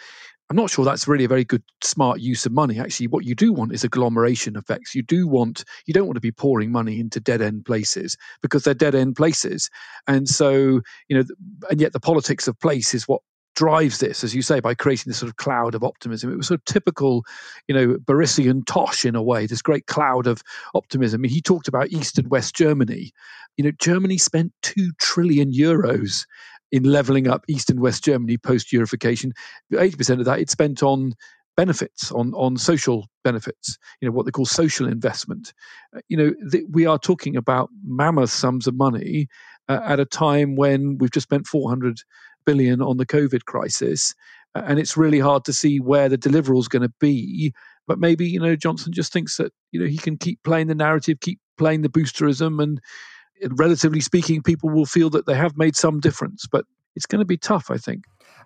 I'm 0.50 0.56
not 0.56 0.70
sure 0.70 0.84
that's 0.84 1.08
really 1.08 1.24
a 1.24 1.28
very 1.28 1.44
good, 1.44 1.62
smart 1.82 2.20
use 2.20 2.44
of 2.44 2.52
money. 2.52 2.78
Actually, 2.78 3.06
what 3.06 3.24
you 3.24 3.34
do 3.34 3.52
want 3.52 3.72
is 3.72 3.82
agglomeration 3.82 4.56
effects. 4.56 4.94
You 4.94 5.02
do 5.02 5.26
want, 5.26 5.64
you 5.86 5.94
don't 5.94 6.06
want 6.06 6.16
to 6.16 6.20
be 6.20 6.32
pouring 6.32 6.70
money 6.70 7.00
into 7.00 7.18
dead 7.18 7.40
end 7.40 7.64
places 7.64 8.16
because 8.42 8.64
they're 8.64 8.74
dead 8.74 8.94
end 8.94 9.16
places. 9.16 9.70
And 10.06 10.28
so, 10.28 10.82
you 11.08 11.16
know, 11.16 11.24
and 11.70 11.80
yet 11.80 11.92
the 11.92 12.00
politics 12.00 12.46
of 12.46 12.60
place 12.60 12.94
is 12.94 13.08
what 13.08 13.22
drives 13.56 13.98
this, 13.98 14.24
as 14.24 14.34
you 14.34 14.42
say, 14.42 14.60
by 14.60 14.74
creating 14.74 15.10
this 15.10 15.18
sort 15.18 15.30
of 15.30 15.36
cloud 15.36 15.74
of 15.74 15.84
optimism. 15.84 16.30
It 16.32 16.36
was 16.36 16.48
sort 16.48 16.60
of 16.60 16.64
typical, 16.64 17.24
you 17.68 17.74
know, 17.74 17.96
Borisian 17.98 18.66
tosh 18.66 19.04
in 19.04 19.14
a 19.14 19.22
way, 19.22 19.46
this 19.46 19.62
great 19.62 19.86
cloud 19.86 20.26
of 20.26 20.42
optimism. 20.74 21.20
I 21.20 21.22
mean, 21.22 21.30
he 21.30 21.40
talked 21.40 21.68
about 21.68 21.90
East 21.90 22.18
and 22.18 22.30
West 22.30 22.54
Germany. 22.54 23.12
You 23.56 23.64
know, 23.64 23.70
Germany 23.80 24.18
spent 24.18 24.52
2 24.62 24.90
trillion 25.00 25.52
euros 25.52 26.26
in 26.74 26.82
leveling 26.82 27.28
up 27.28 27.44
East 27.48 27.70
and 27.70 27.78
West 27.78 28.02
Germany 28.02 28.36
post 28.36 28.72
reunification. 28.72 29.30
80% 29.72 30.18
of 30.18 30.24
that 30.24 30.40
it's 30.40 30.50
spent 30.50 30.82
on 30.82 31.14
benefits 31.56 32.10
on 32.10 32.34
on 32.34 32.56
social 32.56 33.06
benefits 33.22 33.78
you 34.00 34.08
know 34.08 34.12
what 34.12 34.26
they 34.26 34.32
call 34.32 34.44
social 34.44 34.88
investment 34.88 35.54
uh, 35.96 36.00
you 36.08 36.16
know 36.16 36.34
th- 36.50 36.64
we 36.72 36.84
are 36.84 36.98
talking 36.98 37.36
about 37.36 37.70
mammoth 37.86 38.30
sums 38.30 38.66
of 38.66 38.74
money 38.74 39.28
uh, 39.68 39.78
at 39.84 40.00
a 40.00 40.04
time 40.04 40.56
when 40.56 40.98
we've 40.98 41.12
just 41.12 41.28
spent 41.28 41.46
400 41.46 42.00
billion 42.44 42.82
on 42.82 42.96
the 42.96 43.06
covid 43.06 43.44
crisis 43.44 44.12
uh, 44.56 44.62
and 44.66 44.80
it's 44.80 44.96
really 44.96 45.20
hard 45.20 45.44
to 45.44 45.52
see 45.52 45.78
where 45.78 46.08
the 46.08 46.18
deliverable 46.18 46.58
is 46.58 46.66
going 46.66 46.82
to 46.82 46.92
be 46.98 47.54
but 47.86 48.00
maybe 48.00 48.26
you 48.26 48.40
know 48.40 48.56
johnson 48.56 48.92
just 48.92 49.12
thinks 49.12 49.36
that 49.36 49.52
you 49.70 49.78
know 49.78 49.86
he 49.86 49.98
can 49.98 50.16
keep 50.16 50.42
playing 50.42 50.66
the 50.66 50.74
narrative 50.74 51.20
keep 51.20 51.38
playing 51.56 51.82
the 51.82 51.88
boosterism 51.88 52.60
and 52.60 52.80
relatively 53.50 54.00
speaking, 54.00 54.42
people 54.42 54.70
will 54.70 54.86
feel 54.86 55.10
that 55.10 55.26
they 55.26 55.34
have 55.34 55.56
made 55.56 55.76
some 55.76 56.00
difference. 56.00 56.46
But 56.50 56.64
it's 56.96 57.06
going 57.06 57.20
to 57.20 57.26
be 57.26 57.36
tough, 57.36 57.70
I 57.70 57.76
think. 57.76 58.04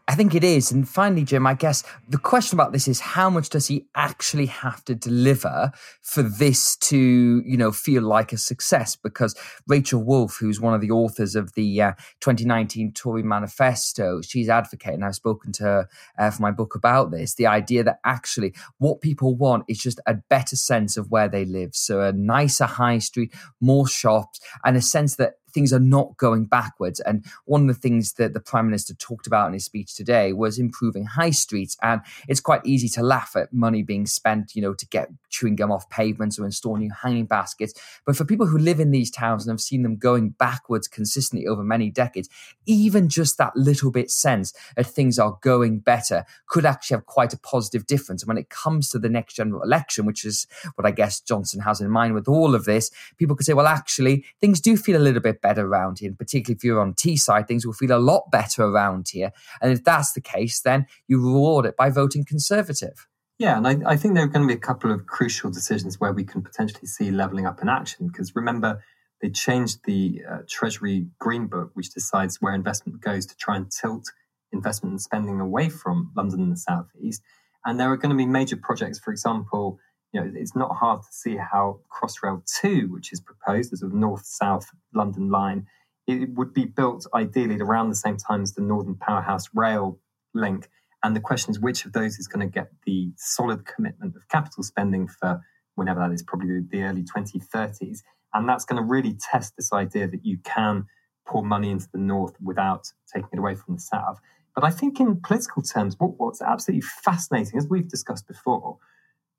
I 0.08 0.14
think 0.14 0.34
it 0.34 0.42
is. 0.42 0.72
And 0.72 0.88
finally, 0.88 1.22
Jim, 1.22 1.46
I 1.46 1.52
guess 1.52 1.84
the 2.08 2.16
question 2.16 2.56
about 2.56 2.72
this 2.72 2.88
is 2.88 2.98
how 2.98 3.28
much 3.28 3.50
does 3.50 3.66
he 3.66 3.84
actually 3.94 4.46
have 4.46 4.82
to 4.86 4.94
deliver 4.94 5.70
for 6.00 6.22
this 6.22 6.76
to, 6.76 7.42
you 7.44 7.58
know, 7.58 7.70
feel 7.70 8.02
like 8.02 8.32
a 8.32 8.38
success? 8.38 8.96
Because 8.96 9.34
Rachel 9.66 10.02
Wolf, 10.02 10.38
who's 10.40 10.62
one 10.62 10.72
of 10.72 10.80
the 10.80 10.90
authors 10.90 11.36
of 11.36 11.52
the 11.52 11.82
uh, 11.82 11.92
2019 12.22 12.92
Tory 12.94 13.22
manifesto, 13.22 14.22
she's 14.22 14.48
advocating, 14.48 15.02
I've 15.02 15.14
spoken 15.14 15.52
to 15.52 15.62
her 15.64 15.88
uh, 16.18 16.30
for 16.30 16.40
my 16.40 16.52
book 16.52 16.74
about 16.74 17.10
this, 17.10 17.34
the 17.34 17.46
idea 17.46 17.84
that 17.84 18.00
actually 18.06 18.54
what 18.78 19.02
people 19.02 19.36
want 19.36 19.64
is 19.68 19.76
just 19.76 20.00
a 20.06 20.14
better 20.14 20.56
sense 20.56 20.96
of 20.96 21.10
where 21.10 21.28
they 21.28 21.44
live. 21.44 21.74
So 21.74 22.00
a 22.00 22.14
nicer 22.14 22.64
high 22.64 23.00
street, 23.00 23.34
more 23.60 23.86
shops, 23.86 24.40
and 24.64 24.74
a 24.74 24.80
sense 24.80 25.16
that 25.16 25.34
things 25.58 25.72
are 25.72 25.80
not 25.80 26.16
going 26.16 26.44
backwards. 26.44 27.00
And 27.00 27.24
one 27.44 27.62
of 27.62 27.74
the 27.74 27.80
things 27.80 28.12
that 28.12 28.32
the 28.32 28.38
Prime 28.38 28.66
Minister 28.66 28.94
talked 28.94 29.26
about 29.26 29.48
in 29.48 29.54
his 29.54 29.64
speech 29.64 29.96
today 29.96 30.32
was 30.32 30.56
improving 30.56 31.04
high 31.04 31.32
streets. 31.32 31.76
And 31.82 32.00
it's 32.28 32.38
quite 32.38 32.64
easy 32.64 32.88
to 32.90 33.02
laugh 33.02 33.34
at 33.34 33.52
money 33.52 33.82
being 33.82 34.06
spent, 34.06 34.54
you 34.54 34.62
know, 34.62 34.72
to 34.72 34.86
get 34.86 35.10
chewing 35.30 35.56
gum 35.56 35.72
off 35.72 35.90
pavements 35.90 36.38
or 36.38 36.44
install 36.44 36.76
new 36.76 36.92
hanging 37.02 37.26
baskets. 37.26 37.74
But 38.06 38.16
for 38.16 38.24
people 38.24 38.46
who 38.46 38.56
live 38.56 38.78
in 38.78 38.92
these 38.92 39.10
towns 39.10 39.44
and 39.44 39.52
have 39.52 39.60
seen 39.60 39.82
them 39.82 39.96
going 39.96 40.28
backwards 40.30 40.86
consistently 40.86 41.48
over 41.48 41.64
many 41.64 41.90
decades, 41.90 42.28
even 42.64 43.08
just 43.08 43.36
that 43.38 43.56
little 43.56 43.90
bit 43.90 44.12
sense 44.12 44.52
that 44.76 44.86
things 44.86 45.18
are 45.18 45.38
going 45.42 45.80
better 45.80 46.24
could 46.46 46.66
actually 46.66 46.98
have 46.98 47.06
quite 47.06 47.32
a 47.32 47.38
positive 47.38 47.84
difference. 47.84 48.22
And 48.22 48.28
when 48.28 48.38
it 48.38 48.48
comes 48.48 48.90
to 48.90 49.00
the 49.00 49.08
next 49.08 49.34
general 49.34 49.60
election, 49.60 50.06
which 50.06 50.24
is 50.24 50.46
what 50.76 50.86
I 50.86 50.92
guess 50.92 51.20
Johnson 51.20 51.62
has 51.62 51.80
in 51.80 51.90
mind 51.90 52.14
with 52.14 52.28
all 52.28 52.54
of 52.54 52.64
this, 52.64 52.92
people 53.16 53.34
could 53.34 53.44
say, 53.44 53.54
well, 53.54 53.66
actually, 53.66 54.24
things 54.40 54.60
do 54.60 54.76
feel 54.76 54.96
a 54.96 55.02
little 55.02 55.20
bit 55.20 55.40
better 55.40 55.47
around 55.56 56.00
here. 56.00 56.08
And 56.08 56.18
particularly 56.18 56.56
if 56.56 56.64
you're 56.64 56.80
on 56.80 56.94
Teesside, 56.94 57.46
things 57.46 57.64
will 57.64 57.72
feel 57.72 57.96
a 57.96 57.98
lot 57.98 58.30
better 58.32 58.64
around 58.64 59.08
here. 59.10 59.30
And 59.62 59.72
if 59.72 59.84
that's 59.84 60.12
the 60.12 60.20
case, 60.20 60.60
then 60.60 60.86
you 61.06 61.24
reward 61.24 61.64
it 61.64 61.76
by 61.76 61.90
voting 61.90 62.24
Conservative. 62.24 63.06
Yeah, 63.38 63.56
and 63.56 63.68
I, 63.68 63.92
I, 63.92 63.96
think 63.96 64.14
there 64.14 64.24
are 64.24 64.28
going 64.28 64.42
to 64.42 64.52
be 64.52 64.58
a 64.58 64.60
couple 64.60 64.90
of 64.90 65.06
crucial 65.06 65.48
decisions 65.48 66.00
where 66.00 66.12
we 66.12 66.24
can 66.24 66.42
potentially 66.42 66.88
see 66.88 67.12
levelling 67.12 67.46
up 67.46 67.62
in 67.62 67.68
action. 67.68 68.08
Because 68.08 68.34
remember, 68.34 68.82
they 69.22 69.30
changed 69.30 69.84
the 69.84 70.22
uh, 70.28 70.38
Treasury 70.48 71.06
Green 71.20 71.46
Book, 71.46 71.70
which 71.74 71.94
decides 71.94 72.40
where 72.40 72.52
investment 72.52 73.00
goes 73.00 73.26
to 73.26 73.36
try 73.36 73.56
and 73.56 73.70
tilt 73.70 74.10
investment 74.50 74.92
and 74.92 75.00
spending 75.00 75.40
away 75.40 75.68
from 75.68 76.10
London 76.16 76.40
and 76.40 76.52
the 76.52 76.56
Southeast. 76.56 77.22
And 77.64 77.78
there 77.78 77.90
are 77.92 77.96
going 77.96 78.10
to 78.10 78.16
be 78.16 78.26
major 78.26 78.56
projects, 78.56 78.98
for 78.98 79.12
example, 79.12 79.78
you 80.12 80.20
know, 80.20 80.30
it's 80.34 80.56
not 80.56 80.76
hard 80.76 81.02
to 81.02 81.08
see 81.10 81.36
how 81.36 81.80
Crossrail 81.90 82.42
2, 82.60 82.88
which 82.90 83.12
is 83.12 83.20
proposed 83.20 83.72
as 83.72 83.82
a 83.82 83.88
north 83.88 84.24
south 84.24 84.66
London 84.94 85.30
line, 85.30 85.66
it 86.06 86.34
would 86.34 86.54
be 86.54 86.64
built 86.64 87.06
ideally 87.14 87.60
around 87.60 87.90
the 87.90 87.94
same 87.94 88.16
time 88.16 88.42
as 88.42 88.54
the 88.54 88.62
Northern 88.62 88.94
Powerhouse 88.94 89.48
Rail 89.54 89.98
link. 90.34 90.70
And 91.04 91.14
the 91.14 91.20
question 91.20 91.50
is 91.50 91.60
which 91.60 91.84
of 91.84 91.92
those 91.92 92.18
is 92.18 92.26
going 92.26 92.46
to 92.46 92.52
get 92.52 92.70
the 92.86 93.12
solid 93.16 93.66
commitment 93.66 94.16
of 94.16 94.28
capital 94.28 94.62
spending 94.62 95.06
for 95.06 95.42
whenever 95.74 96.00
that 96.00 96.12
is, 96.12 96.22
probably 96.22 96.60
the 96.60 96.82
early 96.82 97.04
2030s. 97.04 98.00
And 98.34 98.48
that's 98.48 98.64
going 98.64 98.82
to 98.82 98.86
really 98.86 99.16
test 99.30 99.54
this 99.56 99.72
idea 99.72 100.08
that 100.08 100.24
you 100.24 100.38
can 100.38 100.86
pour 101.26 101.44
money 101.44 101.70
into 101.70 101.88
the 101.92 101.98
north 101.98 102.34
without 102.42 102.90
taking 103.12 103.28
it 103.34 103.38
away 103.38 103.54
from 103.54 103.74
the 103.74 103.80
south. 103.80 104.18
But 104.54 104.64
I 104.64 104.70
think 104.70 104.98
in 104.98 105.20
political 105.20 105.62
terms, 105.62 105.94
what, 105.98 106.18
what's 106.18 106.42
absolutely 106.42 106.80
fascinating, 107.04 107.58
as 107.58 107.68
we've 107.68 107.88
discussed 107.88 108.26
before, 108.26 108.78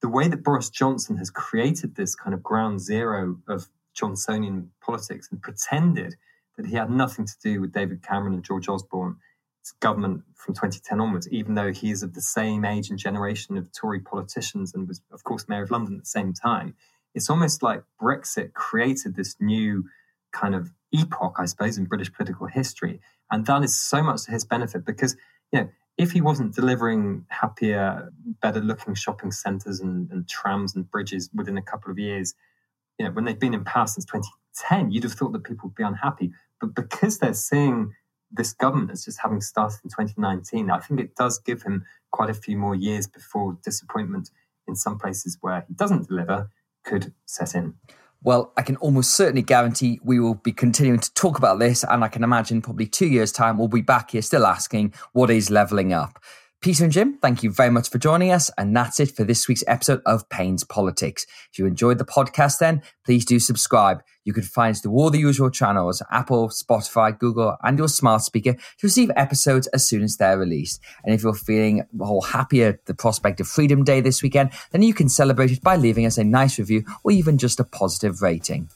the 0.01 0.09
way 0.09 0.27
that 0.27 0.43
Boris 0.43 0.69
Johnson 0.69 1.17
has 1.17 1.29
created 1.29 1.95
this 1.95 2.15
kind 2.15 2.33
of 2.33 2.41
ground 2.41 2.81
zero 2.81 3.37
of 3.47 3.67
Johnsonian 3.95 4.67
politics 4.81 5.27
and 5.31 5.41
pretended 5.41 6.15
that 6.57 6.65
he 6.65 6.75
had 6.75 6.89
nothing 6.89 7.25
to 7.25 7.33
do 7.41 7.61
with 7.61 7.73
David 7.73 8.01
Cameron 8.01 8.33
and 8.33 8.43
George 8.43 8.67
Osborne's 8.67 9.17
government 9.79 10.23
from 10.35 10.53
2010 10.53 10.99
onwards, 10.99 11.27
even 11.29 11.55
though 11.55 11.71
he 11.71 11.91
is 11.91 12.03
of 12.03 12.13
the 12.13 12.21
same 12.21 12.65
age 12.65 12.89
and 12.89 12.99
generation 12.99 13.57
of 13.57 13.71
Tory 13.71 13.99
politicians 13.99 14.73
and 14.73 14.87
was, 14.87 15.01
of 15.11 15.23
course, 15.23 15.47
mayor 15.47 15.63
of 15.63 15.71
London 15.71 15.95
at 15.95 16.01
the 16.01 16.05
same 16.05 16.33
time. 16.33 16.75
It's 17.13 17.29
almost 17.29 17.63
like 17.63 17.83
Brexit 18.01 18.53
created 18.53 19.15
this 19.15 19.35
new 19.39 19.85
kind 20.31 20.55
of 20.55 20.71
epoch, 20.93 21.35
I 21.39 21.45
suppose, 21.45 21.77
in 21.77 21.85
British 21.85 22.11
political 22.13 22.47
history. 22.47 23.01
And 23.31 23.45
that 23.45 23.63
is 23.63 23.79
so 23.79 24.01
much 24.03 24.25
to 24.25 24.31
his 24.31 24.45
benefit 24.45 24.85
because, 24.85 25.15
you 25.51 25.61
know, 25.61 25.69
if 25.99 26.13
he 26.13 26.21
wasn't 26.21 26.55
delivering 26.55 27.25
happier, 27.27 28.09
better 28.41 28.61
looking 28.61 28.95
shopping 28.95 29.31
centres 29.31 29.81
and, 29.81 30.09
and, 30.11 30.29
trams 30.29 30.73
and 30.73 30.89
bridges 30.89 31.29
within 31.35 31.57
a 31.57 31.61
couple 31.61 31.91
of 31.91 31.99
years, 31.99 32.33
you 32.97 33.05
know, 33.05 33.11
when 33.11 33.25
they've 33.25 33.37
been 33.37 33.53
in 33.53 33.65
power 33.65 33.85
since 33.85 34.05
2010, 34.05 34.91
you'd 34.91 35.03
have 35.03 35.11
thought 35.11 35.33
that 35.33 35.43
people 35.43 35.67
would 35.67 35.75
be 35.75 35.83
unhappy. 35.83 36.31
But 36.61 36.73
because 36.73 37.19
they're 37.19 37.33
seeing 37.33 37.93
this 38.31 38.53
government 38.53 38.91
as 38.91 39.03
just 39.03 39.19
having 39.21 39.41
started 39.41 39.79
in 39.83 39.89
2019, 39.89 40.71
I 40.71 40.79
think 40.79 41.01
it 41.01 41.17
does 41.17 41.37
give 41.37 41.63
him 41.63 41.83
quite 42.11 42.29
a 42.29 42.33
few 42.33 42.55
more 42.55 42.75
years 42.75 43.05
before 43.05 43.57
disappointment 43.61 44.29
in 44.69 44.77
some 44.77 44.97
places 44.97 45.37
where 45.41 45.65
he 45.67 45.73
doesn't 45.73 46.07
deliver 46.07 46.49
could 46.85 47.13
set 47.25 47.55
in. 47.55 47.73
Well, 48.21 48.51
I 48.57 48.63
can 48.63 48.75
almost 48.77 49.11
certainly 49.15 49.41
guarantee 49.41 50.01
we 50.03 50.19
will 50.19 50.35
be 50.35 50.51
continuing 50.51 50.99
to 50.99 51.13
talk 51.13 51.37
about 51.37 51.59
this, 51.59 51.85
and 51.85 52.03
I 52.03 52.09
can 52.09 52.23
imagine 52.23 52.61
probably 52.61 52.85
two 52.85 53.07
years' 53.07 53.31
time 53.31 53.57
we'll 53.57 53.69
be 53.69 53.81
back 53.81 54.11
here 54.11 54.21
still 54.21 54.45
asking 54.45 54.93
what 55.13 55.29
is 55.29 55.49
levelling 55.49 55.93
up. 55.93 56.19
Peter 56.61 56.83
and 56.83 56.91
Jim, 56.91 57.17
thank 57.21 57.41
you 57.41 57.49
very 57.49 57.69
much 57.69 57.89
for 57.89 57.99
joining 57.99 58.31
us. 58.31 58.51
And 58.57 58.75
that's 58.75 58.99
it 58.99 59.15
for 59.15 59.23
this 59.23 59.47
week's 59.47 59.63
episode 59.65 60.01
of 60.05 60.27
Payne's 60.27 60.65
Politics. 60.65 61.25
If 61.53 61.57
you 61.57 61.65
enjoyed 61.65 61.99
the 61.99 62.05
podcast, 62.05 62.57
then 62.59 62.81
please 63.05 63.23
do 63.23 63.39
subscribe. 63.39 64.03
You 64.25 64.33
can 64.33 64.43
find 64.43 64.71
us 64.71 64.81
through 64.81 64.91
all 64.91 65.09
the 65.09 65.19
usual 65.19 65.49
channels 65.49 66.03
Apple, 66.11 66.49
Spotify, 66.49 67.17
Google, 67.17 67.55
and 67.63 67.77
your 67.77 67.87
smart 67.87 68.23
speaker 68.23 68.55
to 68.55 68.59
receive 68.83 69.09
episodes 69.15 69.67
as 69.67 69.87
soon 69.87 70.03
as 70.03 70.17
they're 70.17 70.37
released. 70.37 70.81
And 71.05 71.15
if 71.15 71.23
you're 71.23 71.33
feeling 71.33 71.85
all 71.97 72.21
happy 72.21 72.61
at 72.65 72.85
the 72.87 72.93
prospect 72.93 73.39
of 73.39 73.47
Freedom 73.47 73.85
Day 73.85 74.01
this 74.01 74.21
weekend, 74.21 74.51
then 74.71 74.81
you 74.81 74.93
can 74.93 75.07
celebrate 75.07 75.51
it 75.51 75.61
by 75.61 75.77
leaving 75.77 76.05
us 76.05 76.17
a 76.17 76.25
nice 76.25 76.59
review 76.59 76.83
or 77.05 77.11
even 77.13 77.37
just 77.37 77.61
a 77.61 77.63
positive 77.63 78.21
rating. 78.21 78.67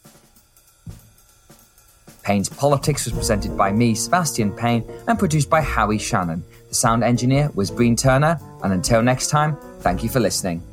Payne's 2.23 2.47
Politics 2.47 3.03
was 3.03 3.13
presented 3.13 3.57
by 3.57 3.73
me, 3.73 3.93
Sebastian 3.93 4.53
Payne, 4.53 4.89
and 5.09 5.19
produced 5.19 5.49
by 5.49 5.59
Howie 5.59 5.97
Shannon. 5.97 6.45
The 6.73 6.77
sound 6.77 7.03
engineer 7.03 7.51
was 7.53 7.69
Breen 7.69 7.95
Turner, 7.95 8.39
and 8.63 8.73
until 8.73 9.03
next 9.03 9.27
time, 9.27 9.55
thank 9.81 10.01
you 10.01 10.09
for 10.09 10.19
listening. 10.19 10.72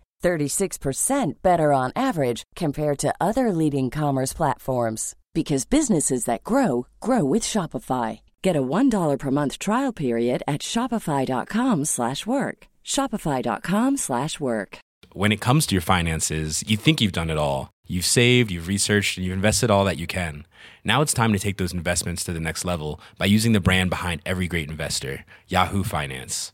36% 0.21 1.33
better 1.41 1.73
on 1.73 1.91
average 1.95 2.43
compared 2.55 2.97
to 2.99 3.13
other 3.19 3.51
leading 3.51 3.89
commerce 3.89 4.33
platforms 4.33 5.15
because 5.33 5.65
businesses 5.65 6.25
that 6.25 6.43
grow 6.43 6.87
grow 6.99 7.23
with 7.23 7.43
Shopify. 7.43 8.21
Get 8.41 8.55
a 8.55 8.61
$1 8.61 9.17
per 9.17 9.31
month 9.31 9.57
trial 9.59 9.93
period 9.93 10.43
at 10.47 10.61
shopify.com/work. 10.61 12.57
shopify.com/work. 12.83 14.79
When 15.13 15.31
it 15.33 15.41
comes 15.41 15.67
to 15.67 15.75
your 15.75 15.81
finances, 15.81 16.63
you 16.65 16.77
think 16.77 17.01
you've 17.01 17.19
done 17.19 17.29
it 17.29 17.37
all. 17.37 17.69
You've 17.85 18.05
saved, 18.05 18.51
you've 18.51 18.67
researched, 18.67 19.17
and 19.17 19.25
you've 19.25 19.35
invested 19.35 19.69
all 19.69 19.83
that 19.83 19.97
you 19.97 20.07
can. 20.07 20.45
Now 20.85 21.01
it's 21.01 21.13
time 21.13 21.33
to 21.33 21.39
take 21.39 21.57
those 21.57 21.73
investments 21.73 22.23
to 22.23 22.31
the 22.31 22.39
next 22.39 22.63
level 22.63 23.01
by 23.17 23.25
using 23.25 23.51
the 23.51 23.59
brand 23.59 23.89
behind 23.89 24.21
every 24.25 24.47
great 24.47 24.69
investor, 24.69 25.25
Yahoo 25.47 25.83
Finance. 25.83 26.53